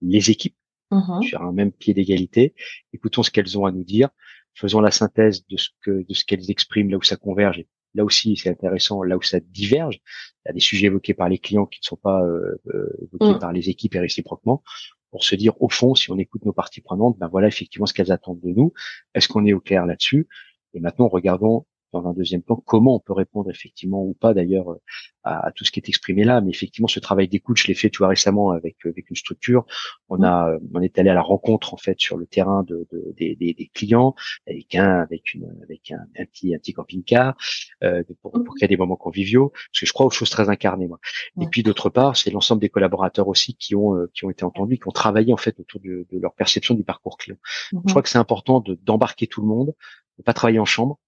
les 0.00 0.30
équipes, 0.30 0.56
mmh 0.90 1.20
sur 1.20 1.42
un 1.42 1.52
même 1.52 1.72
pied 1.72 1.92
d'égalité, 1.92 2.54
écoutons 2.94 3.22
ce 3.22 3.30
qu'elles 3.30 3.58
ont 3.58 3.66
à 3.66 3.70
nous 3.70 3.84
dire, 3.84 4.08
faisons 4.54 4.80
la 4.80 4.90
synthèse 4.90 5.46
de 5.46 5.58
ce 5.58 5.68
que 5.82 6.06
de 6.08 6.14
ce 6.14 6.24
qu'elles 6.24 6.50
expriment 6.50 6.90
là 6.90 6.96
où 6.96 7.02
ça 7.02 7.16
converge. 7.16 7.62
là 7.92 8.02
aussi, 8.02 8.34
c'est 8.38 8.48
intéressant, 8.48 9.02
là 9.02 9.18
où 9.18 9.22
ça 9.32 9.40
diverge. 9.40 9.96
Il 9.96 10.48
y 10.48 10.50
a 10.52 10.54
des 10.54 10.66
sujets 10.70 10.86
évoqués 10.86 11.12
par 11.12 11.28
les 11.28 11.38
clients 11.38 11.66
qui 11.66 11.80
ne 11.82 11.88
sont 11.90 12.02
pas 12.08 12.22
euh, 12.22 12.56
euh, 12.74 12.88
évoqués 13.02 13.34
mmh. 13.34 13.40
par 13.40 13.52
les 13.52 13.68
équipes 13.68 13.94
et 13.96 14.00
réciproquement 14.00 14.62
pour 15.10 15.22
se 15.22 15.34
dire 15.34 15.60
au 15.60 15.68
fond, 15.68 15.94
si 15.94 16.10
on 16.10 16.18
écoute 16.18 16.46
nos 16.46 16.54
parties 16.54 16.80
prenantes, 16.80 17.18
ben 17.18 17.28
voilà 17.28 17.48
effectivement 17.48 17.84
ce 17.84 17.92
qu'elles 17.92 18.12
attendent 18.12 18.40
de 18.40 18.52
nous. 18.58 18.72
Est-ce 19.14 19.28
qu'on 19.28 19.44
est 19.44 19.52
au 19.52 19.60
clair 19.60 19.84
là-dessus? 19.84 20.28
Et 20.72 20.80
maintenant, 20.80 21.08
regardons 21.08 21.66
dans 21.92 22.06
un 22.06 22.12
deuxième 22.12 22.42
temps 22.42 22.62
comment 22.64 22.96
on 22.96 23.00
peut 23.00 23.12
répondre 23.12 23.50
effectivement 23.50 24.02
ou 24.02 24.14
pas 24.14 24.34
d'ailleurs 24.34 24.70
euh, 24.70 24.76
à, 25.24 25.52
tout 25.54 25.64
ce 25.64 25.70
qui 25.70 25.80
est 25.80 25.88
exprimé 25.88 26.24
là. 26.24 26.40
Mais 26.40 26.50
effectivement 26.50 26.88
ce 26.88 27.00
travail 27.00 27.28
d'écoute 27.28 27.56
je 27.58 27.66
l'ai 27.66 27.74
fait 27.74 27.90
tu 27.90 27.98
vois 27.98 28.08
récemment 28.08 28.50
avec 28.50 28.76
euh, 28.86 28.90
avec 28.90 29.10
une 29.10 29.16
structure. 29.16 29.66
On 30.08 30.22
a 30.22 30.50
euh, 30.50 30.58
on 30.74 30.80
est 30.80 30.98
allé 30.98 31.10
à 31.10 31.14
la 31.14 31.22
rencontre 31.22 31.74
en 31.74 31.76
fait 31.76 31.98
sur 32.00 32.16
le 32.16 32.26
terrain 32.26 32.62
de, 32.62 32.86
de 32.92 33.14
des, 33.16 33.36
des, 33.36 33.70
clients 33.74 34.14
avec 34.46 34.74
un 34.74 35.00
avec 35.00 35.34
une 35.34 35.46
avec 35.62 35.90
un, 35.90 36.24
petit 36.24 36.54
un 36.54 36.58
petit 36.58 36.72
camping-car 36.72 37.36
euh, 37.82 38.02
pour, 38.22 38.32
pour 38.32 38.54
créer 38.54 38.68
des 38.68 38.76
moments 38.76 38.96
conviviaux. 38.96 39.50
Parce 39.50 39.80
que 39.80 39.86
je 39.86 39.92
crois 39.92 40.06
aux 40.06 40.10
choses 40.10 40.30
très 40.30 40.48
incarnées 40.48 40.88
moi. 40.88 41.00
Et 41.40 41.46
puis 41.46 41.62
d'autre 41.62 41.90
part 41.90 42.16
c'est 42.16 42.30
l'ensemble 42.30 42.60
des 42.60 42.70
collaborateurs 42.70 43.28
aussi 43.28 43.54
qui 43.54 43.74
ont 43.74 44.06
qui 44.14 44.24
ont 44.24 44.30
été 44.30 44.44
entendus 44.44 44.78
qui 44.78 44.88
ont 44.88 44.92
travaillé 44.92 45.32
en 45.32 45.38
fait 45.38 45.58
autour 45.60 45.80
de, 45.80 46.06
de 46.10 46.18
leur 46.18 46.34
perception 46.34 46.74
du 46.74 46.84
parcours 46.84 47.18
client. 47.18 47.36
Je 47.72 47.76
mhm. 47.76 47.84
crois 47.84 48.02
que 48.02 48.08
c'est 48.08 48.18
important 48.18 48.62
d'embarquer 48.82 49.26
tout 49.26 49.40
le 49.40 49.48
monde 49.48 49.74
de 50.18 50.22
pas 50.22 50.32
travailler 50.32 50.58
en 50.58 50.64
chambre 50.64 50.98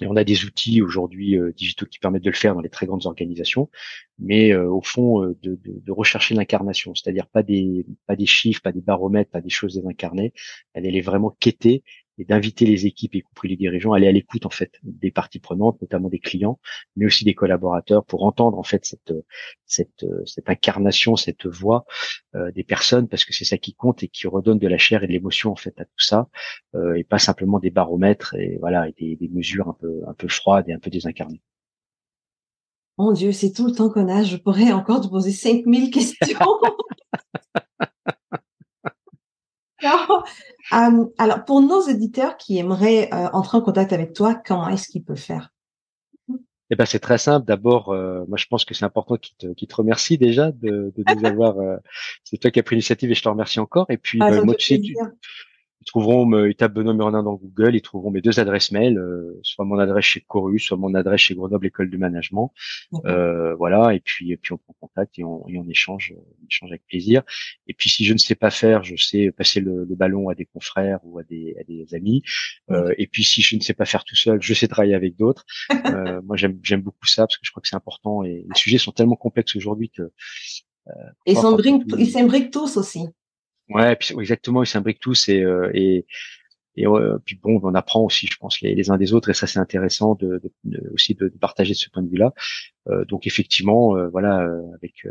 et 0.00 0.06
on 0.06 0.16
a 0.16 0.24
des 0.24 0.44
outils 0.44 0.82
aujourd'hui 0.82 1.36
euh, 1.36 1.52
digitaux 1.52 1.86
qui 1.86 1.98
permettent 1.98 2.24
de 2.24 2.30
le 2.30 2.36
faire 2.36 2.54
dans 2.54 2.60
les 2.60 2.70
très 2.70 2.86
grandes 2.86 3.06
organisations, 3.06 3.70
mais 4.18 4.52
euh, 4.52 4.70
au 4.70 4.82
fond 4.82 5.22
euh, 5.22 5.36
de, 5.42 5.58
de, 5.62 5.92
rechercher 5.92 6.34
l'incarnation, 6.34 6.94
c'est-à-dire 6.94 7.26
pas 7.26 7.42
des 7.42 7.86
pas 8.06 8.16
des 8.16 8.26
chiffres, 8.26 8.62
pas 8.62 8.72
des 8.72 8.80
baromètres, 8.80 9.30
pas 9.30 9.40
des 9.40 9.50
choses 9.50 9.74
désincarnées. 9.74 10.32
Elle, 10.72 10.86
elle 10.86 10.96
est 10.96 11.02
vraiment 11.02 11.30
quêtée 11.38 11.84
et 12.22 12.24
d'inviter 12.24 12.66
les 12.66 12.86
équipes, 12.86 13.16
y 13.16 13.22
compris 13.22 13.48
les 13.48 13.56
dirigeants, 13.56 13.92
à 13.92 13.96
aller 13.96 14.06
à 14.06 14.12
l'écoute 14.12 14.46
en 14.46 14.50
fait 14.50 14.72
des 14.84 15.10
parties 15.10 15.40
prenantes, 15.40 15.80
notamment 15.82 16.08
des 16.08 16.20
clients, 16.20 16.60
mais 16.96 17.06
aussi 17.06 17.24
des 17.24 17.34
collaborateurs, 17.34 18.04
pour 18.04 18.24
entendre 18.24 18.58
en 18.58 18.62
fait 18.62 18.84
cette 18.84 19.12
cette 19.66 20.06
cette 20.24 20.48
incarnation, 20.48 21.16
cette 21.16 21.46
voix 21.46 21.84
euh, 22.36 22.52
des 22.52 22.64
personnes, 22.64 23.08
parce 23.08 23.24
que 23.24 23.34
c'est 23.34 23.44
ça 23.44 23.58
qui 23.58 23.74
compte 23.74 24.02
et 24.02 24.08
qui 24.08 24.28
redonne 24.28 24.58
de 24.58 24.68
la 24.68 24.78
chair 24.78 25.02
et 25.02 25.06
de 25.08 25.12
l'émotion 25.12 25.50
en 25.50 25.56
fait 25.56 25.78
à 25.80 25.84
tout 25.84 25.90
ça, 25.98 26.28
euh, 26.76 26.94
et 26.94 27.04
pas 27.04 27.18
simplement 27.18 27.58
des 27.58 27.70
baromètres 27.70 28.34
et 28.34 28.58
voilà 28.60 28.88
et 28.88 28.94
des, 28.98 29.16
des 29.16 29.28
mesures 29.28 29.68
un 29.68 29.76
peu 29.80 30.02
un 30.06 30.14
peu 30.14 30.28
froides 30.28 30.68
et 30.68 30.72
un 30.72 30.78
peu 30.78 30.90
désincarnées. 30.90 31.42
Mon 32.98 33.12
Dieu, 33.12 33.32
c'est 33.32 33.52
tout 33.52 33.66
le 33.66 33.72
temps 33.72 33.88
qu'on 33.90 34.08
a. 34.08 34.22
Je 34.22 34.36
pourrais 34.36 34.70
encore 34.70 35.00
te 35.00 35.08
poser 35.08 35.32
5000 35.32 35.90
questions. 35.90 36.38
Euh, 40.72 41.06
alors, 41.18 41.44
pour 41.44 41.60
nos 41.60 41.82
éditeurs 41.82 42.36
qui 42.36 42.58
aimeraient 42.58 43.08
euh, 43.12 43.28
entrer 43.32 43.58
en 43.58 43.62
contact 43.62 43.92
avec 43.92 44.12
toi, 44.12 44.34
comment 44.34 44.68
est-ce 44.68 44.88
qu'ils 44.88 45.04
peuvent 45.04 45.16
faire? 45.16 45.50
Eh 46.70 46.74
ben 46.74 46.86
c'est 46.86 47.00
très 47.00 47.18
simple. 47.18 47.46
D'abord, 47.46 47.90
euh, 47.90 48.24
moi 48.28 48.38
je 48.38 48.46
pense 48.46 48.64
que 48.64 48.72
c'est 48.72 48.86
important 48.86 49.16
qu'ils 49.16 49.36
te, 49.36 49.52
qu 49.52 49.66
te 49.66 49.74
remercient 49.74 50.16
déjà 50.16 50.52
de, 50.52 50.92
de 50.96 51.14
nous 51.14 51.26
avoir. 51.26 51.56
c'est 52.24 52.38
toi 52.38 52.50
qui 52.50 52.60
as 52.60 52.62
pris 52.62 52.76
l'initiative 52.76 53.10
et 53.10 53.14
je 53.14 53.22
te 53.22 53.28
remercie 53.28 53.60
encore. 53.60 53.86
Et 53.90 53.98
puis, 53.98 54.18
ah, 54.22 54.30
bah, 54.30 54.42
moi, 54.42 54.54
tu 54.54 54.80
ils 55.82 55.84
trouveront, 55.84 56.46
ils 56.46 56.54
tapent 56.54 56.74
Benoît 56.74 56.94
Murnin 56.94 57.24
dans 57.24 57.34
Google, 57.34 57.74
ils 57.74 57.82
trouveront 57.82 58.12
mes 58.12 58.20
deux 58.20 58.38
adresses 58.38 58.70
mail, 58.70 58.98
euh, 58.98 59.40
soit 59.42 59.64
mon 59.64 59.80
adresse 59.80 60.04
chez 60.04 60.20
Chorus, 60.20 60.62
soit 60.62 60.76
mon 60.76 60.94
adresse 60.94 61.22
chez 61.22 61.34
Grenoble 61.34 61.66
École 61.66 61.90
du 61.90 61.98
Management. 61.98 62.52
Euh, 63.04 63.56
voilà, 63.56 63.92
et 63.92 63.98
puis, 63.98 64.30
et 64.30 64.36
puis 64.36 64.52
on 64.52 64.58
prend 64.58 64.76
contact 64.78 65.18
et 65.18 65.24
on, 65.24 65.44
et 65.48 65.58
on 65.58 65.68
échange, 65.68 66.14
on 66.16 66.46
échange 66.46 66.70
avec 66.70 66.86
plaisir. 66.86 67.22
Et 67.66 67.74
puis 67.74 67.90
si 67.90 68.04
je 68.04 68.12
ne 68.12 68.18
sais 68.18 68.36
pas 68.36 68.50
faire, 68.50 68.84
je 68.84 68.94
sais 68.94 69.32
passer 69.32 69.60
le, 69.60 69.84
le 69.84 69.94
ballon 69.96 70.28
à 70.28 70.36
des 70.36 70.44
confrères 70.46 71.00
ou 71.02 71.18
à 71.18 71.24
des, 71.24 71.56
à 71.58 71.64
des 71.64 71.94
amis. 71.96 72.22
Euh, 72.70 72.94
et 72.96 73.08
puis 73.08 73.24
si 73.24 73.42
je 73.42 73.56
ne 73.56 73.60
sais 73.60 73.74
pas 73.74 73.84
faire 73.84 74.04
tout 74.04 74.14
seul, 74.14 74.40
je 74.40 74.54
sais 74.54 74.68
travailler 74.68 74.94
avec 74.94 75.16
d'autres. 75.16 75.44
Euh, 75.92 76.22
moi 76.22 76.36
j'aime, 76.36 76.58
j'aime 76.62 76.80
beaucoup 76.80 77.06
ça 77.06 77.26
parce 77.26 77.36
que 77.36 77.44
je 77.44 77.50
crois 77.50 77.60
que 77.60 77.68
c'est 77.68 77.76
important 77.76 78.22
et 78.22 78.46
les 78.48 78.54
sujets 78.54 78.78
sont 78.78 78.92
tellement 78.92 79.16
complexes 79.16 79.56
aujourd'hui 79.56 79.90
que. 79.90 80.02
Euh, 80.88 80.92
ils 81.26 81.36
s'imbriquent 82.10 82.50
tous 82.50 82.76
aussi. 82.76 83.08
Ouais, 83.68 83.96
exactement, 84.18 84.62
ils 84.62 84.66
s'imbriquent 84.66 85.00
tous 85.00 85.28
et 85.28 85.40
euh, 85.42 85.70
et 85.72 86.06
et 86.76 86.86
puis 87.24 87.36
bon, 87.36 87.60
on 87.62 87.74
apprend 87.74 88.00
aussi, 88.02 88.26
je 88.26 88.36
pense, 88.38 88.60
les, 88.60 88.90
uns 88.90 88.96
des 88.96 89.12
autres, 89.12 89.28
et 89.28 89.34
ça 89.34 89.46
c'est 89.46 89.58
intéressant 89.58 90.14
de, 90.14 90.40
de, 90.64 90.90
aussi 90.94 91.14
de, 91.14 91.28
partager 91.28 91.72
de 91.72 91.78
ce 91.78 91.90
point 91.90 92.02
de 92.02 92.08
vue-là. 92.08 92.32
Euh, 92.88 93.04
donc 93.04 93.26
effectivement, 93.26 93.96
euh, 93.96 94.08
voilà, 94.08 94.40
euh, 94.40 94.62
avec 94.74 95.06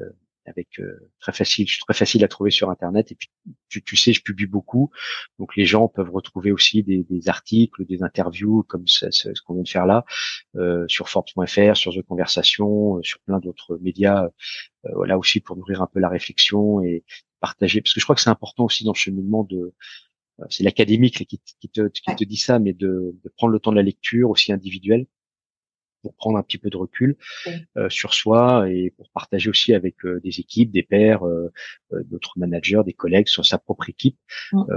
avec 0.48 0.82
très 1.20 1.34
facile, 1.34 1.68
très 1.68 1.94
facile 1.94 2.24
à 2.24 2.28
trouver 2.28 2.50
sur 2.50 2.72
Internet. 2.72 3.12
Et 3.12 3.16
puis 3.16 3.30
tu, 3.70 3.84
tu, 3.84 3.96
sais, 3.96 4.12
je 4.12 4.24
publie 4.24 4.48
beaucoup, 4.48 4.90
donc 5.38 5.56
les 5.56 5.66
gens 5.66 5.88
peuvent 5.88 6.10
retrouver 6.10 6.52
aussi 6.52 6.82
des, 6.82 7.04
des 7.04 7.30
articles, 7.30 7.86
des 7.86 8.02
interviews 8.02 8.64
comme 8.64 8.88
ce, 8.88 9.12
ce, 9.12 9.30
qu'on 9.46 9.54
vient 9.54 9.64
de 9.64 9.70
faire 9.70 9.86
là, 9.86 10.04
sur 10.88 11.10
Forbes.fr, 11.10 11.78
sur 11.78 11.94
The 11.94 12.02
Conversation, 12.02 13.02
sur 13.04 13.20
plein 13.20 13.40
d'autres 13.40 13.78
médias. 13.82 14.30
voilà 14.96 15.18
aussi 15.20 15.42
pour 15.42 15.56
nourrir 15.58 15.84
un 15.84 15.88
peu 15.88 16.00
la 16.00 16.10
réflexion 16.10 16.82
et 16.82 17.06
partager, 17.42 17.82
parce 17.82 17.94
que 17.94 18.00
je 18.00 18.06
crois 18.06 18.16
que 18.16 18.22
c'est 18.22 18.30
important 18.30 18.66
aussi 18.66 18.86
dans 18.86 18.94
le 18.94 18.98
cheminement 18.98 19.44
de, 19.44 19.74
euh, 20.40 20.46
c'est 20.50 20.64
l'académique 20.64 21.26
qui, 21.26 21.42
qui, 21.60 21.70
te, 21.70 21.88
qui 21.90 22.16
te 22.16 22.24
dit 22.24 22.38
ça, 22.38 22.60
mais 22.60 22.74
de, 22.74 23.16
de, 23.24 23.30
prendre 23.36 23.52
le 23.52 23.60
temps 23.60 23.72
de 23.72 23.76
la 23.76 23.84
lecture 23.84 24.30
aussi 24.30 24.54
individuelle 24.54 25.08
pour 26.02 26.16
prendre 26.16 26.38
un 26.38 26.44
petit 26.44 26.58
peu 26.58 26.70
de 26.70 26.78
recul 26.78 27.16
euh, 27.78 27.90
sur 27.90 28.14
soi 28.14 28.70
et 28.70 28.92
pour 28.92 29.10
partager 29.12 29.50
aussi 29.50 29.74
avec 29.74 30.04
euh, 30.06 30.20
des 30.22 30.40
équipes, 30.40 30.72
des 30.72 30.84
pairs, 30.84 31.24
euh, 31.24 31.52
euh, 31.94 32.04
d'autres 32.06 32.38
managers, 32.38 32.82
des 32.86 32.94
collègues 32.94 33.28
sur 33.28 33.46
sa 33.46 33.58
propre 33.58 33.90
équipe, 33.90 34.18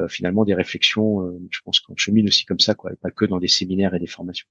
finalement 0.08 0.44
des 0.44 0.54
réflexions. 0.54 1.38
je 1.50 1.60
pense 1.64 1.80
qu'on 1.80 1.96
chemine 1.96 2.26
aussi 2.28 2.44
comme 2.44 2.60
ça, 2.60 2.74
quoi, 2.74 2.92
et 2.92 2.96
pas 2.96 3.10
que 3.10 3.24
dans 3.24 3.38
des 3.38 3.48
séminaires 3.48 3.94
et 3.94 3.98
des 3.98 4.06
formations. 4.06 4.46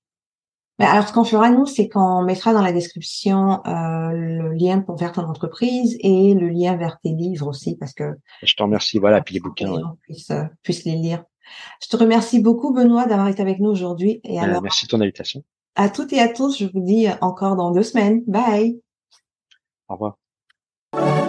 Alors, 0.79 1.07
ce 1.07 1.13
qu'on 1.13 1.23
fera, 1.23 1.49
nous, 1.49 1.65
c'est 1.65 1.87
qu'on 1.87 2.23
mettra 2.23 2.51
dans 2.53 2.61
la 2.61 2.71
description 2.71 3.61
euh, 3.65 4.11
le 4.11 4.53
lien 4.53 4.79
pour 4.79 4.97
vers 4.97 5.11
ton 5.11 5.23
entreprise 5.23 5.97
et 5.99 6.33
le 6.33 6.49
lien 6.49 6.75
vers 6.75 6.99
tes 6.99 7.11
livres 7.11 7.47
aussi, 7.47 7.75
parce 7.77 7.93
que... 7.93 8.03
Je 8.41 8.55
te 8.55 8.63
remercie, 8.63 8.97
voilà, 8.97 9.21
puis 9.21 9.35
les 9.35 9.39
bouquins. 9.39 9.71
Les 9.71 9.81
gens 9.81 9.97
puissent, 10.01 10.31
euh, 10.31 10.89
les 10.89 10.95
lire. 10.95 11.23
Je 11.81 11.89
te 11.89 11.95
remercie 11.95 12.41
beaucoup, 12.41 12.73
Benoît, 12.73 13.05
d'avoir 13.05 13.27
été 13.27 13.41
avec 13.41 13.59
nous 13.59 13.69
aujourd'hui. 13.69 14.19
Et 14.23 14.39
euh, 14.39 14.43
alors, 14.43 14.61
merci 14.63 14.85
de 14.85 14.89
ton 14.89 15.01
invitation. 15.01 15.43
À 15.75 15.89
toutes 15.89 16.11
et 16.13 16.19
à 16.19 16.27
tous, 16.27 16.57
je 16.57 16.65
vous 16.65 16.81
dis 16.81 17.07
encore 17.21 17.55
dans 17.55 17.71
deux 17.71 17.83
semaines. 17.83 18.23
Bye. 18.25 18.79
Au 19.89 19.93
revoir. 19.93 21.22